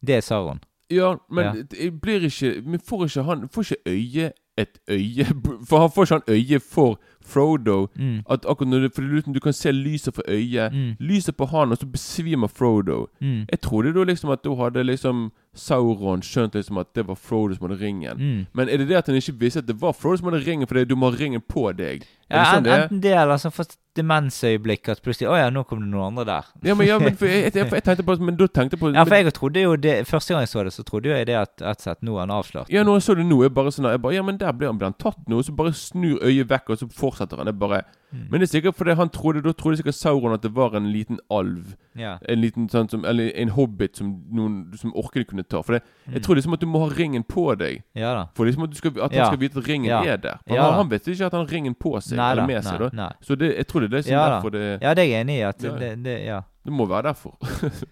Det 0.00 0.16
er 0.16 0.20
Saron. 0.24 0.60
ja, 0.90 1.16
men 1.30 1.44
Ja. 1.44 1.52
det 1.68 2.00
blir 2.00 2.24
ikke 2.24 2.62
Men 2.64 2.80
får 2.80 3.04
ikke 3.10 3.24
han 3.28 3.48
Får 3.48 3.62
ikke 3.62 3.84
øyet 3.92 4.32
et 4.58 4.78
øye 4.88 5.24
For 5.68 5.78
han 5.84 5.90
får 5.90 6.04
ikke 6.06 6.16
han 6.18 6.34
øye 6.36 6.60
for 6.60 6.98
Frodo. 7.24 7.88
Mm. 7.98 8.22
At 8.30 8.46
akkurat 8.46 8.68
når 8.68 8.84
er 8.84 8.88
liksom- 9.02 9.32
du 9.34 9.40
kan 9.40 9.52
se 9.52 9.72
lyset 9.72 10.14
fra 10.14 10.22
øyet. 10.28 10.72
Mm. 10.72 10.96
Lyset 11.00 11.36
på 11.36 11.46
han, 11.48 11.72
og 11.72 11.78
så 11.78 11.86
besvimer 11.86 12.48
Frodo. 12.48 13.06
Mm. 13.20 13.46
Jeg 13.50 13.60
trodde 13.60 13.92
da 13.94 14.04
liksom 14.04 14.30
at 14.32 14.42
da 14.44 14.54
hadde 14.54 14.84
liksom 14.86 15.30
Sauron 15.54 16.20
skjønt 16.22 16.54
liksom 16.54 16.78
at 16.78 16.94
det 16.94 17.06
var 17.08 17.14
Frodo 17.16 17.54
som 17.54 17.68
hadde 17.68 17.80
ringen. 17.82 18.16
Mm. 18.18 18.46
Men 18.54 18.68
er 18.68 18.76
det 18.78 18.88
det 18.88 18.96
at 18.96 19.06
han 19.06 19.16
ikke 19.16 19.34
visste 19.38 19.58
at 19.58 19.66
det 19.66 19.80
var 19.80 19.92
Frodo 19.92 20.16
som 20.16 20.32
hadde 20.32 20.46
ringen 20.46 20.66
fordi 20.66 20.84
du 20.88 20.94
må 20.96 21.10
ha 21.10 21.16
ringen 21.18 21.40
på 21.48 21.72
deg? 21.76 22.02
Er 22.30 22.36
Ja, 22.36 22.44
det 22.44 22.54
sånn 22.54 22.62
det 22.64 22.72
er? 22.72 22.82
enten 22.88 23.00
det, 23.00 23.12
eller 23.12 23.36
så 23.36 23.50
fått 23.50 23.76
demensøyeblikk 23.98 24.88
at 24.88 25.00
plutselig 25.02 25.28
Å 25.30 25.36
ja, 25.36 25.48
nå 25.50 25.64
kom 25.66 25.80
det 25.82 25.88
noen 25.90 26.12
andre 26.12 26.24
der. 26.28 26.44
Ja, 26.62 26.74
men, 26.78 26.86
ja, 26.86 26.98
men 27.02 27.16
jeg, 27.18 27.52
jeg, 27.52 27.70
jeg 27.70 27.82
tenkte 27.82 28.04
på 28.06 28.14
Men 28.22 28.36
da 28.38 28.46
tenkte 28.46 28.78
på 28.78 28.92
Ja, 28.94 29.02
for 29.04 29.14
jeg 29.18 29.34
trodde 29.34 29.60
jo 29.64 29.76
det 29.76 30.06
Første 30.06 30.34
gang 30.34 30.44
jeg 30.46 30.52
så 30.52 30.62
det, 30.64 30.72
så 30.76 30.84
trodde 30.86 31.10
jo 31.10 31.16
jeg 31.16 31.26
det 31.26 31.34
at 31.40 31.62
og 31.66 31.80
slett 31.82 32.02
nå 32.06 32.14
er 32.14 32.20
han 32.26 32.30
avslørt. 32.30 32.70
Ja, 32.70 32.84
når 32.86 33.00
jeg 33.00 33.02
så 33.08 33.16
det 33.18 33.26
nå, 33.26 33.40
jeg 33.42 33.54
bare 33.56 33.72
sånn 33.74 33.90
Jeg 33.90 34.02
bare 34.04 34.14
Ja, 34.14 34.22
men 34.22 34.38
der 34.38 34.52
ble 34.52 34.70
han, 34.70 34.78
ble 34.78 34.86
han 34.92 34.94
tatt 34.98 35.18
nå? 35.28 35.42
Så 35.42 35.54
bare 35.56 35.72
snur 35.74 36.22
øyet 36.22 36.48
vekk, 36.50 36.70
og 36.70 36.78
så 36.78 36.88
fortsetter 37.10 37.36
han. 37.36 37.46
Det 37.46 37.58
bare 37.58 37.82
Mm. 38.12 38.26
Men 38.28 38.40
det 38.40 38.48
er 38.48 38.58
sikkert 38.60 38.74
fordi 38.74 38.94
han 38.96 39.08
trodde 39.08 39.40
Da 39.42 39.52
trodde 39.52 39.76
sikkert 39.78 39.94
Sauron 39.94 40.32
at 40.34 40.42
det 40.42 40.50
var 40.52 40.74
en 40.74 40.90
liten 40.92 41.20
alv. 41.30 41.76
Yeah. 41.96 42.18
En 42.28 42.40
liten 42.40 42.68
sånn 42.68 42.88
som 42.90 43.04
Eller 43.04 43.30
en 43.38 43.48
hobbit 43.54 43.96
som 43.96 44.24
noen 44.32 44.76
som 44.76 44.90
orkene 44.98 45.24
kunne 45.28 45.44
ta. 45.46 45.62
For 45.62 45.74
det, 45.74 45.82
jeg 46.08 46.16
Mm. 46.16 46.22
tror 46.24 46.34
liksom 46.34 46.52
at 46.54 46.60
du 46.60 46.66
må 46.66 46.80
ha 46.80 46.88
ringen 46.98 47.22
på 47.22 47.56
deg. 47.56 47.84
Ja 47.94 48.14
da. 48.14 48.24
For 48.34 48.44
liksom 48.46 48.64
at, 48.64 48.70
du 48.70 48.76
skal, 48.76 48.90
at 48.98 49.12
han 49.12 49.18
Ja. 49.20 49.26
skal 49.26 49.38
vite 49.38 49.58
at 49.58 49.68
ringen 49.68 49.86
Ja. 49.90 50.02
er 50.02 50.16
der. 50.16 50.38
For 50.48 50.54
Ja 50.56 50.62
han, 50.64 50.74
han 50.74 50.88
vet 50.90 51.06
ikke 51.06 51.26
at 51.26 51.32
han 51.32 51.46
har 51.46 51.52
ringen 51.54 51.74
på 51.74 52.02
seg 52.02 52.16
Nei 52.16 52.30
eller 52.32 52.46
med 52.46 52.54
med 52.56 52.64
seg. 52.64 52.78
da 52.80 52.90
nei. 52.92 53.12
Så 53.22 53.36
det, 53.38 53.56
jeg 53.56 53.66
tror 53.68 53.80
det 53.80 53.92
er 53.92 53.96
liksom 53.96 54.10
Ja 54.12 54.28
da. 54.28 54.34
derfor 54.40 54.50
det 54.50 54.82
Ja, 54.82 54.94
det 54.94 54.98
er 55.04 55.08
jeg 55.08 55.20
enig 55.26 55.38
i. 55.38 55.42
At 55.42 55.62
Ja, 55.62 55.70
ja. 55.72 55.78
det, 55.78 56.02
det, 56.02 56.24
ja. 56.26 56.40
Det 56.64 56.72
må 56.72 56.86
være 56.88 57.02
derfor. 57.14 57.36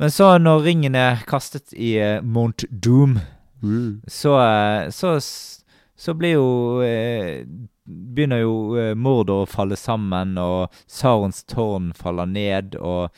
Men 0.00 0.08
så, 0.10 0.38
når 0.38 0.64
ringen 0.64 0.94
er 0.94 1.16
kastet 1.26 1.72
i 1.76 1.98
uh, 2.00 2.22
Mount 2.24 2.64
Doom, 2.70 3.18
så, 4.08 4.32
uh, 4.34 4.90
så, 4.90 5.20
så 5.96 6.14
blir 6.14 6.36
jo 6.36 6.82
eh, 6.82 7.46
Begynner 7.84 8.40
jo 8.40 8.54
eh, 8.80 8.94
Mordor 8.96 9.44
å 9.44 9.48
falle 9.50 9.76
sammen, 9.76 10.38
og 10.40 10.72
Sarons 10.88 11.42
tårn 11.44 11.90
faller 11.92 12.30
ned, 12.30 12.78
og 12.80 13.10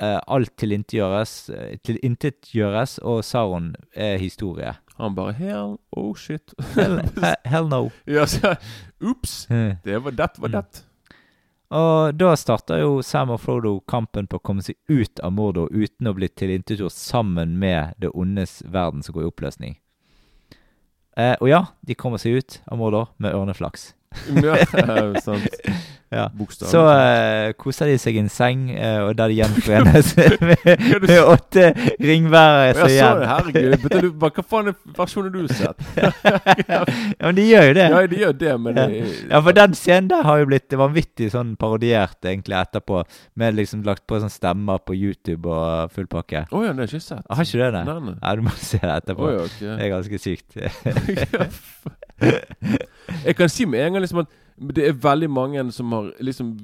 eh, 0.00 0.16
alt 0.16 0.54
tilintetgjøres, 0.56 1.34
til 1.52 1.98
tilintetgjøres, 1.98 2.98
og 3.04 3.20
Saron 3.28 3.74
er 3.92 4.16
historie. 4.22 4.78
Han 4.96 5.14
bare 5.14 5.36
Hell, 5.36 5.76
oh 5.92 6.14
shit. 6.16 6.54
Hell, 6.74 7.02
hell 7.52 7.68
no. 7.68 7.90
ja, 8.08 8.24
så, 8.26 8.56
Ops! 9.04 9.44
Eh. 9.50 9.76
Det 9.84 10.00
var 10.02 10.16
det 10.16 10.30
var 10.38 10.56
det. 10.56 10.84
Og 11.68 12.14
da 12.16 12.32
starter 12.40 12.80
jo 12.80 13.02
Sam 13.04 13.34
og 13.34 13.42
Frodo 13.42 13.74
kampen 13.84 14.26
på 14.26 14.38
å 14.40 14.42
komme 14.44 14.64
seg 14.64 14.78
ut 14.88 15.20
av 15.20 15.34
Mordor 15.36 15.68
uten 15.68 16.08
å 16.08 16.14
bli 16.16 16.30
tilintetgjort 16.32 16.96
sammen 16.96 17.58
med 17.60 17.92
det 18.00 18.08
ondes 18.16 18.62
verden 18.64 19.04
som 19.04 19.18
går 19.18 19.26
i 19.26 19.28
oppløsning. 19.28 19.76
Eh, 21.18 21.34
og 21.42 21.48
ja, 21.50 21.64
de 21.82 21.96
kommer 21.98 22.22
seg 22.22 22.38
ut 22.38 22.60
av 22.70 22.78
Mordor 22.78 23.10
med 23.18 23.34
ørneflaks. 23.34 23.92
Ja, 24.44 25.20
sant. 25.20 25.48
Ja. 26.08 26.30
Så 26.48 26.80
uh, 26.88 27.50
koser 27.60 27.90
de 27.90 27.98
seg 28.00 28.16
i 28.16 28.20
en 28.22 28.30
seng, 28.32 28.62
uh, 28.72 29.10
og 29.10 29.18
der 29.18 29.28
de 29.28 29.34
gjenforenes 29.42 30.14
med, 30.16 30.62
med 31.04 31.18
åtte 31.20 31.66
ringbærere. 32.00 32.78
Som 32.78 32.88
igjen- 32.88 33.20
herregud. 33.28 33.84
Du, 33.92 34.06
hva 34.16 34.30
faen 34.40 34.70
er 34.72 34.78
versjonen 34.96 35.34
du 35.34 35.42
har 35.42 35.52
sett? 35.52 35.84
ja, 36.64 36.80
men 37.26 37.36
de 37.36 37.44
gjør 37.50 37.68
jo 37.68 37.74
det. 37.76 37.84
Ja, 37.92 38.00
de 38.08 38.22
gjør 38.22 38.32
det, 38.40 38.54
men 38.64 38.80
Ja. 38.80 38.86
Ja, 39.34 39.42
for 39.44 39.52
den 39.60 39.76
scenen 39.76 40.08
der 40.08 40.24
har 40.24 40.40
jo 40.40 40.48
blitt 40.48 40.72
vanvittig 40.80 41.28
sånn 41.34 41.52
parodiert 41.60 42.24
egentlig 42.24 42.56
etterpå. 42.56 43.02
Med 43.36 43.60
liksom 43.60 43.84
lagt 43.84 44.06
på 44.08 44.16
sånn 44.22 44.32
stemmer 44.32 44.80
på 44.80 44.96
YouTube 44.96 45.44
og 45.52 45.92
full 45.92 46.08
pakke. 46.08 46.46
Å 46.48 46.64
ja, 46.64 46.72
det 46.72 46.86
har 46.86 46.88
jeg 46.88 47.02
ikke 47.02 47.08
sett. 47.10 47.28
Har 47.28 47.44
ikke 47.44 47.68
det? 47.68 47.84
Nei, 47.84 47.98
nei. 48.08 48.16
Ja, 48.22 48.32
du 48.32 48.48
må 48.48 48.56
se 48.56 48.80
det 48.80 48.96
etterpå. 48.96 49.28
Oh, 49.28 49.36
ja, 49.36 49.44
okay. 49.44 49.76
Det 49.76 49.84
er 49.84 49.92
ganske 49.92 50.16
sykt. 50.24 50.56
Jeg 53.24 53.36
kan 53.36 53.48
si 53.48 53.64
med 53.64 53.80
en 53.86 53.92
gang 53.92 54.02
liksom 54.02 54.18
at 54.24 54.28
det 54.74 54.88
er 54.88 54.92
veldig 54.92 55.30
mange 55.30 55.72
som 55.72 55.92
har 55.92 56.12
liksom 56.20 56.56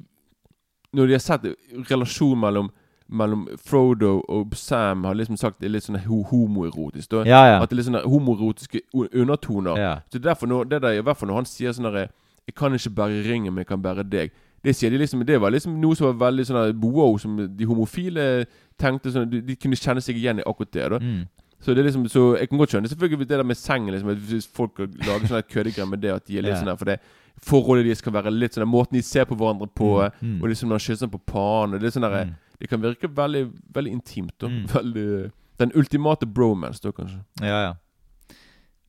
Når 0.95 1.07
de 1.07 1.13
har 1.13 1.23
sett 1.23 1.47
relasjonen 1.91 2.41
mellom 2.41 2.71
mellom 3.09 3.49
Frodo 3.61 4.23
og 4.29 4.55
Sam, 4.57 5.05
har 5.05 5.15
liksom 5.15 5.37
sagt 5.37 5.61
det 5.61 5.67
er 5.69 5.75
litt 5.75 5.85
sånn 5.85 5.99
homoerotisk. 6.01 7.11
da. 7.11 7.25
Ja, 7.29 7.41
ja. 7.47 7.59
At 7.61 7.69
det 7.69 7.77
er 7.77 7.81
litt 7.83 7.87
sånne 7.91 8.01
homoerotiske 8.09 8.81
undertoner. 8.95 9.77
Ja. 9.79 9.91
Så 10.13 10.19
derfor 10.19 10.47
når, 10.47 10.65
det 10.65 10.83
der, 10.83 10.97
I 10.99 11.03
hvert 11.05 11.17
fall 11.21 11.29
når 11.29 11.43
han 11.43 11.45
sier 11.51 11.73
sånn 11.73 11.85
herre 11.91 12.09
'Jeg 12.47 12.55
kan 12.57 12.75
ikke 12.75 12.91
bære 12.91 13.23
ringen, 13.29 13.53
men 13.55 13.59
jeg 13.65 13.67
kan 13.67 13.83
bære 13.83 14.05
deg'. 14.09 14.31
Det 14.65 14.75
sier 14.77 14.91
de 14.91 14.99
liksom 14.99 15.25
Det 15.27 15.41
var 15.41 15.51
liksom 15.51 15.81
noe 15.81 15.95
som 15.97 16.07
var 16.07 16.31
veldig 16.31 16.47
sånn 16.47 16.81
wow, 16.81 17.19
som 17.19 17.37
de 17.57 17.65
homofile 17.65 18.47
tenkte 18.79 19.13
sånn 19.13 19.31
De, 19.31 19.41
de 19.41 19.57
kunne 19.57 19.77
kjenne 19.77 20.01
seg 20.01 20.17
igjen 20.17 20.39
i 20.39 20.43
akkurat 20.47 20.73
det. 20.73 20.91
da 20.91 20.99
Mm. 20.99 21.27
Så 21.65 21.73
det 21.73 21.81
er 21.81 21.87
liksom, 21.89 22.05
så 22.13 22.23
jeg 22.39 22.49
kan 22.51 22.59
godt 22.61 22.75
skjønne 22.75 22.89
selvfølgelig 22.93 23.19
det 23.29 23.39
der 23.39 23.43
med 23.49 23.57
sengen. 23.57 23.95
Liksom, 23.95 24.11
Hvis 24.29 24.47
folk 24.53 24.79
lager 24.79 25.27
sånne 25.31 25.43
køddegreier 25.49 25.89
med 25.89 26.03
det, 26.05 26.11
at 26.13 26.27
de 26.29 26.37
er 26.39 26.43
litt 26.45 26.53
Ja. 26.53 26.61
sånn 26.61 26.69
der 26.69 26.77
For 26.77 26.85
det 26.85 27.01
forholdet 27.41 27.87
deres 27.89 28.03
kan 28.05 28.13
være 28.13 28.31
litt 28.31 28.53
sånn 28.53 28.63
der, 28.67 28.71
Måten 28.71 28.93
de 28.99 29.03
ser 29.03 29.25
på 29.25 29.35
hverandre 29.35 29.67
på, 29.75 30.11
Mm, 30.21 30.29
mm. 30.37 30.43
og 30.43 30.49
liksom 30.53 30.69
når 30.69 30.77
han 30.79 30.87
kysser 30.89 31.09
på 31.09 31.21
pannen 31.27 31.81
Det 31.81 31.89
er 31.89 31.95
sånn 31.99 32.05
der, 32.11 32.25
Mm. 32.27 32.35
Det 32.61 32.69
kan 32.69 32.81
virke 32.81 33.09
veldig 33.09 33.51
veldig 33.75 33.93
intimt. 33.93 34.43
Og, 34.43 34.51
Mm. 34.51 34.67
Veldig 34.69 35.33
Den 35.59 35.73
ultimate 35.75 36.27
bromance, 36.27 36.81
da, 36.83 36.91
kanskje. 36.93 37.25
Ja, 37.41 37.63
ja. 37.71 37.73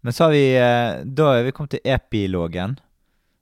Men 0.03 0.13
så 0.13 0.25
har 0.25 0.31
vi 0.31 0.55
eh, 0.55 1.03
Da 1.05 1.33
er 1.39 1.43
vi 1.43 1.51
kommet 1.51 1.69
til 1.71 1.79
epilogen. 1.85 2.77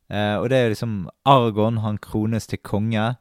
Eh, 0.09 0.35
og 0.37 0.49
det 0.49 0.57
er 0.57 0.69
liksom 0.69 1.07
Argon, 1.25 1.77
han 1.77 1.97
krones 1.97 2.45
til 2.47 2.59
konge. 2.59 3.17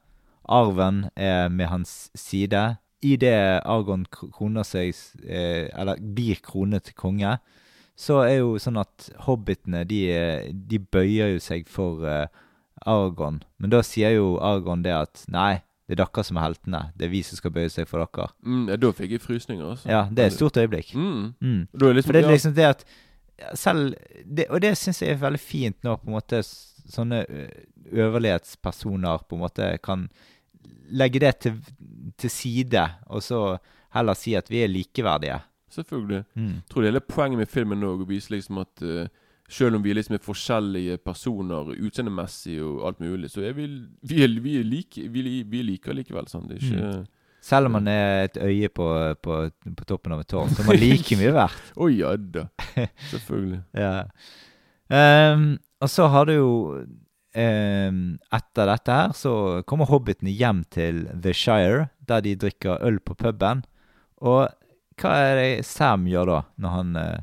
Arven 0.49 1.09
er 1.17 1.49
med 1.49 1.67
hans 1.69 2.11
side. 2.15 2.77
I 3.03 3.17
det 3.19 3.35
Argon 3.67 4.05
kroner 4.13 4.67
seg 4.67 4.95
eh, 5.27 5.67
Eller 5.75 5.99
blir 5.99 6.39
kronet 6.45 6.87
til 6.87 6.95
konge, 6.99 7.37
så 7.99 8.23
er 8.25 8.39
jo 8.41 8.55
sånn 8.63 8.79
at 8.81 9.11
hobbitene, 9.27 9.83
de, 9.89 10.01
de 10.53 10.79
bøyer 10.81 11.35
jo 11.35 11.43
seg 11.43 11.69
for 11.71 12.07
eh, 12.09 12.31
Argon. 12.89 13.43
Men 13.59 13.75
da 13.75 13.83
sier 13.87 14.17
jo 14.17 14.37
Argon 14.43 14.85
det 14.87 14.95
at 14.97 15.25
nei, 15.31 15.61
det 15.87 15.99
er 15.99 16.05
dere 16.05 16.25
som 16.25 16.39
er 16.39 16.47
heltene. 16.47 16.83
Det 16.97 17.07
er 17.07 17.13
vi 17.13 17.23
som 17.27 17.39
skal 17.39 17.53
bøye 17.55 17.71
seg 17.71 17.89
for 17.91 18.03
dere. 18.03 18.31
Mm, 18.47 18.65
ja, 18.73 18.79
da 18.81 18.93
fikk 18.97 19.17
jeg 19.17 19.23
frysninger, 19.23 19.65
altså. 19.75 19.91
Ja, 19.91 20.07
det 20.11 20.25
er 20.25 20.31
et 20.31 20.39
stort 20.39 20.59
øyeblikk. 20.63 20.95
Mm. 20.95 21.33
Mm. 21.43 21.63
Det 21.69 21.95
liksom, 21.99 22.09
For 22.09 22.17
det 22.17 22.23
er 22.25 22.33
liksom 22.33 22.55
det 22.57 22.69
at 22.71 22.87
selv 23.59 23.95
det, 24.25 24.47
Og 24.51 24.61
det 24.63 24.77
syns 24.79 25.03
jeg 25.03 25.17
er 25.17 25.23
veldig 25.23 25.41
fint 25.41 25.79
nå, 25.83 25.97
på 25.99 26.11
en 26.11 26.15
måte 26.15 26.43
sånne 26.47 27.25
øverlighetspersoner 27.93 29.27
på 29.29 29.37
en 29.37 29.43
måte 29.43 29.69
kan 29.83 30.07
legge 30.93 31.23
det 31.23 31.33
til, 31.45 31.59
til 32.19 32.31
side, 32.31 32.85
og 33.07 33.23
så 33.25 33.41
heller 33.97 34.17
si 34.19 34.35
at 34.39 34.51
vi 34.51 34.63
er 34.65 34.71
likeverdige. 34.73 35.41
Selvfølgelig. 35.73 36.25
Mm. 36.35 36.49
Jeg 36.49 36.71
tror 36.71 36.83
det 36.83 36.91
hele 36.91 37.05
poenget 37.09 37.41
med 37.41 37.49
filmen 37.49 37.85
òg 37.89 38.05
å 38.05 38.09
vise 38.09 38.35
liksom 38.35 38.61
at 38.61 38.85
uh, 38.85 39.07
selv 39.53 39.77
om 39.77 39.85
vi 39.85 39.95
liksom 39.97 40.17
er 40.17 40.25
forskjellige 40.25 40.99
personer 41.05 41.73
utseendemessig 41.75 42.59
og 42.65 42.87
alt 42.89 43.01
mulig, 43.01 43.31
så 43.33 43.45
er 43.45 43.57
vi, 43.57 43.67
vi, 44.01 44.23
er, 44.25 44.37
vi, 44.41 44.59
er 44.61 44.69
like, 44.69 45.09
vi, 45.13 45.43
vi 45.49 45.65
liker 45.67 45.97
likevel. 45.97 46.29
sånn 46.31 46.49
Det 46.49 46.59
er 46.59 46.69
ikke 46.69 46.93
Selv 47.43 47.69
om 47.69 47.77
man 47.77 47.89
er 47.91 48.29
et 48.29 48.39
øye 48.39 48.71
på, 48.71 48.89
på, 49.25 49.39
på 49.51 49.89
toppen 49.89 50.15
av 50.15 50.23
et 50.23 50.31
tårn, 50.31 50.53
så 50.53 50.63
er 50.63 50.71
man 50.71 50.81
like 50.85 51.19
mye 51.21 51.35
verdt. 51.37 51.73
Å 51.77 51.91
ja 51.93 52.15
da. 52.17 52.47
Selvfølgelig. 53.13 53.63
Ja. 53.77 53.95
Um, 54.93 55.47
og 55.83 55.91
så 55.91 56.07
har 56.13 56.29
du 56.29 56.37
jo 56.37 56.53
Etter 57.33 58.69
dette 58.69 58.97
her 58.97 59.13
så 59.17 59.35
kommer 59.65 59.89
hobbitene 59.89 60.35
hjem 60.37 60.65
til 60.69 61.07
The 61.25 61.33
Shire, 61.33 61.87
der 62.09 62.21
de 62.25 62.35
drikker 62.37 62.83
øl 62.85 62.99
på 63.01 63.17
puben. 63.17 63.63
Og 64.21 64.51
hva 65.01 65.13
er 65.31 65.39
det 65.39 65.67
Sam 65.67 66.07
gjør 66.11 66.29
da, 66.29 66.41
når 66.61 66.75
han 66.77 66.97
eh, 67.01 67.21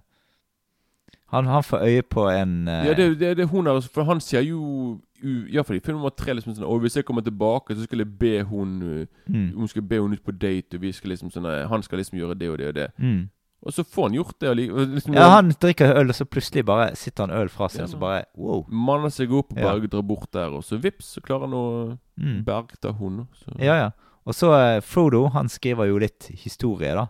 han, 1.29 1.45
han 1.45 1.63
får 1.63 1.83
øye 1.85 2.01
på 2.01 2.25
en 2.29 2.67
eh, 2.67 2.85
Ja, 2.87 2.93
det, 2.93 3.19
det, 3.19 3.37
det 3.37 3.45
hun 3.47 3.67
er, 3.67 3.81
For 3.93 4.03
han 4.03 4.21
sier 4.21 4.41
jo 4.41 4.99
Iallfall 5.21 5.77
i 5.77 5.81
film 5.83 5.99
nummer 5.99 6.13
tre 6.15 6.33
liksom 6.33 6.55
sånn 6.55 6.65
Og 6.65 6.79
hvis 6.81 6.95
jeg 6.97 7.05
kommer 7.05 7.21
tilbake, 7.21 7.75
så 7.75 7.85
skal 7.85 8.01
jeg 8.01 8.13
be 8.19 8.39
hun 8.49 8.71
uh, 8.81 9.03
mm, 9.27 9.51
Hun 9.57 9.67
skal 9.67 9.85
be 9.85 9.99
hun 9.99 10.15
ut 10.15 10.23
på 10.25 10.31
date, 10.31 10.77
og 10.77 10.81
vi 10.81 10.91
skal 10.95 11.13
liksom 11.13 11.29
sånn 11.33 11.45
Han 11.69 11.83
skal 11.85 12.01
liksom 12.01 12.17
gjøre 12.17 12.37
det 12.39 12.49
og 12.49 12.57
det 12.57 12.67
og 12.71 12.75
det. 12.79 12.87
mm, 12.97 13.21
Og 13.65 13.73
så 13.75 13.83
får 13.83 14.05
han 14.07 14.13
gjort 14.15 14.37
det. 14.39 14.51
Liksom, 14.55 15.13
Ja, 15.17 15.29
han 15.35 15.49
drikker 15.51 15.91
øl, 15.99 16.09
og 16.09 16.15
så 16.15 16.25
plutselig 16.25 16.63
bare 16.65 16.93
sitter 16.95 17.25
han 17.27 17.33
øl 17.41 17.49
fra 17.51 17.67
seg, 17.67 17.81
Ja, 17.81 17.83
og 17.83 17.89
så 17.91 17.97
bare 17.99 18.21
wow. 18.39 18.61
manner 18.71 19.09
seg 19.11 19.33
opp 19.35 19.51
og 19.51 19.57
Ja. 19.59 19.73
bare 19.73 19.87
drar 19.91 20.01
bort 20.07 20.31
der, 20.31 20.53
og 20.55 20.63
så 20.63 20.79
vips, 20.79 21.15
så 21.17 21.21
klarer 21.21 21.47
han 21.49 21.53
å 21.59 21.97
Mm. 22.19 22.43
bergta 22.45 22.91
hunden. 22.95 23.27
Ja, 23.59 23.75
ja. 23.75 23.89
Og 24.25 24.33
så 24.35 24.49
uh, 24.51 24.79
Frodo, 24.81 25.27
han 25.33 25.47
skriver 25.49 25.87
jo 25.87 25.97
litt 25.99 26.27
historie, 26.43 26.93
da. 26.95 27.07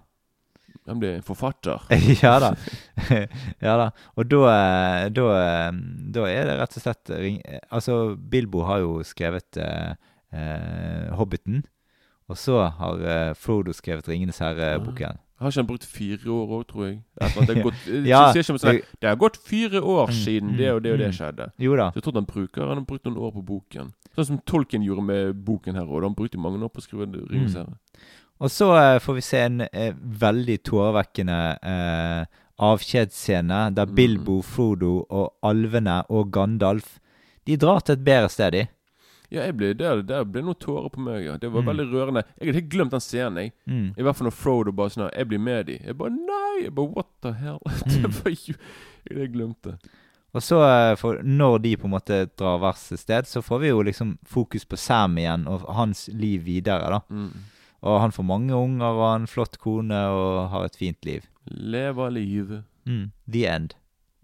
han 0.87 0.99
blir 0.99 1.21
forfatter. 1.21 1.81
ja 2.23 2.39
da. 2.39 2.55
ja 3.61 3.77
da. 3.77 3.89
Og 4.17 4.25
da, 4.29 4.39
eh, 4.49 5.09
da, 5.09 5.25
eh, 5.37 5.71
da 6.13 6.25
er 6.25 6.45
det 6.49 6.59
rett 6.59 6.77
og 6.77 6.81
slett 6.81 7.09
ring... 7.13 7.41
Altså, 7.71 8.15
Bilbo 8.17 8.63
har 8.65 8.79
jo 8.81 9.03
skrevet 9.05 9.57
uh, 9.61 9.93
uh, 10.33 11.13
Hobbiten. 11.17 11.63
Og 12.29 12.37
så 12.37 12.57
har 12.77 13.33
Frodo 13.37 13.71
skrevet 13.73 14.07
Ringenes 14.09 14.37
herre-boken. 14.41 15.17
Har 15.39 15.47
ikke 15.53 15.61
han 15.61 15.67
brukt 15.69 15.85
fire 15.87 16.31
år 16.35 16.49
òg, 16.57 16.63
tror 16.67 16.85
jeg? 16.85 16.95
Det, 17.19 17.49
er 17.55 17.61
gått, 17.67 17.85
Ja, 18.05 18.21
sånn, 18.33 18.59
det- 18.99 19.07
har 19.07 19.15
gått 19.15 19.37
fire 19.37 19.79
år 19.81 20.07
Mm, 20.09 20.17
siden 20.19 20.57
det 20.57 20.71
og 20.73 20.81
det 20.83 20.91
og 20.91 20.99
det 20.99 21.07
mm. 21.07 21.15
skjedde. 21.15 21.49
Jo 21.59 21.75
da. 21.79 21.89
Så 21.91 21.95
jeg 22.01 22.03
tror 22.03 22.13
han 22.19 22.25
bruker 22.25 22.67
Han 22.67 22.77
har 22.81 22.85
brukt 22.85 23.05
noen 23.05 23.17
år 23.17 23.31
på 23.37 23.45
boken. 23.45 23.93
Sånn 24.15 24.25
som 24.25 24.39
Tolkien 24.45 24.83
gjorde 24.83 25.03
med 25.05 25.35
boken 25.45 25.75
her 25.79 25.87
òg. 25.87 26.03
Han 26.03 26.15
brukte 26.17 26.37
mange 26.41 26.59
år 26.63 26.69
på 26.73 26.81
å 26.83 26.87
skrive 26.87 27.07
Ringenes 27.07 27.55
Mm. 27.55 27.75
Og 28.39 28.47
så 28.51 28.69
uh, 28.71 28.99
får 29.03 29.15
vi 29.17 29.21
se 29.21 29.39
en 29.43 29.61
uh, 29.61 29.93
veldig 29.99 30.59
tårevekkende 30.63 31.39
uh, 31.59 32.25
avskjedsscene 32.59 33.75
der 33.75 33.85
Mm. 33.85 33.95
Bilbo, 33.95 34.41
Frodo 34.41 35.05
og 35.09 35.33
alvene 35.43 36.03
og 36.09 36.31
Gandalf 36.31 36.99
De 37.47 37.57
drar 37.57 37.79
til 37.81 37.93
et 37.97 38.03
bedre 38.05 38.29
sted, 38.29 38.51
de. 38.51 38.67
Ja, 39.31 39.43
jeg 39.45 39.57
ble, 39.57 39.73
der, 39.77 40.01
der 40.01 40.23
ble 40.25 40.41
noen 40.41 40.57
tårer 40.57 40.89
på 40.89 40.99
meg. 41.05 41.23
ja 41.25 41.37
Det 41.37 41.51
var 41.53 41.61
Mm. 41.61 41.67
veldig 41.69 41.85
rørende. 41.93 42.23
Jeg 42.39 42.47
hadde 42.47 42.59
helt 42.61 42.69
glemt 42.71 42.91
den 42.91 42.99
scenen. 42.99 43.37
jeg 43.43 43.51
Mm. 43.67 43.93
I 43.97 44.01
hvert 44.01 44.15
fall 44.15 44.25
når 44.27 44.33
Frodo 44.33 44.71
bare 44.71 44.89
sånn 44.89 45.09
Jeg 45.15 45.27
blir 45.27 45.39
med 45.39 45.65
de. 45.67 45.77
Jeg 45.85 45.97
bare 45.97 46.09
Nei! 46.09 46.63
Jeg 46.63 46.73
bare 46.75 46.93
What 46.95 47.07
the 47.21 47.33
hell? 47.33 47.59
Mm. 47.85 48.01
det 48.01 48.23
var 48.23 48.31
jo 48.31 48.53
Jeg 49.09 49.31
glemte. 49.33 49.77
Og 50.33 50.41
så, 50.41 50.59
eh, 50.61 50.95
for 50.95 51.17
når 51.23 51.61
de 51.61 51.75
på 51.77 51.85
en 51.85 51.91
måte 51.91 52.29
drar 52.37 52.59
hvert 52.59 52.77
sitt 52.77 52.99
sted, 52.99 53.25
så 53.25 53.41
får 53.41 53.59
vi 53.59 53.67
jo 53.69 53.81
liksom 53.81 54.17
fokus 54.25 54.65
på 54.65 54.77
Sam 54.77 55.15
igjen 55.17 55.47
og 55.47 55.61
hans 55.73 56.07
liv 56.13 56.43
videre, 56.45 56.89
da. 56.89 56.99
Mm. 57.09 57.31
Og 57.81 58.01
han 58.01 58.11
får 58.11 58.23
mange 58.25 58.53
unger 58.53 58.85
og 58.85 59.15
en 59.15 59.25
flott 59.27 59.57
kone 59.57 59.95
og 59.95 60.49
har 60.51 60.65
et 60.65 60.75
fint 60.75 61.03
liv. 61.05 61.25
Leve 61.49 62.09
livet. 62.11 62.63
Mm. 62.85 63.11
The 63.31 63.45
end. 63.47 63.73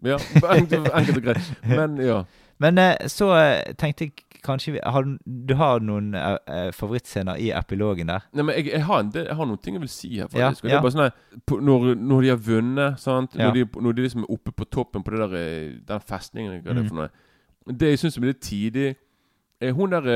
Ja, 0.04 0.18
enkelt 0.54 0.90
enkelt 0.94 1.18
og 1.18 1.24
greit. 1.24 1.54
Men 1.68 1.98
ja. 1.98 2.24
Men 2.60 2.78
eh, 2.78 3.08
så 3.08 3.32
eh, 3.34 3.74
tenkte 3.74 4.06
jeg 4.06 4.14
kanskje 4.46 4.76
vi, 4.76 4.82
har, 4.84 5.08
du- 5.26 5.56
har 5.60 5.82
noen 5.84 6.14
uh, 6.16 6.70
favorittscener 6.76 7.40
i 7.42 7.50
epilogen 7.56 8.12
der? 8.12 8.28
Nei, 8.36 8.46
men 8.46 8.60
jeg, 8.60 8.70
jeg, 8.72 8.84
har 8.88 9.02
en 9.02 9.12
jeg 9.16 9.38
har 9.40 9.50
noen 9.50 9.62
ting 9.64 9.78
jeg 9.78 9.84
vil 9.84 9.92
si 9.92 10.12
her. 10.20 10.30
Faktisk 10.32 10.70
ja. 10.70 10.82
bare 10.84 10.94
sånn 10.94 11.60
når, 11.66 11.88
når 11.98 12.26
de 12.26 12.32
har 12.32 12.42
vunnet, 12.46 13.02
sant? 13.02 13.36
Når, 13.40 13.58
de, 13.58 13.66
når 13.82 13.98
de 13.98 14.08
liksom 14.08 14.26
er 14.26 14.34
oppe 14.38 14.54
på 14.56 14.70
toppen 14.70 15.06
på 15.06 15.16
det 15.16 15.22
der, 15.24 15.36
eh, 15.42 15.76
den 15.90 16.08
festningen 16.14 16.60
hva 16.62 16.76
mm. 16.76 16.80
det 16.80 16.88
for 16.88 17.02
noe 17.02 17.76
Det 17.80 17.94
jeg 17.94 18.02
syns 18.04 18.18
er 18.20 18.28
litt 18.30 18.44
tidig 18.46 18.88
Hun 19.76 19.94
der 19.96 20.10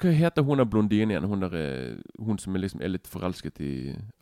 Hva 0.00 0.12
heter 0.16 0.44
hun 0.44 0.62
der 0.62 0.68
blondinen 0.68 1.12
igjen? 1.12 1.28
Hun 1.28 1.44
der 1.44 1.56
Hun 2.18 2.40
som 2.42 2.56
er 2.56 2.64
liksom 2.64 2.82
er 2.84 2.94
litt 2.94 3.08
forelsket 3.10 3.60
i 3.60 3.74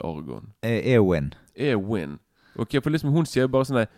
Argon. 0.03 0.53
Eowyn. 0.67 1.33
Eowyn. 1.55 2.19
Ok, 2.59 2.79
for 2.81 2.95
liksom 2.95 3.15
Hun 3.15 3.27
sier 3.29 3.51
bare 3.51 3.71
sånn 3.71 3.83
her 3.85 3.93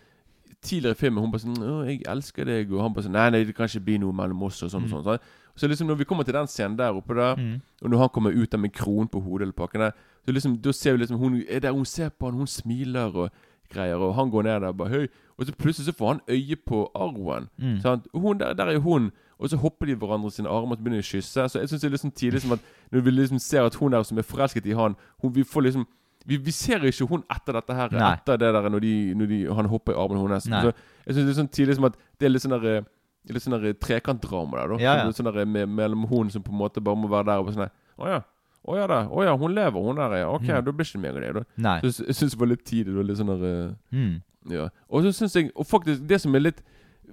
Tidligere 0.61 0.91
i 0.91 0.99
filmen 0.99 1.21
hun 1.23 1.31
bare 1.31 1.41
sånn 1.41 1.85
jeg 1.87 2.01
elsker 2.07 2.45
deg', 2.45 2.71
og 2.73 2.81
han 2.81 2.93
bare 2.93 3.03
sånn 3.05 3.11
'Nei, 3.13 3.29
nei, 3.29 3.43
det 3.43 3.55
kan 3.55 3.67
ikke 3.67 3.83
bli 3.85 3.97
noe 3.99 4.11
mellom 4.13 4.41
oss', 4.41 4.63
og 4.63 4.69
sånn 4.71 4.83
og 4.83 4.89
Mm. 4.89 4.91
sånn. 4.91 5.03
sånn. 5.03 5.19
Så 5.55 5.67
liksom 5.67 5.87
når 5.87 5.97
vi 5.97 6.03
kommer 6.05 6.23
til 6.23 6.33
den 6.33 6.47
scenen 6.47 6.77
der 6.77 6.93
oppe 6.93 7.13
der 7.15 7.35
Mm. 7.35 7.61
og 7.83 7.89
når 7.89 7.97
han 7.97 8.09
kommer 8.09 8.31
ut 8.31 8.49
der 8.51 8.57
med 8.57 8.73
kronen 8.73 9.07
på 9.07 9.21
hodet 9.21 9.41
eller 9.41 9.53
pakken 9.53 9.79
der, 9.81 9.91
så 10.25 10.31
liksom, 10.33 10.57
da 10.61 10.71
ser 10.71 10.91
vi 10.93 10.97
liksom 11.05 11.17
hun 11.19 11.43
er 11.49 11.59
der, 11.59 11.71
hun 11.73 11.85
ser 11.85 12.09
på 12.09 12.25
han, 12.29 12.33
hun 12.37 12.47
smiler 12.47 13.15
og 13.15 13.29
greier, 13.69 13.95
og 13.99 14.15
han 14.15 14.31
går 14.31 14.43
ned 14.43 14.61
der 14.61 14.71
bare 14.71 14.89
høy. 14.89 15.07
Og 15.39 15.45
så 15.45 15.51
plutselig 15.55 15.85
så 15.85 15.93
får 15.93 16.07
han 16.07 16.21
øye 16.29 16.55
på 16.55 16.89
Arwen. 16.95 17.49
Mm. 17.59 17.81
Sant? 17.81 18.07
Hun 18.13 18.37
der, 18.37 18.53
der 18.53 18.65
er 18.67 18.79
hun. 18.79 19.11
Og 19.39 19.49
så 19.49 19.57
hopper 19.57 19.85
de 19.85 19.91
i 19.91 19.95
hverandre 19.95 20.31
sine 20.31 20.47
armer 20.49 20.71
og 20.71 20.79
begynner 20.83 20.97
å 20.99 21.05
kysse. 21.05 21.45
Så 21.49 21.59
jeg 21.59 21.69
syns 21.69 21.81
det 21.81 21.83
er 21.93 21.97
liksom 21.97 22.11
tidlig 22.11 22.41
som 22.41 22.51
at 22.53 22.59
når 22.91 23.01
vi 23.03 23.11
liksom 23.11 23.39
ser 23.39 23.61
at 23.65 23.75
hun 23.75 23.91
der 23.91 24.03
som 24.03 24.17
er 24.17 24.23
forelsket 24.23 24.65
i 24.65 24.73
han, 24.73 24.95
hun, 25.21 25.31
vi 25.35 25.43
får 25.43 25.61
liksom 25.63 25.85
vi, 26.27 26.37
vi 26.43 26.51
ser 26.51 26.83
ikke 26.89 27.07
hun 27.09 27.23
etter 27.31 27.55
dette 27.57 27.73
her, 27.77 27.89
Nei. 27.95 28.11
etter 28.17 28.37
det 28.41 28.51
der 28.53 28.69
når, 28.69 28.81
de, 28.83 28.93
når 29.15 29.27
de, 29.31 29.39
han 29.55 29.69
hopper 29.71 29.93
i 29.95 29.99
armen 30.03 30.19
hennes. 30.25 30.43
Så 30.49 30.73
jeg 31.07 31.15
syns 31.15 31.25
det 31.25 31.33
er 31.33 31.37
sånn 31.41 31.51
tidlig 31.55 31.75
som 31.79 31.85
at 31.87 31.95
det 32.19 32.27
er 32.27 32.33
litt 32.35 32.43
sånn 32.45 32.55
der, 32.59 32.69
eh, 32.81 32.93
Litt 33.27 33.43
sånn 33.43 33.57
der 33.59 33.73
trekantdrama 33.75 34.55
der, 34.55 34.69
da. 34.71 34.75
Ja, 34.79 34.91
ja. 35.01 35.11
Sånn 35.11 35.27
der 35.27 35.43
med, 35.45 35.67
mellom 35.67 36.05
hun 36.07 36.29
som 36.31 36.39
på 36.45 36.53
en 36.53 36.59
måte 36.61 36.79
bare 36.79 36.95
må 36.95 37.09
være 37.11 37.25
der 37.27 37.41
og 37.43 37.49
sånn 37.51 37.65
Å 37.67 38.07
ja. 38.07 38.21
Å 38.67 38.75
ja 38.77 38.85
da. 38.87 38.99
Å 39.11 39.23
ja, 39.25 39.33
hun 39.39 39.51
lever, 39.55 39.83
hun 39.83 39.99
der, 39.99 40.15
ja. 40.21 40.29
Ok, 40.31 40.45
Mm. 40.47 40.63
da 40.63 40.71
blir 40.71 40.87
ikke 40.87 41.01
mer 41.03 41.17
av 41.17 41.21
det, 41.25 41.33
da. 41.35 41.43
Nei. 41.65 41.75
Så 41.83 42.05
jeg 42.07 42.15
syns 42.15 42.31
det 42.35 42.39
var 42.39 42.47
litt 42.53 42.63
tidlig. 42.67 42.95
Da, 42.95 43.03
litt 43.09 43.17
sånn 43.19 43.31
der 43.33 43.43
eh, 43.49 43.73
Mm. 43.95 44.15
Ja. 44.51 44.69
Og 44.89 45.03
så 45.03 45.11
syns 45.11 45.35
jeg 45.35 45.51
Og 45.55 45.67
faktisk, 45.67 46.05
det 46.07 46.21
som 46.23 46.35
er 46.35 46.39
litt 46.45 46.61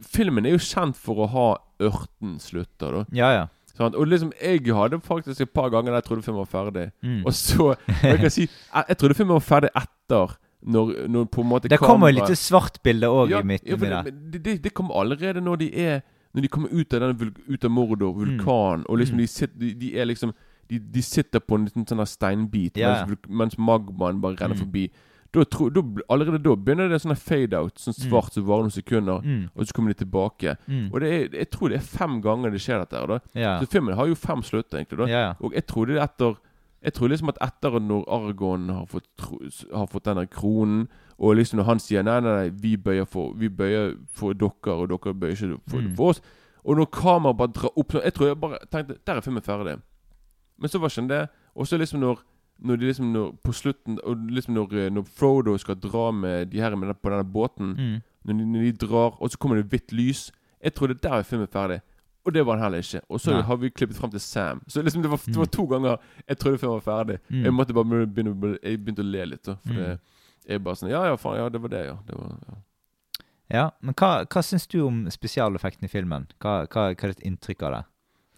Filmen 0.06 0.46
er 0.46 0.54
jo 0.54 0.58
kjent 0.62 0.96
for 0.98 1.22
å 1.22 1.28
ha 1.30 1.46
ørten 1.82 2.38
slutter, 2.42 2.92
da. 3.00 3.04
Ja, 3.14 3.28
ja. 3.32 3.44
Sant? 3.74 3.94
Og 3.98 4.06
liksom, 4.06 4.32
jeg 4.40 4.60
hadde 4.74 5.00
faktisk 5.02 5.40
et 5.40 5.50
par 5.50 5.68
ganger 5.70 5.90
der 5.90 5.98
jeg 6.00 6.04
trodde 6.04 6.22
filmen 6.22 6.38
var 6.44 6.50
ferdig. 6.52 6.90
Mm. 7.02 7.24
Og 7.26 7.32
så 7.34 7.70
og 7.72 7.76
Jeg 8.02 8.18
kan 8.20 8.30
si 8.30 8.40
Jeg, 8.46 8.84
jeg 8.88 8.96
trodde 8.98 9.14
filmen 9.18 9.34
var 9.34 9.40
ferdig 9.40 9.70
etter 9.76 10.36
Når, 10.64 10.92
når 11.08 11.24
på 11.28 11.40
en 11.42 11.48
måte 11.48 11.68
Det 11.68 11.78
kommer 11.78 12.08
kamera- 12.12 12.28
litt 12.28 12.38
svart-bilde 12.38 13.06
òg 13.10 13.30
ja, 13.34 13.40
i 13.40 13.44
midten. 13.44 13.82
ja, 13.84 14.02
det, 14.02 14.14
det, 14.32 14.42
det, 14.44 14.54
det 14.64 14.72
kommer 14.74 14.94
allerede 15.00 15.40
når 15.44 15.56
de 15.60 15.68
er 15.86 16.00
Når 16.34 16.42
de 16.42 16.48
kommer 16.48 16.68
ut 16.72 16.94
av 16.94 17.00
denne 17.00 17.32
Ut 17.48 17.64
av 17.64 17.70
Mordor, 17.70 18.12
vulkanen, 18.14 18.86
og 18.88 18.98
liksom 18.98 19.16
Mm. 19.16 19.20
de, 19.22 19.26
sitter, 19.26 19.58
de, 19.60 19.74
de 19.74 19.90
er 20.00 20.04
liksom 20.06 20.32
de, 20.70 20.78
de 20.78 21.02
sitter 21.02 21.40
på 21.44 21.54
en 21.58 21.64
liten 21.66 21.84
sånn 21.86 22.06
steinbit 22.08 22.78
ja. 22.80 23.04
mens, 23.06 23.18
mens 23.28 23.58
magmaen 23.58 24.20
bare 24.22 24.36
renner 24.40 24.54
Mm. 24.56 24.62
forbi. 24.64 24.86
Da, 25.34 25.42
tro, 25.50 25.66
da, 25.74 25.82
allerede 26.14 26.38
da 26.44 26.54
begynner 26.54 26.88
det 26.92 27.00
sånn 27.02 27.10
der 27.10 27.18
fade-out, 27.18 27.74
sånn 27.82 27.96
svart 27.98 28.32
som 28.36 28.44
varer 28.46 28.68
noen 28.68 28.70
sekunder, 28.74 29.20
Mm. 29.24 29.48
og 29.56 29.66
så 29.66 29.74
kommer 29.74 29.90
de 29.92 30.04
tilbake. 30.04 30.56
Mm. 30.68 30.92
Og 30.94 31.00
det 31.02 31.08
er, 31.10 31.38
jeg 31.40 31.50
tror 31.50 31.68
det 31.72 31.78
er 31.80 31.88
fem 31.98 32.20
ganger 32.22 32.50
det 32.54 32.60
skjer 32.62 32.78
dette 32.84 32.96
her. 33.00 33.06
da 33.06 33.18
Ja. 33.34 33.58
Så 33.60 33.66
filmen 33.66 33.96
har 33.96 34.06
jo 34.06 34.14
fem 34.14 34.42
slutter, 34.42 34.78
egentlig. 34.78 34.98
da 34.98 35.06
ja. 35.10 35.34
Og 35.40 35.52
jeg 35.52 35.64
er 35.66 35.98
etter 36.04 36.36
Jeg 36.84 36.92
trodde 36.92 37.10
liksom 37.16 37.28
at 37.30 37.38
etter 37.40 37.80
når 37.80 38.04
Argon 38.12 38.68
har 38.68 38.84
fått, 38.86 39.06
tro, 39.16 39.38
har 39.74 39.86
fått 39.86 40.04
denne 40.04 40.26
kronen, 40.28 40.86
og 41.18 41.34
liksom 41.36 41.56
når 41.58 41.64
han 41.64 41.78
sier 41.78 42.02
nei, 42.04 42.20
nei, 42.20 42.34
nei, 42.42 42.48
vi 42.50 42.76
bøyer 42.76 43.06
for, 43.08 43.32
vi 43.34 43.48
bøyer 43.48 43.96
for 44.12 44.34
dere, 44.34 44.52
og 44.66 44.88
dere 44.90 45.14
bøyer 45.14 45.32
ikke 45.32 45.60
for, 45.70 45.78
Mm. 45.80 45.96
for 45.96 46.08
oss 46.10 46.20
Og 46.66 46.76
når 46.76 46.86
kameraet 46.90 47.36
bare 47.38 47.48
drar 47.52 47.70
opp 47.76 47.90
sånn 47.92 48.02
Jeg 48.04 48.12
tror 48.14 48.26
jeg 48.28 48.40
bare 48.40 48.58
tenkte 48.70 48.96
Der 49.06 49.16
er 49.16 49.20
filmen 49.20 49.42
ferdig. 49.42 49.80
Men 50.58 50.68
så 50.68 50.78
var 50.78 50.88
ikke 50.88 50.96
den 51.00 51.08
det. 51.08 51.28
Og 51.56 51.66
så 51.66 51.78
liksom 51.78 52.00
når 52.00 52.18
når 52.62 52.76
de 52.76 52.86
liksom 52.86 53.12
når, 53.12 53.32
På 53.42 53.52
slutten 53.52 53.98
Og 54.04 54.16
liksom 54.30 54.54
når, 54.54 54.72
eh, 54.78 54.90
når 54.90 55.04
Frodo 55.06 55.56
skal 55.58 55.74
dra 55.76 56.10
med 56.12 56.46
de 56.52 56.60
her 56.60 56.74
med 56.76 56.88
den, 56.88 56.94
på 57.02 57.10
denne 57.10 57.24
båten 57.32 57.74
Mm. 57.76 58.02
når, 58.24 58.32
de, 58.38 58.44
når 58.46 58.60
de 58.60 58.72
drar, 58.86 59.16
og 59.22 59.30
så 59.30 59.38
kommer 59.38 59.56
det 59.56 59.68
hvitt 59.70 59.92
lys 59.92 60.30
Jeg 60.62 60.74
trodde 60.74 60.94
der 60.94 61.12
er 61.18 61.22
filmen 61.22 61.46
ferdig. 61.48 61.80
Og 62.26 62.32
det 62.32 62.46
var 62.46 62.54
den 62.56 62.62
heller 62.62 62.78
ikke. 62.78 63.00
Og 63.10 63.20
så 63.20 63.30
Nei. 63.32 63.42
har 63.42 63.56
vi 63.56 63.68
klippet 63.68 63.96
frem 63.96 64.10
til 64.10 64.20
Sam. 64.20 64.62
Så 64.68 64.80
liksom 64.82 65.02
det 65.02 65.10
var, 65.10 65.16
det 65.26 65.34
Mm. 65.36 65.38
var 65.40 65.46
to 65.46 65.66
ganger 65.66 65.96
jeg 66.28 66.38
trodde 66.38 66.58
filmen 66.58 66.80
var 66.80 67.04
ferdig. 67.04 67.18
Mm. 67.30 67.42
Jeg 67.44 67.52
måtte 67.52 67.74
bare 67.74 68.06
begynne, 68.06 68.58
jeg 68.62 68.78
begynte 68.84 69.02
å 69.02 69.10
le 69.10 69.24
litt. 69.26 69.42
Da, 69.44 69.54
for 69.66 69.72
Mm. 69.74 69.98
det 70.46 70.54
er 70.54 70.58
bare 70.58 70.74
sånn 70.74 70.90
Ja, 70.90 71.04
ja, 71.04 71.16
faen. 71.16 71.36
Ja, 71.36 71.48
det 71.50 71.60
var 71.60 71.68
det, 71.68 71.84
ja. 71.86 71.96
Det 72.06 72.16
var, 72.16 72.38
ja. 72.48 72.54
ja. 73.50 73.70
Men 73.82 73.94
hva, 73.94 74.24
hva 74.24 74.42
syns 74.42 74.66
du 74.66 74.80
om 74.86 75.04
spesialeffekten 75.10 75.84
i 75.84 75.88
filmen? 75.88 76.26
Hva, 76.40 76.66
hva, 76.66 76.94
hva 76.94 77.04
er 77.04 77.12
ditt 77.12 77.20
inntrykk 77.26 77.62
av 77.62 77.72
det? 77.72 77.84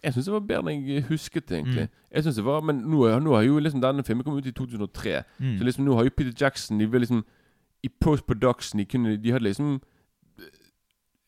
Jeg 0.07 0.13
syns 0.15 0.27
det 0.29 0.33
var 0.33 0.43
bedre 0.47 0.71
enn 0.71 0.85
jeg 0.87 1.03
husket, 1.09 1.51
egentlig. 1.51 1.87
Mm. 1.89 1.95
Jeg 2.15 2.23
synes 2.23 2.35
det 2.39 2.45
var, 2.47 2.61
Men 2.63 2.79
nå, 2.87 3.01
nå 3.19 3.33
har 3.35 3.43
jo 3.43 3.59
liksom 3.59 3.81
denne 3.83 4.03
filmen 4.07 4.23
kommet 4.23 4.45
ut 4.45 4.51
i 4.51 4.55
2003. 4.55 5.17
Mm. 5.39 5.57
Så 5.59 5.67
liksom 5.67 5.85
nå 5.85 5.95
har 5.99 6.07
jo 6.07 6.13
Peter 6.15 6.31
Jackson 6.39 6.77
De 6.79 6.85
vil 6.87 7.01
liksom 7.03 7.23
I 7.83 7.89
post-production 8.01 8.79
de, 8.79 8.85
kunne, 8.85 9.17
de 9.21 9.31
hadde 9.35 9.43
liksom 9.49 9.73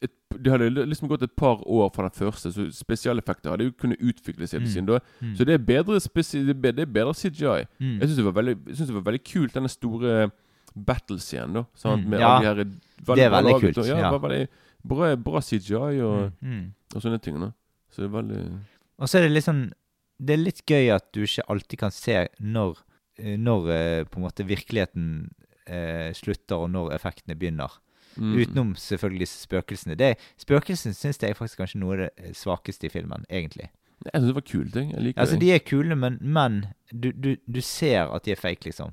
et, 0.01 0.11
De 0.43 0.49
hadde 0.53 0.69
liksom 0.87 1.09
gått 1.11 1.23
et 1.27 1.33
par 1.35 1.59
år 1.67 1.89
fra 1.93 2.07
den 2.07 2.15
første, 2.15 2.51
så 2.55 2.69
spesialeffekter 2.71 3.51
hadde 3.51 3.67
jo 3.67 3.71
kunnet 3.81 3.99
utvikle 3.99 4.47
seg 4.47 4.61
Mm. 4.61 4.67
siden 4.71 4.85
da. 4.87 4.99
Mm. 5.21 5.35
Så 5.35 5.43
det 5.45 5.53
er 5.53 5.57
bedre, 5.65 5.99
spesi 5.99 6.45
det 6.45 6.55
er 6.55 6.61
bedre, 6.61 6.75
det 6.75 6.87
er 6.87 6.93
bedre 6.93 7.13
CGI. 7.13 7.65
Mm. 7.79 7.99
Jeg 7.99 8.07
syns 8.07 8.15
det, 8.15 8.87
det 8.87 8.95
var 8.95 9.11
veldig 9.11 9.23
kult, 9.27 9.53
denne 9.53 9.69
store 9.69 10.31
battle-scenen. 10.75 11.53
da 11.53 11.63
sant? 11.75 12.05
Mm. 12.05 12.09
Med 12.09 12.19
Ja, 12.19 12.27
alle 12.37 12.39
de 12.39 12.47
her 12.47 12.63
det 12.63 13.25
er 13.25 13.29
veldig 13.29 13.59
kult, 13.61 13.77
og- 13.77 13.87
Ja, 13.87 13.97
ja. 13.97 14.11
var 14.11 14.19
veldig 14.29 14.47
bra, 14.87 15.15
bra 15.15 15.41
CGI 15.41 15.99
og, 16.01 16.31
og 16.95 17.01
sånne 17.01 17.21
ting. 17.21 17.39
da 17.39 17.51
Så 17.89 18.03
det 18.03 18.09
er 18.09 18.15
veldig 18.15 18.39
Og 18.99 19.09
så 19.09 19.17
er 19.19 19.25
det 19.27 19.31
litt 19.33 19.45
sånn 19.47 19.63
Det 20.19 20.33
er 20.35 20.41
litt 20.43 20.61
gøy 20.67 20.89
at 20.93 21.07
du 21.15 21.21
ikke 21.23 21.45
alltid 21.49 21.79
kan 21.79 21.93
se 21.95 22.15
når, 22.43 22.81
eh, 23.17 23.37
når 23.39 23.69
eh, 23.75 24.03
på 24.09 24.19
en 24.19 24.25
måte 24.27 24.45
virkeligheten 24.45 25.29
eh, 25.65 26.09
slutter, 26.17 26.57
og 26.65 26.69
når 26.73 26.93
effektene 26.97 27.37
begynner. 27.39 27.77
mm. 28.19 28.33
Utenom 28.41 28.73
selvfølgelig 28.75 29.27
spøkelsene. 29.31 29.95
Det, 29.95 30.15
spøkelsene 30.41 30.93
syns 30.97 31.21
jeg 31.21 31.31
er 31.31 31.37
faktisk 31.39 31.61
kanskje 31.61 31.79
noe 31.79 31.93
av 31.95 32.01
det 32.03 32.09
eh, 32.17 32.33
svakeste 32.35 32.89
i 32.89 32.91
filmen, 32.91 33.23
egentlig. 33.29 33.69
Jeg 34.03 34.11
syns 34.15 34.27
det 34.27 34.35
var 34.35 34.45
kule 34.47 34.71
ting. 34.71 34.91
jeg 34.91 35.01
liker 35.05 35.21
Altså, 35.21 35.35
det. 35.35 35.41
de 35.41 35.51
er 35.55 35.59
kule, 35.67 35.95
men, 35.95 36.17
men 36.21 36.59
du, 36.91 37.11
du, 37.11 37.35
du 37.47 37.61
ser 37.61 38.11
at 38.11 38.25
de 38.25 38.31
er 38.35 38.39
fake, 38.39 38.65
liksom. 38.65 38.91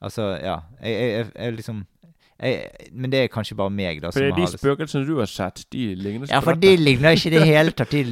Altså, 0.00 0.22
ja. 0.44 0.58
Jeg, 0.82 0.92
jeg, 0.92 1.10
jeg, 1.16 1.26
jeg 1.36 1.56
liksom 1.56 1.86
jeg, 2.40 2.70
Men 2.92 3.12
det 3.12 3.20
er 3.22 3.26
kanskje 3.32 3.54
bare 3.56 3.70
meg, 3.70 4.02
da. 4.02 4.10
For 4.12 4.20
som 4.20 4.36
de 4.36 4.40
har 4.44 4.50
spøkelsene 4.52 5.06
du 5.08 5.14
har 5.18 5.26
sett, 5.30 5.62
de 5.72 5.94
ligner 5.94 6.26
Ja, 6.30 6.40
for 6.44 6.52
de 6.60 6.74
ligner 6.76 7.10
ikke 7.16 7.30
i 7.30 7.32
det 7.36 7.44
hele 7.48 7.70
tatt. 7.70 7.90
De, 7.90 8.04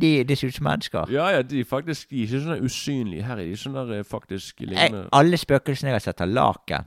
de, 0.00 0.12
de 0.28 0.36
ser 0.36 0.48
ut 0.52 0.54
som 0.54 0.64
mennesker. 0.68 1.10
Ja, 1.10 1.28
ja, 1.34 1.42
de 1.42 1.60
er 1.60 1.64
faktisk 1.68 2.10
De 2.10 2.22
er 2.22 2.26
ikke 2.28 2.40
sånn 2.46 2.62
usynlige. 2.68 3.22
Her 3.26 3.36
er 3.42 3.46
de 3.50 3.56
sånn 3.58 3.74
der 3.78 3.90
eh, 3.98 4.04
faktisk 4.06 4.60
Jeg, 4.66 4.94
alle 5.12 5.36
spøkelsene 5.40 5.88
jeg 5.90 5.94
har 5.98 6.04
sett, 6.06 6.18
har 6.22 6.30
laken. 6.30 6.82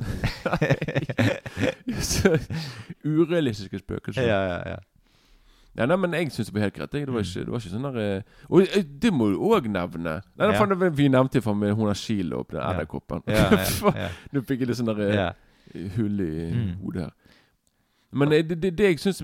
Urealistiske 3.05 3.79
spøkelser. 3.79 4.21
ja, 4.27 4.41
ja, 4.47 4.59
ja. 4.75 4.79
Ja, 5.75 5.83
nei, 5.91 5.97
men 5.99 6.13
jeg 6.15 6.29
syns 6.31 6.47
det 6.47 6.53
var 6.55 6.61
helt 6.69 6.73
greit. 6.77 6.91
Det 6.93 7.01
var 7.11 7.19
ikke, 7.25 7.41
det 7.43 7.51
var 7.51 7.59
ikke 7.59 7.71
sånn 7.73 7.83
der 7.89 7.97
eh, 7.99 8.21
Og 8.47 8.61
eh, 8.63 8.85
det 9.03 9.09
må 9.11 9.27
du 9.33 9.41
òg 9.43 9.65
nevne. 9.67 10.21
Nei, 10.39 10.47
Ja. 10.47 10.55
faen, 10.61 10.71
Vi 10.95 11.09
nevnte 11.11 11.41
for 11.43 11.51
meg 11.53 11.73
hun 11.75 11.87
har 11.89 11.99
og 12.37 12.47
den 12.47 12.61
Ja. 12.61 12.69
edderkoppen. 12.71 13.19
Ja, 13.27 13.49
ja, 13.51 13.91
ja. 14.05 14.09
Nå 14.31 14.39
fikk 14.47 14.59
jeg 14.63 14.67
litt 14.69 14.77
sånn 14.79 14.87
der 14.95 15.01
eh, 15.03 15.15
Ja. 15.15 15.33
Hull 15.95 16.22
i 16.22 16.51
Mm. 16.53 16.76
hodet 16.84 17.01
her. 17.01 17.13
Men 18.11 18.30
det, 18.32 18.61
det, 18.61 18.78
det 18.78 18.86
jeg 18.86 18.99
syns 18.99 19.24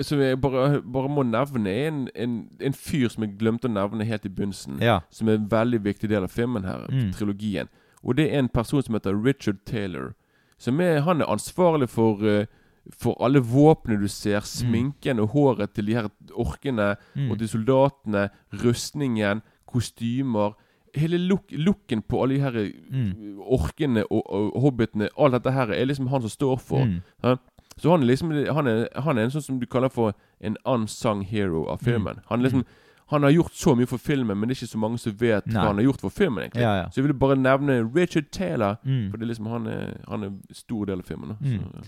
Som 0.00 0.20
jeg 0.20 0.40
bare, 0.40 0.82
bare 0.82 1.08
må 1.08 1.22
nevne, 1.22 1.70
er 1.70 1.88
en, 1.88 2.08
en, 2.14 2.48
en 2.60 2.72
fyr 2.74 3.08
som 3.08 3.22
jeg 3.24 3.38
glemte 3.38 3.64
å 3.64 3.72
nevne 3.72 4.04
helt 4.04 4.26
i 4.26 4.28
begynnelsen. 4.28 4.76
Ja. 4.82 4.98
Som 5.10 5.28
er 5.28 5.38
en 5.38 5.46
veldig 5.50 5.78
viktig 5.84 6.10
del 6.10 6.22
av 6.22 6.28
filmen 6.28 6.64
her, 6.64 6.84
Mm. 6.90 7.12
trilogien. 7.12 7.68
Og 8.04 8.16
det 8.16 8.26
er 8.34 8.38
en 8.38 8.48
person 8.48 8.82
som 8.82 8.94
heter 8.94 9.16
Richard 9.24 9.56
Taylor. 9.64 10.12
Som 10.58 10.80
er, 10.80 11.00
han 11.00 11.20
er 11.20 11.26
ansvarlig 11.32 11.88
for 11.88 12.20
uh, 12.22 12.44
For 12.92 13.16
alle 13.24 13.40
våpnene 13.40 13.98
du 14.00 14.06
ser, 14.08 14.40
sminken 14.46 15.18
og 15.18 15.28
håret 15.32 15.72
til 15.74 15.86
de 15.86 15.94
her 15.94 16.08
orkene 16.34 16.96
Mm. 17.16 17.30
og 17.30 17.38
til 17.38 17.48
soldatene, 17.48 18.28
rustningen, 18.62 19.40
kostymer 19.66 20.52
Hele 20.96 21.18
look, 21.18 21.50
looken 21.52 22.02
på 22.02 22.22
alle 22.22 22.34
de 22.34 22.40
her 22.40 22.72
Mm. 22.90 23.38
orkene 23.46 24.04
og, 24.10 24.22
og 24.32 24.60
hobbitene 24.62 25.08
Alt 25.18 25.32
dette 25.32 25.52
her 25.52 25.70
er 25.72 25.84
liksom 25.86 26.08
han 26.08 26.20
som 26.22 26.30
står 26.30 26.56
for. 26.58 26.84
Mm. 26.84 27.02
Ja. 27.24 27.36
Så 27.78 27.90
han 27.90 28.02
er 28.02 28.06
liksom 28.06 28.30
han 28.54 28.66
er, 28.66 28.88
han 29.04 29.18
er 29.18 29.22
en 29.24 29.30
sånn 29.30 29.42
som 29.44 29.58
du 29.60 29.66
kaller 29.66 29.88
for 29.92 30.14
en 30.40 30.56
unsung 30.64 31.22
hero 31.28 31.66
av 31.68 31.78
filmen. 31.84 32.20
Han 32.30 32.40
er 32.40 32.48
liksom 32.48 32.64
Han 33.08 33.22
har 33.22 33.30
gjort 33.30 33.52
så 33.54 33.76
mye 33.76 33.86
for 33.86 33.98
filmen, 34.02 34.34
men 34.36 34.48
det 34.48 34.56
er 34.56 34.64
ikke 34.64 34.72
så 34.72 34.78
mange 34.82 34.98
som 34.98 35.12
vet 35.12 35.46
Nei. 35.46 35.54
hva 35.60 35.66
han 35.68 35.76
har 35.78 35.84
gjort 35.84 36.00
for 36.00 36.10
filmen. 36.10 36.42
egentlig 36.42 36.62
Ja, 36.62 36.72
ja. 36.80 36.86
Så 36.90 36.96
jeg 36.98 37.04
ville 37.04 37.14
bare 37.18 37.36
nevne 37.36 37.76
Richard 37.94 38.30
Taylor, 38.32 38.78
Mm. 38.84 39.10
for 39.12 39.16
det 39.18 39.28
liksom 39.28 39.46
han 39.46 39.66
er, 39.68 39.96
han 40.08 40.24
er 40.24 40.30
stor 40.52 40.86
del 40.86 40.98
av 40.98 41.04
filmen. 41.06 41.36
Mm. 41.40 41.60
Så, 41.60 41.70
ja. 41.76 41.82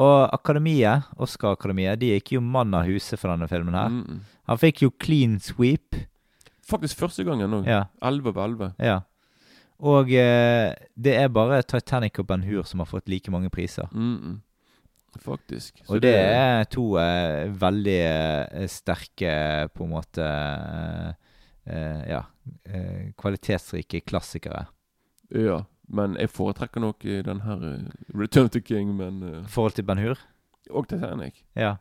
Og 0.00 0.30
Akademiet, 0.32 1.02
Oscar-akademiet, 1.18 1.98
de 2.00 2.06
gikk 2.18 2.32
jo 2.32 2.40
mann 2.40 2.72
av 2.72 2.86
huset 2.86 3.18
for 3.18 3.28
denne 3.28 3.46
filmen 3.50 3.74
her. 3.74 3.88
Mm, 3.90 4.06
mm. 4.08 4.20
Han 4.48 4.56
fikk 4.58 4.80
jo 4.86 4.90
clean 4.98 5.38
sweep. 5.38 5.94
Faktisk 6.68 6.98
første 6.98 7.24
gangen 7.26 7.52
òg. 7.58 7.66
Ja. 7.66 7.84
11 8.02 8.28
av 8.36 8.38
11. 8.44 8.74
ja. 8.78 9.00
Og 9.82 10.12
eh, 10.14 10.70
det 10.94 11.16
er 11.18 11.28
bare 11.34 11.56
Titanic 11.66 12.20
og 12.22 12.26
Ben 12.28 12.44
Hur 12.46 12.62
som 12.62 12.78
har 12.78 12.86
fått 12.86 13.08
like 13.10 13.30
mange 13.34 13.48
priser. 13.50 13.88
Mm, 13.90 14.12
mm. 14.22 14.36
Faktisk. 15.24 15.80
Så 15.84 15.96
Og 15.96 16.00
det 16.04 16.12
er 16.14 16.62
to 16.70 16.84
eh, 17.02 17.48
veldig 17.50 17.96
eh, 18.06 18.68
sterke, 18.70 19.32
på 19.74 19.84
en 19.84 19.90
måte 19.90 20.22
eh, 20.22 21.10
eh, 21.66 22.04
Ja. 22.12 22.20
eh, 22.64 23.10
kvalitetsrike 23.18 24.00
klassikere. 24.06 24.66
Ja. 25.34 25.64
Men 25.88 26.14
jeg 26.16 26.30
foretrekker 26.30 26.80
nok 26.80 27.04
eh, 27.04 27.24
den 27.26 27.40
her 27.42 27.66
eh, 27.72 27.90
Return 28.14 28.48
to 28.54 28.60
King, 28.62 28.94
men 28.96 29.18
eh, 29.22 29.42
forhold 29.48 29.74
til 29.74 29.84
Ben 29.84 29.98
Hur. 29.98 30.14
Og 30.70 30.86
Titanic. 30.88 31.42
Ja. 31.56 31.76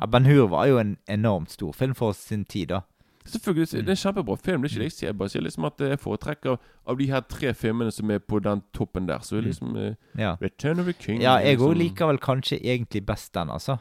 ja. 0.00 0.06
Ben 0.10 0.26
Hur 0.26 0.48
var 0.48 0.66
jo 0.66 0.78
en 0.82 0.96
enormt 1.08 1.50
stor 1.54 1.72
film 1.72 1.94
for 1.94 2.12
sin 2.12 2.44
tid, 2.44 2.66
da. 2.74 2.80
Selvfølgelig, 3.26 3.66
Mm. 3.72 3.84
Det 3.84 3.88
er 3.88 3.96
en 3.96 4.02
kjempebra 4.14 4.36
film. 4.38 4.62
Det 4.62 4.70
er 4.70 4.74
ikke 4.74 4.82
det 4.84 4.86
jeg 4.90 4.92
sier. 4.92 5.08
Jeg 5.08 5.18
bare 5.18 5.28
sier 5.28 5.42
liksom 5.42 5.64
at 5.66 5.78
jeg 5.80 5.98
foretrekker 5.98 6.58
av 6.86 6.98
de 6.98 7.06
her 7.10 7.20
tre 7.20 7.52
filmene 7.54 7.92
som 7.92 8.10
er 8.10 8.18
på 8.18 8.38
den 8.42 8.62
toppen 8.72 9.06
der, 9.08 9.18
så 9.18 9.36
er 9.36 9.40
Mm. 9.42 9.46
liksom 9.48 9.76
eh, 9.76 9.94
Ja. 10.18 10.36
Return 10.40 10.78
of 10.80 10.86
the 10.86 10.92
King 10.92 11.20
Ja, 11.22 11.36
jeg 11.38 11.58
òg 11.58 11.74
liksom- 11.74 11.78
liker 11.78 12.06
vel 12.06 12.18
kanskje 12.18 12.60
egentlig 12.62 13.04
best 13.06 13.32
den, 13.34 13.48
altså. 13.50 13.78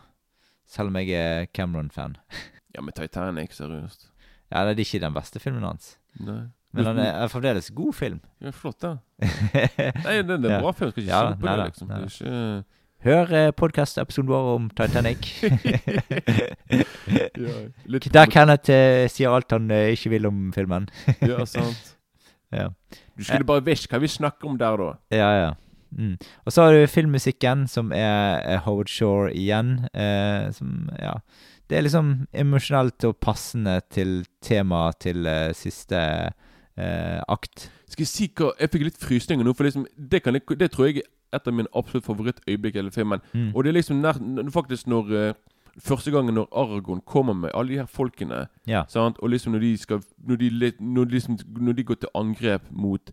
Selv 0.67 0.87
om 0.87 0.95
jeg 0.95 1.09
er 1.11 1.45
Cameron-fan. 1.53 2.17
Ja, 2.75 2.81
men 2.81 2.91
Titanic, 2.93 3.51
seriøst. 3.55 4.09
Ja, 4.51 4.65
det 4.65 4.77
er 4.79 4.83
ikke 4.83 4.99
den 4.99 5.13
beste 5.13 5.39
filmen 5.39 5.63
hans. 5.63 5.97
Nei. 6.19 6.47
Men 6.73 6.83
den 6.83 6.97
er, 6.99 7.27
fremdeles 7.27 7.69
god 7.73 7.93
film. 7.93 8.19
Ja, 8.41 8.49
flott, 8.51 8.81
da. 8.81 8.97
Nei, 9.21 10.21
det, 10.21 10.29
er 10.29 10.35
en 10.35 10.41
bra 10.61 10.71
film. 10.71 10.91
Skal 10.91 11.03
ikke 11.03 11.07
Ja, 11.07 11.31
si 11.31 11.39
på 11.39 11.47
det, 11.47 11.65
liksom. 11.71 11.87
nei 11.87 12.01
Det 12.01 12.21
er 12.21 12.25
ikke 12.25 12.65
Hør 13.05 13.29
eh, 13.37 13.51
podkast-episoden 13.53 14.31
vår 14.31 14.47
om 14.55 14.63
Titanic. 14.73 15.27
ja, 17.37 17.57
litt 17.85 18.07
Der 18.09 18.31
Kenneth 18.33 18.73
eh, 18.73 19.05
sier 19.13 19.29
alt 19.29 19.53
han 19.53 19.67
eh, 19.69 19.91
ikke 19.93 20.09
vil 20.15 20.25
om 20.25 20.47
filmen. 20.55 20.87
Ja, 21.21 21.45
sant. 21.51 21.91
Ja, 22.49 22.71
Du 23.13 23.21
skulle 23.27 23.45
bare 23.45 23.61
visst 23.67 23.85
hva 23.91 23.99
vi 24.01 24.09
snakker 24.09 24.49
om 24.49 24.57
der, 24.57 24.81
da. 24.81 24.89
ja. 25.13 25.29
ja. 25.43 25.53
Mm. 25.95 26.17
Og 26.43 26.51
så 26.51 26.65
har 26.65 26.73
du 26.73 26.87
filmmusikken, 26.89 27.67
som 27.71 27.93
er, 27.93 28.41
er 28.41 28.63
Howard 28.65 28.89
Shore 28.89 29.29
igjen. 29.37 29.85
Eh, 29.93 30.49
som, 30.51 30.89
ja 30.97 31.13
Det 31.69 31.77
er 31.77 31.85
liksom 31.85 32.25
emosjonelt 32.33 33.05
og 33.05 33.19
passende 33.21 33.83
til 33.93 34.25
temaet 34.41 34.97
til 35.05 35.29
eh, 35.29 35.53
siste 35.53 36.01
eh, 36.01 37.21
akt. 37.29 37.69
Skal 37.85 38.01
jeg 38.01 38.09
si 38.09 38.31
hva 38.33 38.49
Jeg 38.59 38.73
fikk 38.73 38.89
litt 38.89 38.97
frysninger 38.97 39.45
nå, 39.45 39.53
for 39.53 39.69
liksom 39.69 39.85
det, 39.93 40.23
kan 40.25 40.33
jeg, 40.33 40.57
det 40.57 40.73
tror 40.73 40.89
jeg 40.89 41.05
er 41.05 41.13
et 41.35 41.47
av 41.47 41.53
mine 41.53 41.67
absolutt 41.75 42.05
favorittøyeblikk 42.05 42.75
i 42.75 42.79
hele 42.81 42.91
filmen. 42.91 43.19
Mm. 43.33 43.51
Og 43.55 43.63
det 43.63 43.69
er 43.69 43.77
liksom 43.79 44.01
nær, 44.01 44.19
faktisk 44.51 44.87
når 44.87 45.13
eh, 45.29 45.33
Første 45.83 46.07
gangen 46.11 46.33
når 46.37 46.45
Aragon 46.55 47.01
kommer 47.05 47.33
med 47.35 47.49
alle 47.53 47.69
de 47.73 47.77
her 47.81 47.85
folkene 47.91 48.45
Ja. 48.67 48.85
sant? 48.87 49.17
Og 49.19 49.29
liksom 49.29 49.51
når 49.51 49.59
de 49.59 49.77
skal 49.77 49.99
Når 50.27 50.35
de, 50.39 50.71
når 50.79 51.03
de, 51.05 51.11
liksom, 51.11 51.37
når 51.59 51.73
de 51.75 51.83
går 51.83 51.95
til 51.99 52.09
angrep 52.15 52.61
mot 52.71 53.11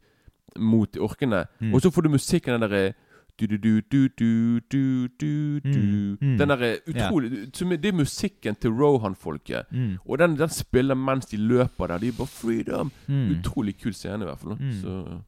Mot 0.58 0.96
orkene 1.00 1.46
Mm. 1.60 1.74
Og 1.74 1.80
så 1.80 1.90
får 1.90 2.02
du 2.02 2.08
musikken 2.10 2.52
den 2.52 2.60
derre 2.70 2.92
du, 3.40 3.46
du, 3.46 3.56
du, 3.58 3.80
du, 3.80 4.08
du, 4.08 4.60
du, 4.70 5.08
du, 5.18 5.58
du. 5.64 6.16
Mm. 6.20 6.38
Den 6.38 6.48
derre 6.48 6.76
utrolig 6.86 7.32
er- 7.32 7.76
Det 7.76 7.88
er 7.88 7.92
musikken 7.96 8.54
til 8.54 8.70
Rohan-folket. 8.70 9.64
Mm. 9.72 9.96
Og 10.06 10.18
den, 10.18 10.36
den 10.38 10.48
spiller 10.48 10.94
mens 10.94 11.26
de 11.26 11.36
løper 11.36 11.86
der. 11.86 11.98
De 11.98 12.08
er 12.08 12.12
bare 12.18 12.26
freedom. 12.26 12.92
Mm. 13.08 13.30
Utrolig 13.40 13.74
kul 13.82 13.92
scene, 13.94 14.22
i 14.22 14.26
hvert 14.26 14.38
fall. 14.38 14.56
Mm. 14.60 14.72
Så 14.82 15.20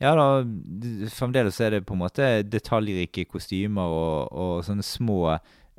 Ja 0.00 0.14
da, 0.16 0.26
fremdeles 1.12 1.58
er 1.60 1.74
det 1.74 1.82
på 1.84 1.92
en 1.96 2.00
måte 2.00 2.26
detaljrike 2.48 3.26
kostymer 3.28 3.92
og, 3.92 4.30
og 4.32 4.52
sånne 4.64 4.84
små, 4.86 5.18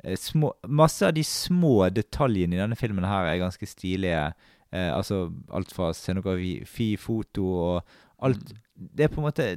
eh, 0.04 0.14
små 0.20 0.52
Masse 0.70 1.08
av 1.08 1.16
de 1.16 1.24
små 1.26 1.88
detaljene 1.90 2.54
i 2.54 2.60
denne 2.62 2.78
filmen 2.78 3.06
her 3.08 3.26
er 3.32 3.40
ganske 3.42 3.66
stilige. 3.66 4.28
Eh, 4.70 4.90
altså 4.94 5.24
alt 5.50 5.74
fra 5.74 5.90
scenografi, 5.92 6.92
foto 6.96 7.48
og 7.50 7.96
alt 8.22 8.54
Det 8.74 9.04
er 9.04 9.10
på 9.12 9.20
en 9.20 9.26
måte 9.26 9.48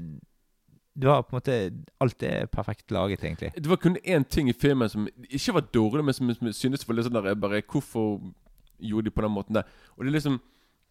Du 0.96 1.08
har 1.08 1.22
på 1.24 1.36
en 1.36 1.38
måte 1.38 1.60
Alt 2.04 2.24
er 2.24 2.50
perfekt 2.52 2.92
laget, 2.92 3.24
egentlig. 3.24 3.54
Det 3.56 3.70
var 3.70 3.78
kun 3.78 3.96
én 4.04 4.26
ting 4.28 4.50
i 4.50 4.54
filmen 4.58 4.90
som 4.90 5.08
ikke 5.30 5.54
var 5.54 5.70
dårlig, 5.74 6.04
men 6.04 6.14
som 6.14 6.34
som 6.34 6.52
synes 6.54 6.88
var 6.88 6.98
litt 6.98 7.06
sånn 7.06 7.22
der 7.22 7.38
bare 7.38 7.62
Hvorfor 7.62 8.18
gjorde 8.82 9.06
de 9.06 9.12
på 9.16 9.22
den 9.22 9.32
måten 9.32 9.56
der? 9.56 9.64
Og 9.96 10.04
det 10.04 10.10
er 10.10 10.18
liksom 10.20 10.42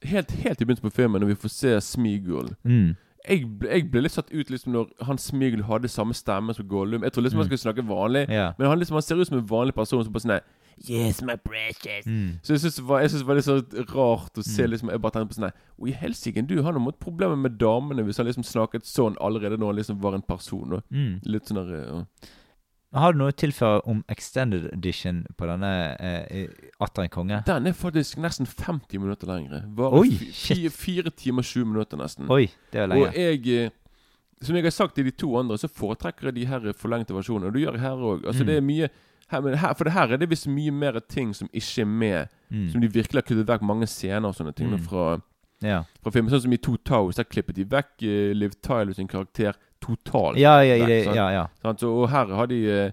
Helt, 0.04 0.30
helt 0.30 0.60
i 0.60 0.64
begynnelsen 0.64 0.90
på 0.90 0.96
filmen, 0.96 1.20
når 1.22 1.30
vi 1.32 1.42
får 1.42 1.50
se 1.50 1.80
Smigol 1.80 2.54
Mm. 2.62 2.94
Jeg, 3.28 3.46
jeg 3.62 3.90
ble 3.90 4.02
litt 4.02 4.12
satt 4.12 4.30
ut 4.32 4.50
liksom 4.50 4.72
når 4.72 4.90
han 5.02 5.18
Smigel 5.18 5.62
hadde 5.64 5.88
samme 5.88 6.12
stemme 6.14 6.54
som 6.54 6.66
Gollum. 6.68 7.02
Jeg 7.02 7.12
trodde 7.12 7.28
liksom 7.30 7.40
han 7.40 7.48
Mm. 7.48 7.56
skulle 7.56 7.64
snakke 7.74 7.86
vanlig, 7.88 8.28
yeah. 8.28 8.52
men 8.58 8.68
han 8.68 8.78
liksom 8.78 8.94
han 8.94 9.02
ser 9.02 9.16
ut 9.20 9.26
som 9.28 9.38
en 9.38 9.46
vanlig 9.48 9.74
person. 9.74 10.04
Som 10.04 10.12
bare 10.12 10.20
sånn 10.26 10.40
Yes, 10.88 11.22
my 11.22 11.36
precious. 11.36 12.04
Mm. 12.04 12.40
Så 12.42 12.52
jeg 12.52 12.60
syns 12.60 12.74
det, 12.74 13.18
det 13.18 13.26
var 13.26 13.34
litt 13.36 13.44
sånn 13.44 13.62
rart 13.94 14.34
å 14.36 14.42
se 14.42 14.62
Mm. 14.64 14.70
liksom 14.70 14.90
Jeg 14.90 15.00
bare 15.00 15.12
tenkte 15.12 15.28
på 15.30 15.34
sånn 15.38 15.44
her, 15.50 15.54
i 15.86 15.92
helsike, 15.92 16.46
du 16.46 16.62
har 16.62 16.72
noe 16.72 16.82
måttet 16.82 16.98
problemer 17.00 17.36
med 17.36 17.58
damene 17.58 18.02
hvis 18.04 18.16
han 18.16 18.26
liksom 18.26 18.42
snakket 18.44 18.82
sånn 18.84 19.14
allerede 19.20 19.56
når 19.56 19.66
han 19.66 19.76
liksom 19.76 20.00
var 20.00 20.14
en 20.14 20.22
person. 20.22 20.72
Og, 20.72 20.82
Mm. 20.90 21.20
Litt 21.24 21.44
sånn 21.46 21.62
der 21.62 21.86
ja. 21.86 22.04
Har 22.95 23.12
du 23.12 23.18
noe 23.18 23.32
å 23.32 23.34
tilføre 23.34 23.80
om 23.90 24.05
extended 24.12 24.68
edition 24.72 25.24
på 25.36 25.47
denne 25.51 25.70
eh, 25.99 26.49
Atter 26.84 27.03
en 27.03 27.11
konge? 27.11 27.40
Den 27.49 27.66
er 27.66 27.72
faktisk 27.74 28.20
nesten 28.22 28.47
50 28.47 29.01
minutter 29.03 29.26
lengre. 29.26 29.62
Oi, 29.90 30.11
shit. 30.30 30.55
fire, 30.57 30.70
fire 30.70 31.11
timer 31.11 31.42
20 31.42 31.64
minutter, 31.72 31.99
nesten. 31.99 32.30
Oi, 32.30 32.47
det 32.72 32.84
er 32.84 32.86
lenge. 32.92 33.09
Og 33.09 33.18
jeg 33.18 33.64
eh, 33.64 33.72
Som 34.45 34.55
jeg 34.59 34.64
har 34.66 34.70
sagt 34.76 34.95
til 34.95 35.05
de 35.09 35.11
to 35.11 35.32
andre, 35.40 35.59
så 35.59 35.66
foretrekker 35.72 36.28
jeg 36.30 36.34
de 36.38 36.47
her 36.47 36.70
forlengte 36.78 37.14
versjonene. 37.16 37.49
Og 37.51 37.55
du 37.57 37.62
gjør 37.64 37.78
her 37.82 37.97
òg. 38.12 38.24
Altså, 38.28 38.45
Mm. 38.45 38.47
det 38.47 38.57
er 38.57 38.61
mye 38.70 38.88
her, 39.30 39.57
her, 39.57 39.74
For 39.74 39.84
det 39.84 39.92
her 39.95 40.12
er 40.12 40.16
det 40.20 40.28
visst 40.30 40.47
mye 40.47 40.70
mer 40.70 41.01
ting 41.09 41.32
som 41.34 41.49
ikke 41.53 41.80
er 41.82 41.86
med. 41.86 42.28
Mm. 42.51 42.68
Som 42.70 42.80
de 42.80 42.88
virkelig 42.92 43.22
har 43.22 43.26
kuttet 43.26 43.47
vekk 43.49 43.62
mange 43.62 43.86
scener 43.88 44.28
og 44.28 44.34
sånne 44.36 44.55
ting 44.55 44.70
Mm. 44.70 44.80
fra, 44.86 45.20
Ja. 45.62 45.82
fra 46.03 46.11
filmen. 46.12 46.30
Sånn 46.30 46.42
som 46.42 46.53
i 46.53 46.59
To 46.59 46.76
Towers, 46.76 47.16
der 47.16 47.24
klippet 47.24 47.55
de 47.57 47.64
vekk 47.64 48.03
uh, 48.03 48.34
Liv 48.34 48.53
Tyler 48.62 48.92
sin 48.92 49.09
karakter 49.09 49.55
totalt. 49.85 50.39
Ja, 50.41 50.57
ja, 50.64 50.78
i 50.80 50.89
det, 50.89 50.99
sant? 51.05 51.16
ja, 51.20 51.28
ja. 51.35 51.45
Sant? 51.62 51.85
Så, 51.85 51.91
og 51.93 52.09
her 52.12 52.32
har 52.41 52.49
de 52.51 52.59
eh, 52.72 52.91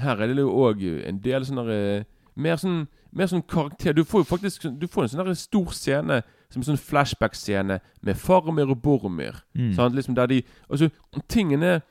Her 0.00 0.22
er 0.24 0.32
det 0.32 0.38
jo 0.40 0.48
òg 0.64 0.80
en 1.04 1.18
del 1.24 1.44
sånne 1.44 1.68
eh, 1.76 2.04
Mer 2.40 2.56
sånn 2.56 2.86
Mer 3.12 3.28
sånn 3.28 3.42
karakter 3.44 3.92
Du 3.92 4.04
får 4.08 4.22
jo 4.24 4.28
faktisk 4.30 4.62
sånn- 4.64 4.78
Du 4.80 4.86
får 4.88 5.02
en 5.10 5.12
sånn 5.18 5.36
stor 5.36 5.74
scene 5.76 6.22
Som 6.48 6.62
en 6.62 6.70
sånn 6.70 6.80
flashback-scene 6.80 7.76
med 8.02 8.16
Faramir 8.16 8.70
og 8.72 8.80
Boromir. 8.82 9.42
Mm. 9.56 9.74
Sant? 9.76 9.94
Liksom 9.94 10.16
der 10.16 10.26
de 10.32 10.38
Altså, 10.70 10.88
tingene 11.28 11.82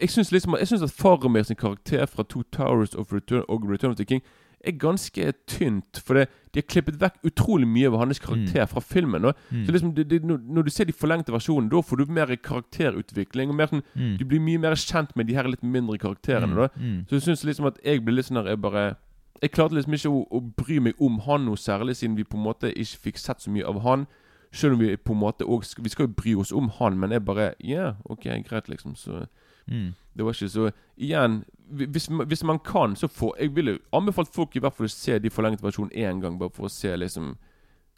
Jeg 0.00 0.10
syns 0.10 0.32
liksom 0.34 0.58
Jeg 0.58 0.68
synes 0.68 0.82
at 0.82 0.90
Faramir 0.98 1.46
sin 1.46 1.56
karakter 1.56 2.06
fra 2.06 2.22
Two 2.26 2.42
Towers 2.52 2.94
of 2.98 3.12
Return, 3.12 3.44
og 3.48 3.70
Return 3.70 3.90
of 3.94 3.96
the 3.96 4.04
King 4.04 4.22
er 4.64 4.72
ganske 4.72 5.32
tynt. 5.46 6.00
For 6.04 6.14
det, 6.14 6.28
de 6.54 6.60
har 6.60 6.66
klippet 6.68 6.98
vekk 7.00 7.20
utrolig 7.24 7.66
mye 7.68 7.86
av 7.86 7.98
hans 8.00 8.18
karakter 8.18 8.66
fra 8.66 8.80
filmen. 8.80 9.24
Og, 9.24 9.34
Mm. 9.50 9.64
Så 9.66 9.72
liksom, 9.72 9.94
det, 9.94 10.08
det, 10.10 10.22
når, 10.24 10.62
du 10.64 10.70
ser 10.70 10.84
de 10.84 10.92
forlengte 10.92 11.32
versjonene, 11.32 11.70
da 11.70 11.80
får 11.80 11.96
du 11.96 12.12
mer 12.12 12.26
karakterutvikling. 12.36 13.50
Og 13.50 13.54
mer 13.56 13.66
sånn, 13.66 13.82
Mm. 13.94 14.16
Du 14.18 14.24
blir 14.24 14.40
mye 14.40 14.58
mer 14.58 14.74
kjent 14.74 15.14
med 15.16 15.26
de 15.26 15.34
her 15.34 15.44
litt 15.48 15.62
mindre 15.62 15.98
karakterene. 15.98 16.54
da 16.54 16.68
Mm. 16.76 17.06
Så 17.08 17.10
jeg 17.16 17.22
syns 17.22 17.44
liksom 17.44 17.66
at 17.66 17.78
jeg 17.84 18.04
blir 18.04 18.14
litt 18.16 18.26
sånn 18.26 18.42
der 18.42 18.50
Jeg 18.50 18.60
bare 18.60 18.96
Jeg 19.40 19.52
klarte 19.52 19.74
liksom 19.74 19.94
ikke 19.94 20.10
å, 20.10 20.26
å 20.32 20.40
bry 20.56 20.78
meg 20.80 20.94
om 21.00 21.18
han 21.20 21.44
noe 21.46 21.54
særlig, 21.56 21.94
siden 21.96 22.16
vi 22.16 22.24
på 22.24 22.36
en 22.36 22.42
måte 22.42 22.72
ikke 22.74 22.98
fikk 23.12 23.18
sett 23.18 23.38
så 23.40 23.50
mye 23.50 23.64
av 23.64 23.82
han. 23.82 24.06
Selv 24.50 24.72
om 24.74 24.80
vi 24.80 24.96
på 24.96 25.12
en 25.12 25.20
måte 25.20 25.44
også, 25.46 25.80
Vi 25.82 25.88
skal 25.90 26.06
jo 26.08 26.12
bry 26.16 26.34
oss 26.34 26.50
om 26.52 26.68
han, 26.80 26.98
men 26.98 27.10
jeg 27.10 27.24
bare 27.24 27.54
Ja, 27.60 27.94
ok, 28.04 28.24
greit, 28.48 28.68
liksom. 28.68 28.96
Så 28.96 29.26
Mm. 29.68 29.94
det 30.16 30.24
var 30.24 30.32
ikke 30.32 30.48
så 30.48 30.70
Igjen, 30.96 31.44
hvis, 31.68 32.06
hvis 32.08 32.44
man 32.44 32.58
kan, 32.58 32.96
så 32.96 33.08
får 33.08 33.34
Jeg 33.38 33.56
ville 33.56 33.78
anbefalt 33.92 34.32
folk 34.34 34.56
i 34.56 34.62
hvert 34.64 34.74
fall 34.74 34.88
å 34.88 34.92
se 34.92 35.18
de 35.18 35.30
forlengte 35.30 35.62
versjonene 35.62 35.92
én 36.08 36.22
gang, 36.22 36.38
bare 36.40 36.54
for 36.54 36.68
å 36.68 36.72
se 36.72 36.96
liksom 36.96 37.34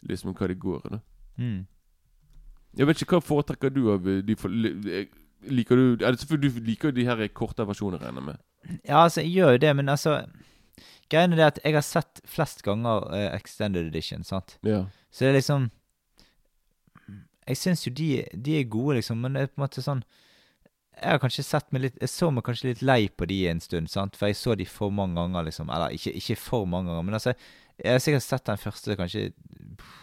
Liksom 0.03 0.33
hva 0.33 0.47
det 0.49 0.57
går 0.57 0.87
i. 0.89 0.99
Mm. 1.37 1.67
Jeg 2.79 2.87
vet 2.89 3.03
ikke 3.03 3.19
hva 3.19 3.27
foretrekker 3.27 3.73
du 3.75 3.83
av 3.93 4.07
de 4.25 4.37
for, 4.39 4.53
Liker 5.51 5.77
du 5.77 6.05
er 6.05 6.13
det 6.13 6.21
Selvfølgelig 6.23 6.55
du 6.55 6.69
liker 6.69 6.91
jo 6.91 6.97
de 6.97 7.05
her 7.09 7.27
korte 7.29 7.67
versjonene, 7.67 8.01
regner 8.01 8.21
jeg 8.21 8.29
med. 8.31 8.81
Ja, 8.85 9.03
altså, 9.03 9.21
jeg 9.21 9.33
gjør 9.35 9.53
jo 9.57 9.63
det, 9.65 9.77
men 9.77 9.89
altså 9.89 10.21
Greia 11.11 11.27
er 11.27 11.47
at 11.49 11.59
jeg 11.65 11.75
har 11.75 11.85
sett 11.85 12.21
flest 12.29 12.63
ganger 12.63 13.07
uh, 13.11 13.35
Extended 13.35 13.89
Edition, 13.89 14.25
sant? 14.25 14.59
Ja. 14.63 14.85
Så 15.11 15.25
det 15.25 15.31
er 15.31 15.39
liksom 15.41 15.71
Jeg 17.49 17.57
syns 17.57 17.87
jo 17.87 17.93
de, 17.93 18.25
de 18.33 18.59
er 18.61 18.69
gode, 18.71 19.01
liksom, 19.01 19.19
men 19.19 19.35
det 19.35 19.43
er 19.43 19.51
på 19.51 19.59
en 19.59 19.65
måte 19.65 19.83
sånn 19.83 20.05
Jeg 21.01 21.15
har 21.15 21.21
kanskje 21.23 21.45
sett 21.47 21.71
meg 21.73 21.85
litt 21.87 22.01
Jeg 22.03 22.11
så 22.13 22.29
meg 22.35 22.45
kanskje 22.45 22.73
litt 22.73 22.83
lei 22.85 23.09
på 23.09 23.25
de 23.31 23.39
en 23.49 23.61
stund, 23.63 23.89
sant? 23.89 24.17
For 24.19 24.29
jeg 24.29 24.37
så 24.37 24.57
de 24.59 24.67
for 24.69 24.91
mange 24.93 25.17
ganger, 25.17 25.47
liksom. 25.49 25.71
Eller 25.73 25.95
ikke, 25.97 26.13
ikke 26.19 26.37
for 26.37 26.67
mange 26.69 26.91
ganger, 26.91 27.07
men 27.09 27.17
altså 27.21 27.33
Jeg 27.79 27.95
har 27.95 28.03
sikkert 28.05 28.27
sett 28.27 28.45
den 28.51 28.61
første 28.61 28.97
kanskje 29.01 29.23
pff, 29.81 29.97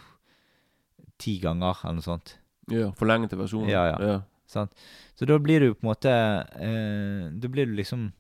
ti 1.22 1.38
ganger, 1.44 1.78
eller 1.84 2.00
noe 2.00 2.06
sånt. 2.06 2.36
ja 2.72 2.90
Forlengete 2.98 3.38
versjoner. 3.40 3.70
Ja, 3.74 3.84
ja. 4.02 4.18
Sant? 4.48 4.72
Så 5.20 5.28
da 5.28 5.38
blir 5.44 5.60
du 5.60 5.74
på 5.76 5.84
en 5.84 5.90
måte 5.92 6.12
eh, 6.56 7.24
Da 7.36 7.50
blir 7.52 7.68
du 7.68 7.74
liksom 7.76 8.12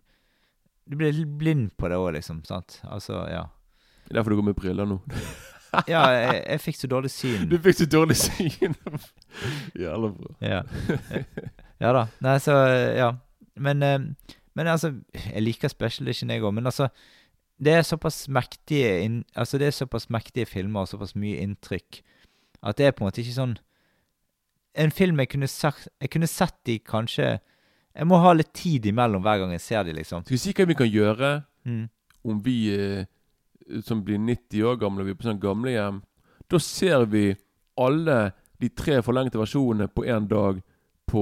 Du 0.86 0.98
blir 1.00 1.14
litt 1.16 1.38
blind 1.40 1.72
på 1.80 1.88
det 1.90 1.98
òg, 1.98 2.14
liksom. 2.20 2.44
Sant? 2.48 2.82
Altså, 2.84 3.24
ja. 3.32 3.46
Det 4.08 4.12
er 4.14 4.20
derfor 4.22 4.32
du 4.36 4.40
går 4.42 4.50
med 4.52 4.56
briller 4.60 4.88
nå. 4.88 5.02
Ja, 5.94 6.02
jeg, 6.14 6.44
jeg 6.48 6.62
fikk 6.62 6.76
så 6.80 6.88
dårlig 6.92 7.12
syn. 7.12 7.46
Du 7.50 7.58
fikk 7.62 7.78
så 7.80 7.86
dårlig 7.90 8.18
syn. 8.20 8.76
Jævla 9.84 10.10
bra. 10.16 10.34
Ja. 10.42 10.62
ja 11.82 11.94
da. 11.94 12.06
Nei, 12.26 12.38
så 12.44 12.56
Ja. 12.98 13.12
Men, 13.58 13.82
eh, 13.84 14.00
men 14.56 14.68
altså 14.70 14.92
Jeg 15.34 15.42
liker 15.42 15.68
Special 15.74 16.06
Edition, 16.08 16.30
jeg 16.30 16.44
òg, 16.46 16.54
men 16.54 16.66
altså 16.70 16.88
Det 17.58 17.74
er 17.74 17.82
såpass 17.82 18.28
mektige 18.30 18.92
inn, 19.02 19.24
Altså 19.36 19.58
det 19.58 19.68
er 19.68 19.74
såpass 19.74 20.10
mektige 20.14 20.46
filmer 20.46 20.84
og 20.86 20.88
såpass 20.92 21.16
mye 21.18 21.40
inntrykk 21.42 22.04
at 22.66 22.78
det 22.78 22.86
er 22.88 22.92
på 22.98 23.04
en 23.04 23.08
måte 23.12 23.22
ikke 23.22 23.34
sånn 23.38 23.52
En 24.78 24.92
film 24.94 25.20
jeg 25.22 25.30
kunne 25.34 25.48
sagt 25.50 25.88
Jeg 26.02 26.10
kunne 26.14 26.30
sett 26.30 26.54
de 26.66 26.78
kanskje 26.80 27.28
Jeg 27.40 28.06
må 28.10 28.18
ha 28.22 28.32
litt 28.38 28.54
tid 28.58 28.86
imellom 28.90 29.22
hver 29.26 29.42
gang 29.42 29.52
jeg 29.56 29.62
ser 29.66 29.84
de, 29.88 29.94
liksom. 29.98 30.22
Skal 30.26 30.36
vi 30.38 30.42
si 30.42 30.54
hva 30.58 30.66
vi 30.70 30.78
kan 30.78 30.90
gjøre 30.90 31.36
Mm. 31.68 31.90
om 32.24 32.38
vi 32.46 32.54
eh, 32.72 33.06
som 33.84 34.04
blir 34.04 34.18
90 34.18 34.64
år 34.64 34.80
gamle, 34.82 35.04
vi 35.04 35.14
er 35.14 35.20
på 35.20 35.28
sånn 35.28 35.42
gamlehjem 35.42 36.02
Da 36.48 36.60
ser 36.64 37.06
vi 37.12 37.36
alle 37.78 38.32
de 38.58 38.70
tre 38.74 39.02
forlengte 39.06 39.40
versjonene 39.40 39.90
på 39.92 40.06
én 40.08 40.28
dag 40.30 40.62
på 41.08 41.22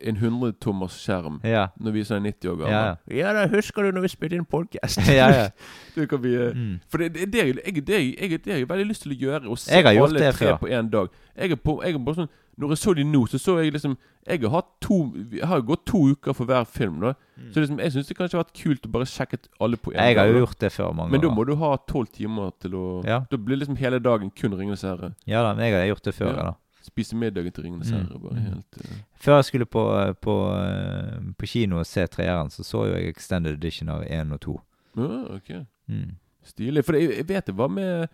en 0.00 0.16
100-tommers 0.16 0.94
skjerm. 1.04 1.40
Ja. 1.44 1.66
Når 1.80 1.90
vi 1.96 2.00
er 2.00 2.08
sånn 2.08 2.22
90 2.26 2.50
år 2.52 2.56
gamle. 2.60 2.82
Ja, 3.10 3.16
ja 3.18 3.32
da 3.34 3.46
husker 3.50 3.82
du 3.82 3.92
når 3.96 4.06
vi 4.06 4.12
spilte 4.12 4.38
inn 4.38 4.46
podcast? 4.46 4.98
ja, 5.20 5.26
ja. 5.34 5.48
det 5.96 6.08
kan 6.10 6.22
vi, 6.22 6.34
eh, 6.38 6.54
Mm. 6.54 6.78
For 6.88 6.98
det, 7.02 7.12
det, 7.14 7.26
det, 7.32 7.40
er 7.40 7.46
jeg, 7.64 7.86
det, 7.86 7.94
er- 7.98 8.28
jeg, 8.30 8.44
det 8.44 8.52
har 8.52 8.58
jeg 8.62 8.68
veldig 8.70 8.86
lyst 8.92 9.02
til 9.02 9.12
å 9.16 9.18
gjøre. 9.26 9.48
Å 9.50 9.56
se 9.58 9.82
alle 9.82 10.18
det 10.22 10.32
tre 10.38 10.54
på 10.60 10.70
én 10.70 10.90
dag. 10.92 11.08
Jeg 11.34 11.50
er 11.50 11.56
på, 11.58 11.80
jeg 11.82 11.94
er 11.98 12.02
på 12.06 12.14
sånn 12.14 12.28
Når 12.62 12.70
jeg 12.70 12.78
så 12.78 12.92
de 12.94 13.02
nå, 13.04 13.20
så 13.26 13.38
så 13.42 13.56
jeg 13.58 13.72
liksom 13.74 13.96
Jeg 14.28 14.38
har 14.44 14.52
hatt 14.54 14.68
to 14.84 14.98
Jeg 15.34 15.48
har 15.50 15.60
gått 15.66 15.82
to 15.90 15.98
uker 16.12 16.32
for 16.38 16.46
hver 16.46 16.62
film. 16.70 17.00
da 17.02 17.10
Så 17.50 17.58
liksom, 17.64 17.80
jeg 17.82 17.90
syns 17.90 18.06
det 18.06 18.14
kanskje 18.16 18.38
har 18.38 18.44
vært 18.44 18.54
kult 18.60 18.86
å 18.86 18.90
bare 18.94 19.08
sjekke 19.10 19.40
alle 19.58 19.76
på 19.76 19.90
én 19.90 19.98
Jeg 19.98 20.16
har 20.20 20.30
jo 20.30 20.44
gjort 20.44 20.60
det 20.62 20.70
før 20.72 20.92
mange 20.94 21.10
Men 21.10 21.24
da 21.24 21.32
må 21.34 21.42
du 21.48 21.56
ha 21.58 21.72
tolv 21.90 22.06
timer 22.14 22.52
til 22.62 22.76
å 22.78 22.84
Ja. 23.04 23.24
Da 23.30 23.36
blir 23.36 23.58
liksom 23.58 23.74
hele 23.82 23.98
dagen 23.98 24.30
kun 24.30 24.54
Ringenes 24.54 24.82
herre. 24.86 25.10
Ja 25.26 25.42
da, 25.42 25.54
men 25.58 25.66
jeg 25.66 25.74
har 25.80 25.90
gjort 25.90 26.04
det 26.06 26.14
før, 26.14 26.30
Ja. 26.30 26.42
da. 26.52 26.54
Spise 26.84 27.16
middagen 27.16 27.52
til 27.52 27.64
Ringenes 27.64 27.90
Mm. 27.90 27.96
herre. 27.98 28.18
Bare 28.20 28.34
Mm. 28.34 28.42
helt 28.42 28.76
eh, 28.84 28.96
Før 29.16 29.34
jeg 29.38 29.44
skulle 29.44 29.66
på, 29.66 30.14
på, 30.20 30.34
eh, 30.52 31.20
på 31.38 31.46
kino 31.46 31.78
og 31.78 31.86
se 31.86 32.06
treeren, 32.06 32.50
så 32.50 32.62
så 32.64 32.86
jo 32.86 32.94
jeg 32.94 33.08
Extended 33.08 33.52
Edition 33.54 33.88
av 33.88 34.02
1 34.06 34.32
og 34.32 34.40
2. 34.40 34.60
Ja, 34.96 35.34
ok. 35.34 35.66
Mm. 35.88 36.10
Stilig. 36.44 36.84
For 36.84 36.92
jeg, 36.92 37.16
jeg 37.16 37.28
vet 37.28 37.46
det 37.46 37.56
var 37.56 37.68
med 37.68 38.08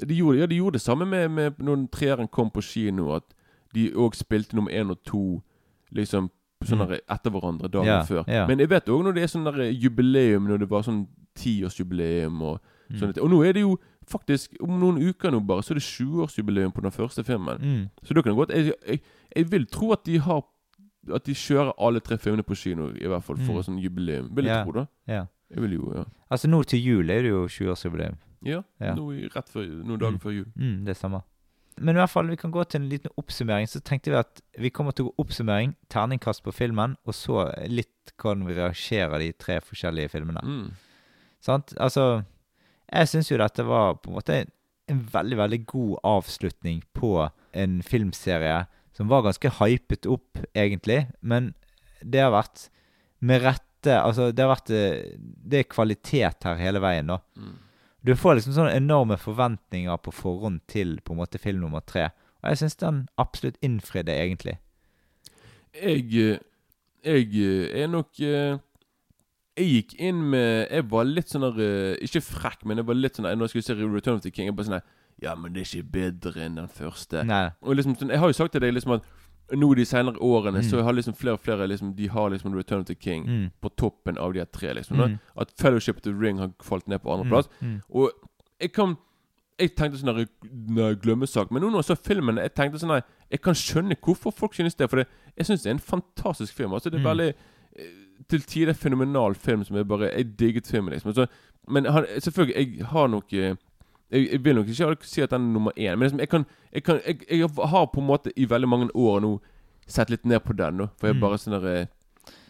de 0.00 0.14
gjorde, 0.16 0.38
Ja, 0.38 0.46
de 0.46 0.56
gjorde 0.56 0.72
det 0.72 0.80
samme 0.80 1.04
med, 1.06 1.28
med 1.30 1.52
når 1.58 1.88
treeren 1.92 2.28
kom 2.28 2.50
på 2.50 2.60
kino, 2.62 3.12
at 3.14 3.22
de 3.74 3.90
òg 3.92 4.14
spilte 4.14 4.54
nummer 4.54 4.70
1 4.72 4.90
og 4.90 4.98
2 5.04 5.42
liksom 5.92 6.30
sånn 6.64 6.78
Mm. 6.88 6.98
etter 7.10 7.30
hverandre 7.30 7.68
dagen 7.70 7.86
Ja, 7.86 8.02
før. 8.04 8.24
ja. 8.26 8.46
Men 8.46 8.58
jeg 8.58 8.68
vet 8.70 8.86
òg 8.88 9.04
når 9.04 9.14
det 9.14 9.22
er 9.22 9.26
sånn 9.38 9.80
jubileum, 9.82 10.46
når 10.48 10.58
det 10.60 10.68
var 10.70 10.82
sånn 10.82 11.06
tiårsjubileum 11.36 12.40
og 12.42 12.60
Mm. 12.90 12.98
sånne 13.00 13.12
ting. 13.14 13.22
Og 13.24 13.30
nå 13.30 13.42
er 13.46 13.52
det 13.52 13.60
jo 13.62 13.78
faktisk 14.06 14.56
Om 14.60 14.74
noen 14.80 14.98
uker 15.00 15.30
nå 15.32 15.38
bare, 15.40 15.62
så 15.64 15.72
er 15.72 15.78
det 15.78 15.84
20-årsjubileum 15.86 16.72
på 16.76 16.82
den 16.84 16.90
første 16.92 17.24
filmen. 17.24 17.56
Mm. 17.60 17.84
Så 18.04 18.12
da 18.14 18.20
kan 18.22 18.32
det 18.34 18.36
godt 18.36 18.50
jeg, 18.52 18.74
jeg, 18.86 19.00
jeg 19.36 19.50
vil 19.50 19.64
tro 19.66 19.92
at 19.92 20.04
de 20.04 20.18
har 20.20 20.42
At 21.14 21.24
de 21.24 21.32
kjører 21.34 21.72
alle 21.78 22.00
tre 22.00 22.16
filmene 22.18 22.42
på 22.44 22.54
kino, 22.56 22.90
i 22.96 23.06
hvert 23.08 23.22
fall 23.24 23.36
for 23.36 23.52
Mm. 23.54 23.58
et 23.60 23.64
sånn 23.66 23.80
jubileum. 23.80 24.28
Vil 24.36 24.44
jeg 24.44 24.54
yeah. 24.54 24.64
tro, 24.64 24.72
da. 24.72 24.86
Ja. 25.08 25.24
Jeg 25.50 25.62
vil 25.62 25.72
jo, 25.78 25.92
ja. 25.94 26.04
Altså 26.30 26.48
nå 26.48 26.62
til 26.64 26.80
jul 26.84 27.10
er 27.10 27.22
det 27.22 27.30
jo 27.30 27.46
20-årsjubileum. 27.46 28.16
Ja, 28.44 28.62
Ja. 28.80 28.94
Nå 28.94 29.08
rett 29.34 29.48
før, 29.48 29.64
noen 29.84 29.98
dager 30.00 30.12
Mm. 30.12 30.20
før 30.20 30.32
jul. 30.32 30.46
Mm, 30.56 30.84
det 30.84 30.96
samme. 30.96 31.22
Men 31.78 31.96
i 31.96 31.98
hvert 31.98 32.10
fall, 32.10 32.26
vi 32.28 32.36
kan 32.36 32.52
gå 32.52 32.64
til 32.68 32.80
en 32.82 32.88
liten 32.88 33.10
oppsummering. 33.18 33.66
Så 33.68 33.80
tenkte 33.82 34.10
vi 34.12 34.16
at 34.16 34.40
vi 34.58 34.70
kommer 34.70 34.92
til 34.94 35.06
å 35.06 35.08
gå 35.10 35.14
oppsummering, 35.24 35.74
terningkast 35.90 36.42
på 36.44 36.52
filmen, 36.54 36.96
og 37.06 37.12
så 37.14 37.48
litt 37.68 38.12
hvordan 38.18 38.46
vi 38.46 38.54
reagerer 38.54 39.18
de 39.18 39.32
tre 39.32 39.60
forskjellige 39.60 40.08
filmene. 40.10 40.40
Mm. 40.44 40.70
Sant? 41.40 41.74
Altså, 41.80 42.24
jeg 42.94 43.10
syns 43.10 43.30
jo 43.30 43.40
dette 43.40 43.66
var 43.66 43.98
på 44.00 44.10
en 44.10 44.18
måte 44.18 44.38
en 44.90 45.02
veldig, 45.12 45.36
veldig 45.40 45.60
god 45.66 45.98
avslutning 46.06 46.82
på 46.96 47.12
en 47.56 47.78
filmserie 47.82 48.64
som 48.94 49.10
var 49.10 49.24
ganske 49.26 49.50
hypet 49.58 50.06
opp, 50.06 50.38
egentlig. 50.54 51.06
Men 51.20 51.52
det 52.00 52.22
har 52.22 52.34
vært 52.34 52.68
med 53.24 53.42
rette 53.44 53.70
Altså, 53.84 54.30
det 54.32 54.40
har 54.40 54.48
vært 54.48 54.70
eh, 54.72 55.16
Det 55.20 55.58
er 55.58 55.66
kvalitet 55.68 56.46
her 56.46 56.54
hele 56.56 56.80
veien, 56.80 57.10
da. 57.10 57.18
Mm. 57.36 57.58
Du 58.00 58.14
får 58.16 58.38
liksom 58.38 58.54
sånne 58.56 58.78
enorme 58.78 59.18
forventninger 59.20 59.98
på 60.00 60.12
forhånd 60.12 60.62
til 60.72 60.94
på 61.04 61.12
en 61.12 61.20
måte 61.20 61.40
film 61.40 61.60
nummer 61.60 61.84
tre. 61.84 62.06
Og 62.40 62.48
jeg 62.48 62.62
syns 62.62 62.78
den 62.80 63.02
absolutt 63.20 63.58
innfridde, 63.60 64.16
egentlig. 64.16 64.56
Jeg 65.76 66.08
eh, 66.16 66.40
Jeg 67.04 67.28
eh, 67.36 67.82
er 67.82 67.92
nok 67.92 68.22
Jeg 69.56 69.66
gikk 69.70 69.92
inn 70.00 70.30
med 70.30 70.68
Jeg 70.70 70.88
var 70.90 71.04
litt 71.04 71.28
sånn 71.30 71.44
der 71.46 71.60
eh, 71.62 71.96
Ikke 72.02 72.20
frekk, 72.20 72.64
men 72.66 72.76
jeg 72.80 72.86
var 72.86 72.94
litt 72.98 73.14
sånn 73.14 73.22
der, 73.28 73.36
Når 73.36 73.46
jeg 73.46 73.62
skulle 73.62 73.68
se 73.68 73.86
Return 73.94 74.16
of 74.16 74.22
the 74.22 74.30
King, 74.34 74.46
jeg 74.48 74.56
bare 74.56 74.66
sånn 74.66 74.78
der, 74.80 74.82
Ja, 75.22 75.34
men 75.36 75.52
det 75.54 75.62
er 75.62 75.68
ikke 75.78 75.92
bedre 75.92 76.42
enn 76.42 76.56
den 76.56 76.66
første. 76.68 77.22
Nei. 77.24 77.50
Og 77.62 77.76
liksom 77.76 77.94
sånn 77.96 78.10
Jeg 78.10 78.18
har 78.18 78.26
jo 78.32 78.32
sagt 78.32 78.52
til 78.52 78.60
deg 78.60 78.74
liksom 78.74 78.96
at 78.98 79.02
nå 79.52 79.74
de 79.76 79.84
senere 79.84 80.16
årene 80.24 80.62
Mm. 80.62 80.70
så 80.70 80.82
har 80.82 80.92
liksom 80.96 81.14
flere 81.14 81.34
og 81.36 81.40
flere 81.44 81.68
liksom 81.68 81.94
De 81.94 82.06
har 82.08 82.30
liksom 82.30 82.54
Return 82.56 82.80
of 82.80 82.86
the 82.86 82.94
King 82.96 83.26
Mm. 83.28 83.50
på 83.62 83.68
toppen 83.76 84.16
av 84.18 84.32
de 84.32 84.38
her 84.40 84.46
tre. 84.50 84.72
liksom. 84.74 84.96
Mm. 84.96 85.18
At 85.36 85.52
Fellowship 85.56 85.96
of 85.96 86.02
the 86.02 86.12
Ring 86.12 86.38
har 86.38 86.50
falt 86.62 86.88
ned 86.88 86.98
på 87.02 87.10
Mm. 87.12 87.20
andreplass. 87.20 87.48
Mm. 87.62 87.82
Og 87.94 88.10
jeg 88.60 88.72
kan 88.72 88.96
Jeg 89.60 89.76
tenkte 89.76 89.98
sånn 90.02 90.16
der, 90.16 90.94
glemmesak. 90.96 91.52
Men 91.52 91.62
nå 91.62 91.70
når 91.70 91.84
jeg 91.86 91.96
så 91.96 92.02
filmen, 92.02 92.36
jeg 92.42 92.54
tenkte 92.56 92.80
sånn 92.80 92.88
nei, 92.88 93.02
Jeg 93.30 93.40
kan 93.42 93.54
skjønne 93.54 93.94
hvorfor 94.02 94.32
folk 94.34 94.52
synes 94.54 94.74
det. 94.74 94.90
For 94.90 94.96
det, 94.96 95.06
jeg 95.36 95.46
syns 95.46 95.62
det 95.62 95.70
er 95.70 95.74
en 95.74 95.78
fantastisk 95.78 96.52
film. 96.54 96.72
Altså 96.72 96.90
Det 96.90 96.94
er 97.00 97.04
Mm. 97.04 97.10
veldig 97.16 97.34
Til 98.28 98.40
tider 98.42 98.72
fenomenal 98.72 99.34
film 99.34 99.64
som 99.64 99.76
jeg 99.76 99.86
bare 99.88 100.10
Jeg 100.14 100.38
digget 100.38 100.66
filmen, 100.66 100.92
liksom. 100.92 101.12
Så, 101.14 101.26
men 101.68 101.84
han, 101.84 102.04
selvfølgelig, 102.18 102.54
jeg 102.78 102.86
har 102.86 103.06
nok 103.08 103.32
eh, 103.32 103.54
jeg, 104.10 104.28
jeg 104.32 104.44
vil 104.44 104.54
nok 104.56 104.68
ikke 104.68 105.06
si 105.06 105.20
at 105.22 105.30
den 105.30 105.42
er 105.48 105.52
nummer 105.52 105.72
én, 105.76 105.96
men 105.96 106.00
liksom, 106.08 106.20
jeg 106.20 106.28
kan, 106.28 106.44
jeg, 106.72 106.82
kan 106.84 107.00
jeg, 107.06 107.48
har 107.70 107.86
på 107.86 108.00
en 108.00 108.06
måte 108.06 108.32
i 108.36 108.44
veldig 108.50 108.68
mange 108.68 108.88
år 108.94 109.20
nå 109.20 109.40
sett 109.86 110.10
litt 110.10 110.24
ned 110.24 110.40
på 110.44 110.52
den. 110.56 110.76
nå 110.76 110.88
For 111.00 111.08
jeg 111.08 111.16
Mm. 111.16 111.20
bare 111.20 111.38
sånn 111.38 111.60
der, 111.60 111.66
eh, 111.80 111.86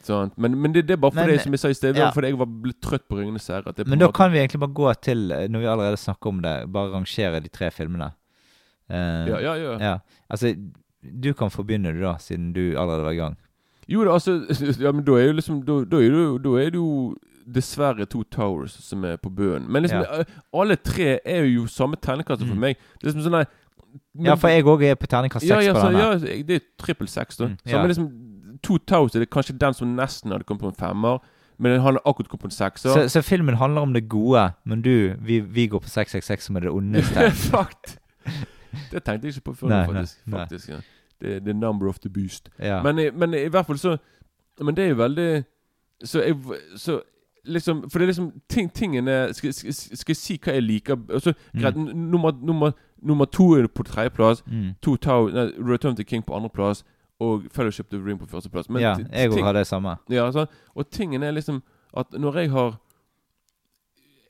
sånn. 0.05 0.31
Men, 0.37 0.59
men 0.61 0.73
det, 0.73 0.87
det 0.87 0.93
er 0.93 0.97
bare 1.01 1.15
Men- 1.15 1.29
det 1.29 1.41
som 1.43 1.53
jeg 1.53 1.59
sa 1.61 1.69
i 1.69 1.75
sted, 1.75 1.97
ja. 1.97 2.11
fordi 2.11 2.29
jeg 2.29 2.39
var 2.39 2.47
blitt 2.47 2.81
trøtt 2.83 3.09
på 3.09 3.17
Ringenes 3.19 3.47
herre. 3.49 3.73
det 3.73 3.87
Men 3.89 3.99
da 3.99 4.07
måte- 4.07 4.15
kan 4.17 4.31
vi 4.33 4.39
egentlig 4.39 4.61
bare 4.61 4.75
gå 4.75 4.95
til, 5.01 5.31
eh, 5.33 5.49
når 5.49 5.59
vi 5.61 5.67
allerede 5.67 5.97
snakker 5.97 6.29
om 6.29 6.43
det, 6.43 6.73
bare 6.73 6.91
rangere 6.93 7.41
de 7.43 7.49
tre 7.49 7.71
filmene. 7.71 8.13
Uh, 8.91 9.27
Ja, 9.31 9.39
ja, 9.41 9.55
ja. 9.55 9.79
ja. 9.81 9.99
Altså, 10.31 10.55
du 11.03 11.33
kan 11.35 11.49
få 11.51 11.65
begynne, 11.65 11.93
du, 11.95 12.01
da, 12.01 12.17
siden 12.19 12.53
du 12.53 12.77
allerede 12.77 13.03
var 13.05 13.13
i 13.13 13.17
gang. 13.17 13.37
Jo 13.89 14.05
da, 14.05 14.13
altså 14.13 14.39
Ja, 14.85 14.93
men 14.93 15.05
da 15.05 15.13
er 15.21 15.27
jo 15.27 15.33
liksom 15.39 15.63
Da, 15.67 15.81
da, 15.85 15.97
er, 16.01 16.11
det 16.11 16.23
jo, 16.25 16.39
da 16.39 16.55
er 16.63 16.71
det 16.71 16.81
jo 16.81 17.15
dessverre 17.45 18.07
to 18.09 18.23
Towers 18.33 18.73
som 18.81 19.05
er 19.05 19.17
på 19.21 19.29
bøen. 19.29 19.67
Men 19.69 19.83
liksom 19.85 20.01
Ja. 20.01 20.21
eh, 20.21 20.25
alle 20.57 20.77
tre 20.77 21.19
er 21.25 21.45
jo 21.45 21.67
samme 21.67 21.97
terningkast 22.01 22.41
for 22.41 22.55
Mm. 22.55 22.61
meg. 22.61 22.77
Det 23.01 23.05
er 23.05 23.13
liksom 23.13 23.27
sånn 23.27 23.37
nei, 23.37 23.45
men- 24.15 24.25
Ja, 24.27 24.35
for 24.37 24.49
jeg 24.49 24.65
òg 24.65 24.83
er 24.83 24.95
på 24.97 25.07
terningkast 25.07 25.45
ja, 25.45 25.57
seks 25.61 25.67
ja, 25.67 25.73
på 25.75 25.81
så, 25.81 25.91
denne. 25.93 25.99
ja, 26.39 26.43
det 26.43 26.51
er 26.57 26.61
trippel 26.81 27.07
seks, 27.07 27.37
da. 27.37 27.47
Mm, 27.49 27.57
Så, 27.67 27.71
ja. 27.71 27.83
men 27.83 27.89
liksom 27.91 28.09
To 28.63 28.79
Towers 28.79 29.15
er 29.15 29.21
det 29.21 29.29
kanskje 29.31 29.59
den 29.59 29.75
som 29.75 29.95
nesten 29.97 30.33
hadde 30.33 30.45
kommet 30.45 30.63
på 30.63 30.69
en 30.69 30.75
femmer. 30.81 31.19
Men 31.59 31.73
den 31.73 31.81
handler 31.83 32.01
akkurat 32.07 32.29
kommet 32.29 32.41
på 32.41 32.51
en 32.51 32.51
sekser. 32.51 32.91
Så, 32.95 33.09
så 33.13 33.23
filmen 33.23 33.55
handler 33.57 33.83
om 33.83 33.93
det 33.93 34.09
gode, 34.09 34.55
men 34.65 34.81
du, 34.83 35.15
vi, 35.21 35.41
vi 35.41 35.67
går 35.69 35.81
på 35.85 35.89
666 35.89 36.43
som 36.49 36.57
er 36.57 36.61
det 36.61 36.71
ondeste. 36.73 37.31
Fakt! 37.53 37.99
Det 38.91 39.05
tenkte 39.05 39.29
jeg 39.29 39.37
ikke 39.37 39.53
på 39.53 39.55
før, 39.61 39.69
Nei, 39.69 39.85
faktisk. 39.87 40.17
nei, 40.27 40.39
faktisk. 40.41 40.69
nei. 40.69 40.77
ja. 40.77 40.81
Det 41.21 41.49
er 41.49 41.53
number 41.55 41.89
of 41.89 41.99
the 41.99 42.09
beast. 42.11 42.49
Ja. 42.59 42.83
Men, 42.83 42.99
i- 42.99 43.11
men 43.11 43.35
i 43.35 43.49
hvert 43.49 43.67
fall 43.67 43.79
så 43.79 43.97
Men 44.61 44.75
det 44.75 44.85
er 44.85 44.89
jo 44.89 44.95
veldig 44.95 45.45
Så 46.05 46.21
jeg 46.23 46.37
Så 46.77 47.01
liksom 47.47 47.91
For 47.91 47.99
det 47.99 48.05
er 48.05 48.07
liksom 48.13 48.33
ting, 48.49 48.71
Tingene 48.75 49.35
skal, 49.35 49.49
jeg 50.09 50.17
si 50.17 50.39
hva 50.39 50.53
jeg 50.53 50.63
liker 50.63 50.97
altså, 51.13 51.33
Greit, 51.61 51.77
nummer, 51.77 52.33
nummer, 52.43 52.73
nummer 53.03 53.25
to 53.25 53.53
er 53.55 53.67
på 53.67 53.83
tredjeplass. 53.83 54.43
Mm. 54.47 54.75
To 54.83 54.97
Tower, 54.97 55.31
nei, 55.31 55.51
Return 55.73 55.97
the 55.97 56.05
King 56.05 56.23
på 56.27 56.35
andreplass. 56.35 56.85
Og 57.21 57.43
Fellowship 57.53 57.87
of 57.87 57.91
the 57.91 58.07
Ring 58.07 58.19
på 58.19 58.27
førsteplass. 58.27 58.69
Men 58.71 58.83
ja, 58.83 58.97
jeg 59.13 59.31
òg 59.31 59.43
har 59.43 59.53
det 59.53 59.67
samme. 59.67 59.97
ja, 60.11 60.25
altså, 60.27 60.47
og 60.75 60.91
tingen 60.91 61.23
er 61.23 61.31
liksom 61.33 61.63
at 61.97 62.07
når 62.13 62.37
jeg 62.39 62.51
har 62.51 62.81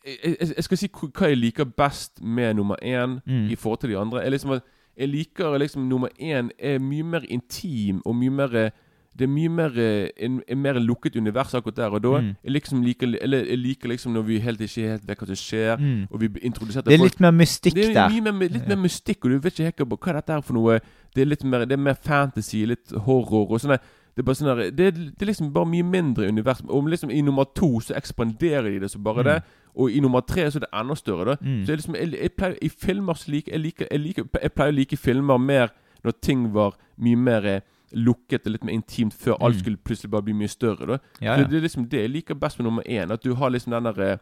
jeg, 0.06 0.36
jeg, 0.40 0.52
jeg 0.56 0.64
skal 0.64 0.78
si 0.78 0.88
hva 0.88 1.28
jeg 1.30 1.38
liker 1.38 1.64
best 1.64 2.22
med 2.22 2.54
nummer 2.54 2.76
én 2.82 3.20
Mm. 3.26 3.48
i 3.50 3.54
forhold 3.56 3.80
til 3.80 3.90
de 3.90 3.98
andre. 3.98 4.24
Er 4.24 4.30
liksom 4.30 4.50
at 4.50 4.62
Jeg 4.96 5.08
liker 5.08 5.58
liksom 5.58 5.88
nummer 5.88 6.08
én 6.20 6.50
er 6.58 6.78
mye 6.78 7.02
mer 7.02 7.24
intim 7.28 8.00
og 8.04 8.14
mye 8.16 8.30
mer 8.30 8.70
Det 9.16 9.28
er 9.28 9.30
mye 9.30 9.48
mer 9.48 9.70
eh, 9.78 10.08
en, 10.26 10.40
en 10.48 10.58
mer 10.58 10.74
lukket 10.82 11.14
univers 11.16 11.52
akkurat 11.54 11.76
der 11.76 11.92
og 11.94 12.02
da. 12.02 12.18
Mm. 12.20 12.32
Jeg, 12.44 12.50
liksom 12.52 12.80
liker, 12.82 13.12
eller 13.22 13.44
jeg 13.46 13.58
liker 13.58 13.88
liksom 13.88 14.12
når 14.12 14.22
vi 14.26 14.38
helt 14.42 14.60
ikke 14.60 14.88
helt 14.90 15.04
vet 15.06 15.18
hva 15.20 15.26
som 15.28 15.36
skjer, 15.38 15.76
Mm. 15.78 16.08
og 16.10 16.20
vi 16.20 16.28
introduserer 16.42 16.82
Det 16.82 16.94
er 16.94 16.98
folk- 16.98 17.12
litt 17.12 17.20
mer 17.20 17.30
mystikk 17.30 17.74
der. 17.76 17.92
det 17.92 17.96
er 17.96 18.08
mye 18.10 18.32
mer, 18.32 18.48
litt 18.48 18.66
mer 18.66 18.76
mystikk, 18.76 19.24
og 19.24 19.30
du 19.30 19.38
vet 19.38 19.52
ikke 19.54 19.70
helt 19.70 20.00
hva 20.02 20.12
dette 20.18 20.32
er 20.34 20.40
for 20.42 20.52
noe. 20.54 20.80
Det 21.14 21.22
er 21.22 21.26
litt 21.30 21.44
mer, 21.44 21.60
det 21.64 21.72
er 21.78 21.82
mer 21.84 21.94
fantasy, 21.94 22.64
litt 22.66 22.90
horror 22.90 23.52
og 23.54 23.60
sånn. 23.60 23.78
Det 24.16 24.18
er 24.18 24.22
bare 24.22 24.34
sånn 24.34 24.74
det, 24.74 24.94
det 24.94 25.22
er 25.22 25.26
liksom 25.30 25.52
bare 25.52 25.66
mye 25.66 25.84
mindre 25.84 26.26
univers. 26.28 26.60
Og 26.68 26.82
liksom 26.90 27.10
i 27.14 27.20
nummer 27.22 27.44
to 27.54 27.78
så 27.80 27.94
ekspanderer 27.94 28.66
de 28.72 28.78
det 28.80 28.90
så 28.90 28.98
bare 28.98 29.22
Mm. 29.22 29.24
det. 29.30 29.42
Og 29.76 29.90
i 29.90 30.00
nummer 30.00 30.20
tre 30.20 30.44
så 30.50 30.58
er 30.58 30.66
det 30.66 30.72
enda 30.80 30.94
større. 30.94 31.24
da 31.24 31.36
Mm. 31.40 31.64
Så 31.66 31.72
jeg, 31.72 31.76
liksom, 31.78 31.94
jeg, 31.94 32.12
jeg 32.22 32.32
pleier, 32.36 32.56
I 32.62 32.68
filmer 32.68 33.14
så 33.14 33.30
like, 33.30 33.50
jeg, 33.50 33.60
liker, 33.60 33.86
jeg, 33.90 34.00
liker, 34.00 34.24
jeg 34.42 34.52
pleier 34.54 34.72
å 34.72 34.76
like 34.76 34.96
filmer 34.96 35.38
mer 35.38 35.68
når 36.04 36.12
ting 36.22 36.52
var 36.52 36.76
mye 36.98 37.16
mer 37.16 37.46
eh, 37.46 37.60
lukket 37.94 38.46
og 38.46 38.52
litt 38.52 38.64
mer 38.64 38.74
intimt 38.74 39.14
før 39.14 39.36
alt 39.40 39.54
Mm. 39.54 39.60
skulle 39.60 39.76
plutselig 39.76 40.10
bare 40.10 40.22
bli 40.22 40.32
mye 40.34 40.48
større. 40.48 40.86
da 40.86 40.98
Ja, 41.20 41.36
Så. 41.36 41.48
Det 41.50 41.56
er 41.56 41.60
liksom 41.68 41.88
det 41.88 42.00
jeg 42.00 42.10
liker 42.10 42.34
best 42.34 42.58
med 42.58 42.64
nummer 42.64 42.82
én. 42.82 43.10
At 43.12 43.22
du 43.22 43.34
har 43.34 43.50
liksom 43.50 43.70
den 43.72 43.84
der 43.84 44.00
eh, 44.12 44.18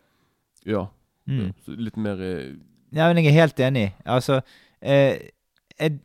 Ja. 0.66 0.86
Mm. 1.26 1.53
Litt 1.66 1.96
mer 1.96 2.20
eh, 2.20 2.55
Ja, 2.92 3.09
men 3.12 3.16
jeg 3.24 3.26
er 3.26 3.40
helt 3.40 3.57
enig. 3.61 3.92
Altså, 4.07 4.40
eh, 4.82 5.18
jeg, 5.80 5.98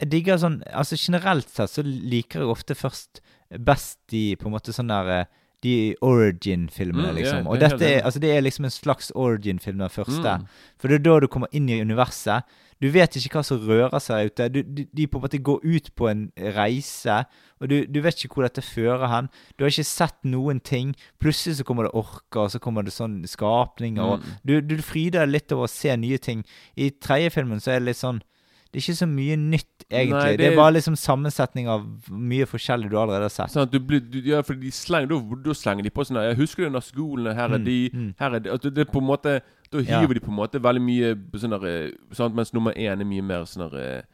jeg 0.00 0.10
digger 0.10 0.36
sånn 0.38 0.62
Altså 0.72 0.96
generelt 0.96 1.48
sett 1.48 1.70
så 1.70 1.82
liker 1.84 2.40
jeg 2.40 2.48
ofte 2.48 2.74
først 2.74 3.20
best 3.58 3.98
de 4.10 4.36
på 4.36 4.46
en 4.46 4.52
måte 4.52 4.72
sånn 4.72 4.88
der 4.88 5.26
De 5.62 5.94
origin-filmene, 6.00 7.10
Mm, 7.10 7.14
liksom. 7.16 7.46
Og 7.46 7.58
jeg 7.58 7.62
er 7.62 7.68
dette 7.76 7.88
er, 7.98 8.02
altså, 8.04 8.18
det 8.20 8.30
er 8.36 8.40
liksom 8.40 8.64
en 8.64 8.70
slags 8.70 9.10
origin-film, 9.14 9.78
den 9.78 9.88
første. 9.92 10.38
Mm. 10.40 10.46
For 10.80 10.88
det 10.88 10.94
er 10.94 11.04
da 11.04 11.20
du 11.20 11.26
kommer 11.28 11.48
inn 11.52 11.68
i 11.68 11.80
universet. 11.82 12.42
Du 12.80 12.88
vet 12.88 13.12
ikke 13.16 13.34
hva 13.36 13.42
som 13.44 13.58
rører 13.68 14.00
seg 14.00 14.30
ute. 14.30 14.48
Du, 14.48 14.62
de, 14.62 14.86
de 14.96 15.06
på 15.06 15.18
en 15.18 15.22
måte 15.26 15.38
går 15.44 15.60
ut 15.68 15.90
på 15.94 16.08
en 16.08 16.22
reise, 16.56 17.18
og 17.60 17.68
du, 17.68 17.84
du 17.84 18.00
vet 18.00 18.24
ikke 18.24 18.34
hvor 18.38 18.46
dette 18.48 18.62
fører 18.64 19.06
hen. 19.12 19.28
Du 19.58 19.64
har 19.64 19.68
ikke 19.70 19.84
sett 19.84 20.16
noen 20.24 20.60
ting. 20.64 20.94
Plutselig 21.20 21.58
så 21.60 21.64
kommer 21.68 21.84
det 21.84 21.92
orker, 21.94 22.46
og 22.46 22.50
så 22.50 22.58
kommer 22.58 22.82
det 22.82 22.92
sånn 22.96 23.20
skapninger. 23.28 24.00
og 24.02 24.20
Mm. 24.20 24.32
du, 24.46 24.60
du 24.62 24.76
fryder 24.82 25.26
litt 25.28 25.52
over 25.52 25.64
å 25.68 25.68
se 25.68 25.94
nye 25.96 26.16
ting. 26.18 26.42
I 26.76 26.88
tredje 26.90 27.30
filmen 27.36 27.60
så 27.60 27.72
er 27.76 27.80
det 27.80 27.90
litt 27.92 28.00
sånn 28.00 28.22
Det 28.70 28.78
er 28.78 28.84
ikke 28.84 29.00
så 29.00 29.06
mye 29.10 29.34
nytt, 29.36 29.84
egentlig. 29.90 30.14
Nei, 30.14 30.26
det, 30.30 30.38
det 30.38 30.48
er 30.52 30.56
bare 30.56 30.74
liksom 30.76 30.94
sammensetning 30.94 31.66
av 31.72 31.86
mye 32.14 32.46
forskjellig 32.46 32.90
du 32.92 32.94
allerede 33.00 33.26
har 33.26 33.32
sett. 33.34 33.50
Sånn 33.50 33.64
at 33.66 33.72
du 33.72 33.80
blir 33.82 33.98
du, 34.04 34.20
Ja, 34.22 34.44
for 34.46 34.54
de 34.54 34.70
slenger 34.70 35.10
Da, 35.10 35.54
slenger 35.58 35.82
de 35.88 35.90
på 35.90 36.04
sånn 36.06 36.20
Jeg 36.22 36.36
husker 36.38 36.62
det 36.62 36.68
under 36.70 36.84
skolen 36.86 37.34
Her 37.34 37.50
er 37.50 37.58
Mm, 37.58 37.64
de 37.66 37.78
mm. 37.90 38.12
Her 38.20 38.36
er 38.38 38.44
de 38.44 38.52
at 38.54 38.68
det 38.68 38.84
er 38.84 38.92
på 38.92 39.02
en 39.02 39.08
måte 39.08 39.40
Da 39.72 39.82
Ja. 39.82 39.98
hiver 39.98 40.14
de 40.14 40.22
på 40.22 40.30
en 40.30 40.38
måte 40.38 40.62
veldig 40.62 40.82
mye 40.86 41.10
sånn 41.42 41.56
der 41.56 41.66
eh, 41.66 41.90
sant? 42.14 42.34
Mens 42.38 42.54
nummer 42.54 42.72
én 42.78 43.00
er 43.02 43.10
mye 43.10 43.26
mer 43.26 43.42
sånn 43.50 43.66
der 43.66 44.04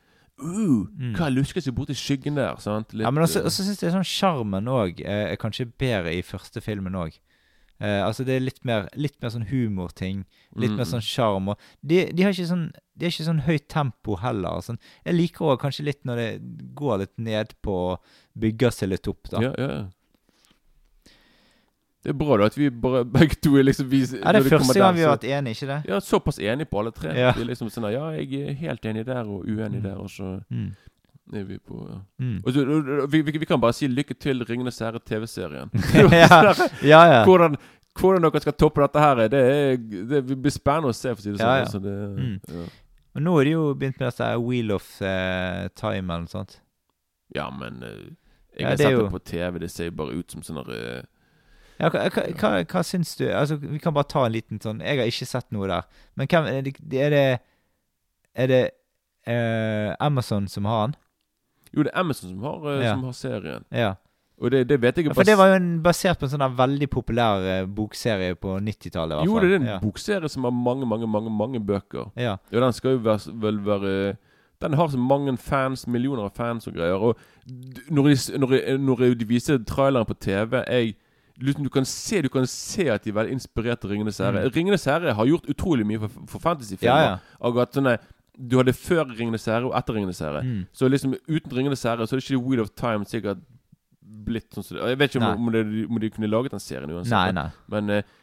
uh, 0.41 0.89
Hva 1.17 1.29
lusker 1.33 1.61
seg 1.61 1.77
borti 1.77 1.93
skyggen 1.97 2.37
der? 2.41 2.57
Sant? 2.61 2.93
Litt. 2.95 3.05
Ja, 3.05 3.13
men 3.13 3.25
også, 3.25 3.41
eh, 3.41 3.49
også 3.53 3.65
syns 3.69 3.85
jeg 3.85 3.93
sånn 3.93 4.09
sjarmen 4.09 4.69
òg 4.69 5.05
er 5.05 5.37
kanskje 5.37 5.69
bedre 5.69 6.13
i 6.17 6.25
første 6.25 6.61
filmen 6.65 6.97
òg. 6.97 7.17
Eh, 7.81 8.01
altså 8.07 8.25
det 8.25 8.37
er 8.39 8.41
litt 8.47 8.63
mer, 8.65 8.87
litt 8.97 9.19
mer 9.21 9.29
sånn 9.35 9.49
humorting. 9.51 10.25
Litt 10.57 10.71
Mm, 10.73 10.77
mer 10.81 10.85
sånn 10.89 11.03
sjarm. 11.05 11.51
De, 11.85 12.07
de 12.13 12.23
har 12.25 12.33
ikke 12.33 12.47
sånn 12.49 12.71
De 12.97 13.05
har 13.05 13.13
ikke 13.13 13.27
sånn 13.29 13.43
høyt 13.45 13.67
tempo 13.69 14.17
heller. 14.23 14.63
Sånn. 14.65 14.79
Jeg 15.05 15.15
liker 15.19 15.45
òg 15.53 15.61
kanskje 15.61 15.85
litt 15.85 16.01
når 16.09 16.17
det 16.17 16.31
går 16.75 16.99
litt 17.03 17.19
ned 17.19 17.53
på 17.63 17.75
og 17.93 18.01
bygger 18.39 18.71
seg 18.73 18.89
litt 18.95 19.07
opp, 19.13 19.29
da. 19.29 19.43
ja, 19.45 19.53
ja, 19.61 19.69
ja. 19.69 19.85
Det 22.07 22.13
er 22.13 22.19
bra 22.21 22.37
da 22.39 22.47
at 22.47 22.55
vi 22.57 22.69
bare 22.71 23.01
begge 23.19 23.35
to 23.43 23.57
er 23.59 23.65
liksom 23.67 23.89
vi, 23.91 24.01
Ja, 24.07 24.31
det 24.33 24.45
er 24.45 24.49
første 24.59 24.77
gang 24.79 24.95
vi 24.95 25.03
har 25.03 25.17
vært 25.17 25.25
enige, 25.27 25.57
ikke 25.59 25.69
det? 25.73 25.79
Ja, 25.91 25.97
såpass 26.01 26.39
enige 26.39 26.69
på 26.71 26.79
alle 26.81 26.93
tre. 26.95 27.11
Ja. 27.19 27.33
Vi 27.35 27.43
er 27.43 27.49
liksom 27.51 27.71
sånn 27.75 27.89
Ja, 27.93 28.05
jeg 28.15 28.31
er 28.47 28.53
helt 28.61 28.87
enig 28.87 29.03
der 29.09 29.27
og 29.27 29.45
uenig 29.49 29.83
der, 29.83 29.97
og 29.99 30.09
så 30.13 30.37
Mm. 30.51 30.69
Er 31.35 31.45
vi 31.49 31.59
på 31.59 31.81
ja. 31.91 31.97
Mm. 32.23 32.37
Og 32.47 33.09
vi, 33.11 33.23
vi, 33.27 33.39
vi 33.43 33.47
kan 33.49 33.61
bare 33.61 33.75
si 33.75 33.89
lykke 33.91 34.15
til 34.15 34.45
Ringenes 34.47 34.79
herre 34.79 35.01
TV-serien. 35.03 35.71
ja, 36.13 36.55
ja, 36.87 37.01
ja. 37.11 37.25
hvordan, 37.27 37.57
hvordan 37.99 38.23
dere 38.27 38.41
skal 38.45 38.55
toppe 38.61 38.83
dette 38.85 39.01
her, 39.03 39.23
det, 39.33 39.41
er, 39.41 39.77
det 40.13 40.21
blir 40.37 40.55
spennende 40.55 40.93
å 40.93 40.97
se, 40.97 41.15
for 41.15 41.19
å 41.21 41.25
si 41.25 41.33
det 41.35 41.41
sånn. 41.41 41.49
Ja, 41.49 41.57
ja. 41.57 41.65
Altså, 41.67 41.81
det, 41.83 41.97
Mm. 42.17 42.37
ja. 42.61 42.67
Og 43.17 43.23
nå 43.25 43.33
er 43.41 43.45
de 43.49 43.53
jo 43.55 43.61
begynt 43.73 43.97
med 43.99 44.11
dette 44.11 44.27
Wheel 44.45 44.73
of 44.75 44.87
uh, 45.01 45.67
Time 45.73 46.05
eller 46.13 46.27
noe 46.27 46.29
sånt. 46.29 46.59
ja, 47.35 47.47
men 47.51 47.79
uh, 47.81 47.89
jeg 48.57 48.61
Ja, 48.61 48.69
har 48.69 48.77
sett 48.77 48.99
det 48.99 49.11
på 49.15 49.21
TV. 49.25 49.59
Det 49.63 49.71
ser 49.73 49.89
jo 49.89 49.95
bare 49.97 50.19
ut 50.21 50.31
som 50.33 50.43
sånn 50.45 50.59
der, 50.63 50.69
eh, 50.77 51.07
Ja, 51.81 51.89
hva, 51.93 52.03
hva, 52.13 52.23
hva, 52.41 52.51
hva 52.65 52.83
syns 52.85 53.15
du? 53.17 53.25
Altså, 53.33 53.57
Vi 53.61 53.81
kan 53.81 53.93
bare 53.97 54.09
ta 54.09 54.23
en 54.27 54.33
liten 54.33 54.61
sånn 54.61 54.79
Jeg 54.81 54.97
har 55.01 55.09
ikke 55.11 55.27
sett 55.29 55.49
noe 55.53 55.67
der. 55.69 55.85
Men 56.17 56.29
hvem 56.33 56.47
er 56.49 56.63
det 56.65 56.73
Er 56.97 57.11
det, 57.13 57.25
er 58.37 58.47
det 58.53 58.63
Amazon 60.01 60.49
som 60.49 60.65
har 60.65 60.87
den? 60.87 60.97
Jo, 61.75 61.83
det 61.83 61.93
er 61.93 62.01
Amazon 62.01 62.31
som 62.31 62.43
har, 62.43 62.67
eh, 62.73 62.85
Ja. 62.85 62.93
som 62.95 63.05
har 63.05 63.13
serien. 63.13 63.65
Ja. 63.71 63.95
Og 64.37 64.51
det, 64.51 64.69
det 64.69 64.83
vet 64.83 64.97
jeg 64.97 65.07
Ja, 65.07 65.13
For 65.13 65.25
det 65.25 65.39
var 65.39 65.49
jo 65.49 65.55
en, 65.55 65.83
basert 65.83 66.19
på 66.21 66.27
en 66.27 66.33
sånn 66.35 66.57
veldig 66.59 66.89
populær 66.93 67.41
eh, 67.41 67.65
bokserie 67.65 68.37
på 68.37 68.59
90-tallet. 68.61 69.25
Jo, 69.25 69.39
det 69.41 69.51
er 69.51 69.57
en 69.57 69.71
ja. 69.71 69.79
bokserie 69.81 70.29
som 70.29 70.45
har 70.45 70.53
mange, 70.53 70.87
mange, 70.87 71.09
mange 71.09 71.33
mange 71.33 71.61
bøker. 71.61 72.11
Ja. 72.17 72.37
Og 72.53 72.61
den 72.67 72.77
skal 72.77 72.99
jo 72.99 73.05
være, 73.07 73.33
vel 73.33 73.63
være 73.65 74.17
Den 74.61 74.73
har 74.73 74.89
så 74.89 74.99
mange 74.99 75.37
fans, 75.37 75.87
millioner 75.87 76.25
av 76.25 76.37
fans 76.37 76.67
og 76.67 76.75
greier. 76.75 76.95
Og 76.97 77.17
når 77.91 78.09
de, 78.09 78.39
når 78.39 78.47
de, 78.47 78.79
når 78.79 79.03
de 79.15 79.27
viser 79.29 79.59
traileren 79.69 80.07
på 80.07 80.15
TV 80.15 80.63
jeg, 80.65 80.95
liksom, 81.37 81.65
du, 81.65 81.71
kan 81.71 81.85
se, 81.85 82.23
du 82.23 82.29
kan 82.29 82.47
se 82.47 82.89
at 82.91 83.05
de 83.05 83.11
er 83.11 83.19
veldig 83.19 83.33
inspirert 83.37 83.85
av 83.85 83.91
Ringenes 83.91 84.19
herre. 84.19 84.45
Mm. 84.47 84.53
Ringenes 84.57 84.85
herre 84.89 85.13
har 85.13 85.29
gjort 85.29 85.49
utrolig 85.53 85.87
mye 85.87 86.01
for, 86.01 86.25
for 86.29 86.45
fantasyfilmer. 86.45 87.03
Ja, 87.03 87.11
ja. 87.11 87.41
Og 87.41 87.61
at 87.61 87.77
sånne, 87.77 87.99
du 88.37 88.59
hadde 88.61 88.77
før 88.77 89.05
Ringenes 89.09 89.47
herre 89.49 89.69
og 89.69 89.77
etter 89.79 89.97
Ringenes 89.97 90.21
herre. 90.21 90.43
Mm. 90.45 90.65
Så 90.77 90.89
liksom 90.93 91.17
uten 91.29 91.53
Ringenes 91.57 91.85
herre 91.89 92.07
så 92.07 92.17
er 92.17 92.21
det 92.21 92.27
ikke 92.29 92.43
Wheel 92.45 92.65
of 92.65 92.73
Time 92.77 93.09
sikkert 93.09 93.45
blitt 94.27 94.55
sånn 94.55 94.65
som 94.65 94.77
det 94.77 94.93
Jeg 94.93 94.99
vet 95.01 95.15
ikke 95.15 95.27
om, 95.27 95.49
om, 95.49 95.55
de, 95.55 95.83
om 95.87 95.99
de 96.03 96.11
kunne 96.15 96.29
laget 96.31 96.55
den 96.55 96.63
serien 96.63 96.91
uansett. 96.93 97.13
Nei, 97.15 97.33
nei. 97.35 97.47
Men 97.73 97.93
eh, 97.95 98.15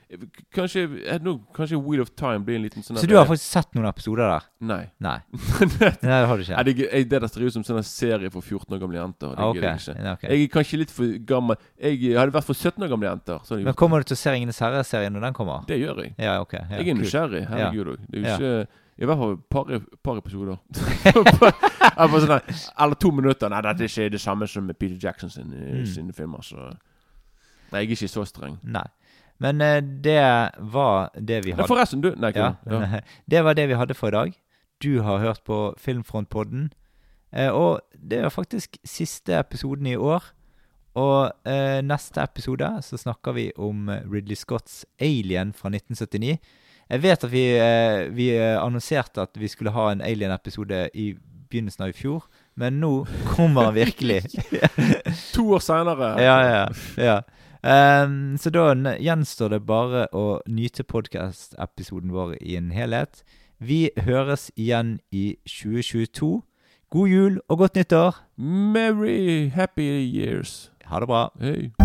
kanskje, 0.56 0.86
nå, 1.24 1.36
kanskje 1.56 1.80
Wheel 1.82 2.04
of 2.04 2.12
Time 2.20 2.44
blir 2.48 2.60
en 2.60 2.66
liten 2.66 2.86
sånn 2.86 3.00
Så 3.02 3.10
du 3.10 3.16
har 3.18 3.28
faktisk 3.30 3.58
sett 3.58 3.72
noen 3.76 3.88
episoder 3.90 4.30
der? 4.30 4.48
Nei. 4.70 4.82
Nei. 5.04 5.18
Nei, 5.80 5.92
det 6.00 6.20
har 6.30 6.40
du 6.40 6.46
ikke. 6.46 6.58
Nei, 6.58 6.66
det, 6.70 6.76
jeg, 6.84 7.10
det 7.12 7.22
der 7.26 7.32
ser 7.32 7.48
ut 7.48 7.58
som 7.58 7.66
sånn 7.68 7.82
en 7.82 7.88
serie 7.88 8.32
for 8.34 8.46
14 8.46 8.78
år 8.78 8.84
gamle 8.84 9.00
jenter. 9.00 9.34
Det 9.34 9.50
okay. 9.50 9.64
ok. 9.64 9.66
jeg 9.66 9.82
ikke. 9.82 10.14
Okay. 10.14 10.30
Jeg 10.30 10.48
er 10.48 10.54
kanskje 10.58 10.82
litt 10.84 10.94
for 10.94 11.18
gammel 11.34 11.60
Jeg 11.80 12.16
hadde 12.20 12.38
vært 12.38 12.52
for 12.52 12.60
17 12.72 12.88
år 12.88 12.94
gamle 12.94 13.12
jenter. 13.12 13.52
Men 13.68 13.80
kommer 13.80 14.04
du 14.04 14.12
til 14.12 14.20
å 14.20 14.22
se 14.24 14.38
Ringenes 14.38 14.62
herre-serien 14.64 15.16
når 15.16 15.28
den 15.30 15.38
kommer? 15.40 15.68
det. 15.68 15.76
det 15.76 15.84
gjør 15.84 16.06
jeg. 16.06 16.16
Ja, 16.22 16.40
ok. 16.44 16.58
Ja, 16.62 16.80
jeg 16.80 16.94
er 16.94 17.00
nysgjerrig. 17.02 17.44
Herregud 17.52 17.94
òg. 17.96 18.08
Det 18.08 18.22
er 18.22 18.24
jo 18.24 18.32
Ja. 18.34 18.40
ikke 18.40 18.82
I 19.02 19.06
hvert 19.10 19.18
fall 19.18 19.32
et 19.34 19.46
par, 19.50 19.70
par 20.04 20.18
episoder. 20.22 20.58
Sånn 21.14 22.30
der, 22.30 22.44
Eller 22.80 22.96
to 23.02 23.12
minutter. 23.12 23.50
Nei, 23.50 23.62
dette 23.66 23.86
er 23.86 23.90
ikke 23.92 24.12
det 24.14 24.22
samme 24.22 24.48
som 24.50 24.68
med 24.70 24.78
Peter 24.80 24.98
Jackson 25.02 25.30
sin, 25.34 25.50
Mm. 25.54 25.86
sine 25.90 26.14
filmer. 26.14 26.42
Så 26.46 26.58
Nei, 27.72 27.82
jeg 27.82 27.88
er 27.90 27.96
ikke 27.98 28.08
så 28.12 28.26
streng. 28.30 28.60
Nei. 28.64 28.86
Men 29.42 29.62
uh, 29.62 29.80
det 29.82 30.20
var 30.72 31.10
det 31.18 31.42
vi 31.46 31.52
hadde. 31.56 31.68
forresten, 31.68 32.02
du 32.06 32.12
Nei, 32.16 32.30
ikke 32.30 32.52
ja. 32.70 33.02
Det 33.32 33.44
var 33.44 33.54
det 33.58 33.68
vi 33.72 33.74
hadde 33.80 33.94
for 33.98 34.08
i 34.08 34.12
dag. 34.12 34.34
Du 34.84 35.02
har 35.02 35.18
hørt 35.20 35.42
på 35.46 35.74
Filmfrontpodden. 35.82 36.72
Uh, 37.36 37.50
og 37.52 37.80
det 37.98 38.20
er 38.22 38.30
faktisk 38.30 38.78
siste 38.86 39.34
episoden 39.40 39.88
i 39.90 39.96
år. 39.98 40.24
Og 40.96 41.32
uh, 41.50 41.80
neste 41.82 42.22
episode 42.22 42.70
så 42.86 42.98
snakker 43.02 43.34
vi 43.34 43.48
om 43.58 43.90
Ridley 43.90 44.36
Scotts 44.38 44.86
Alien 45.02 45.54
fra 45.54 45.70
1979. 45.74 46.38
Jeg 46.90 47.04
vet 47.04 47.24
at 47.24 47.32
vi, 47.32 47.44
eh, 47.58 48.10
vi 48.14 48.30
eh, 48.36 48.58
annonserte 48.60 49.24
at 49.24 49.40
vi 49.40 49.48
skulle 49.48 49.74
ha 49.76 49.92
en 49.92 50.02
Alien-episode 50.02 50.90
i 50.94 51.14
begynnelsen 51.50 51.86
av 51.86 51.94
i 51.94 51.98
fjor. 51.98 52.26
Men 52.56 52.80
nå 52.82 53.06
kommer 53.36 53.70
han 53.70 53.78
virkelig. 53.78 54.24
To 55.34 55.54
år 55.58 55.64
seinere. 55.64 56.16
ja, 56.22 56.38
ja, 56.50 56.68
ja. 56.98 57.22
Um, 57.64 58.36
så 58.38 58.52
da 58.52 58.74
gjenstår 59.00 59.54
det 59.54 59.62
bare 59.64 60.08
å 60.12 60.42
nyte 60.52 60.84
podcast-episoden 60.84 62.12
vår 62.12 62.36
i 62.42 62.58
en 62.60 62.74
helhet. 62.76 63.24
Vi 63.64 63.88
høres 64.04 64.50
igjen 64.60 64.98
i 65.16 65.38
2022. 65.48 66.42
God 66.92 67.10
jul 67.10 67.40
og 67.48 67.64
godt 67.64 67.80
nyttår! 67.80 68.20
Merry 68.36 69.48
happy 69.56 69.88
years. 70.04 70.72
Ha 70.92 71.00
det 71.00 71.08
bra. 71.08 71.30
Hei. 71.40 71.83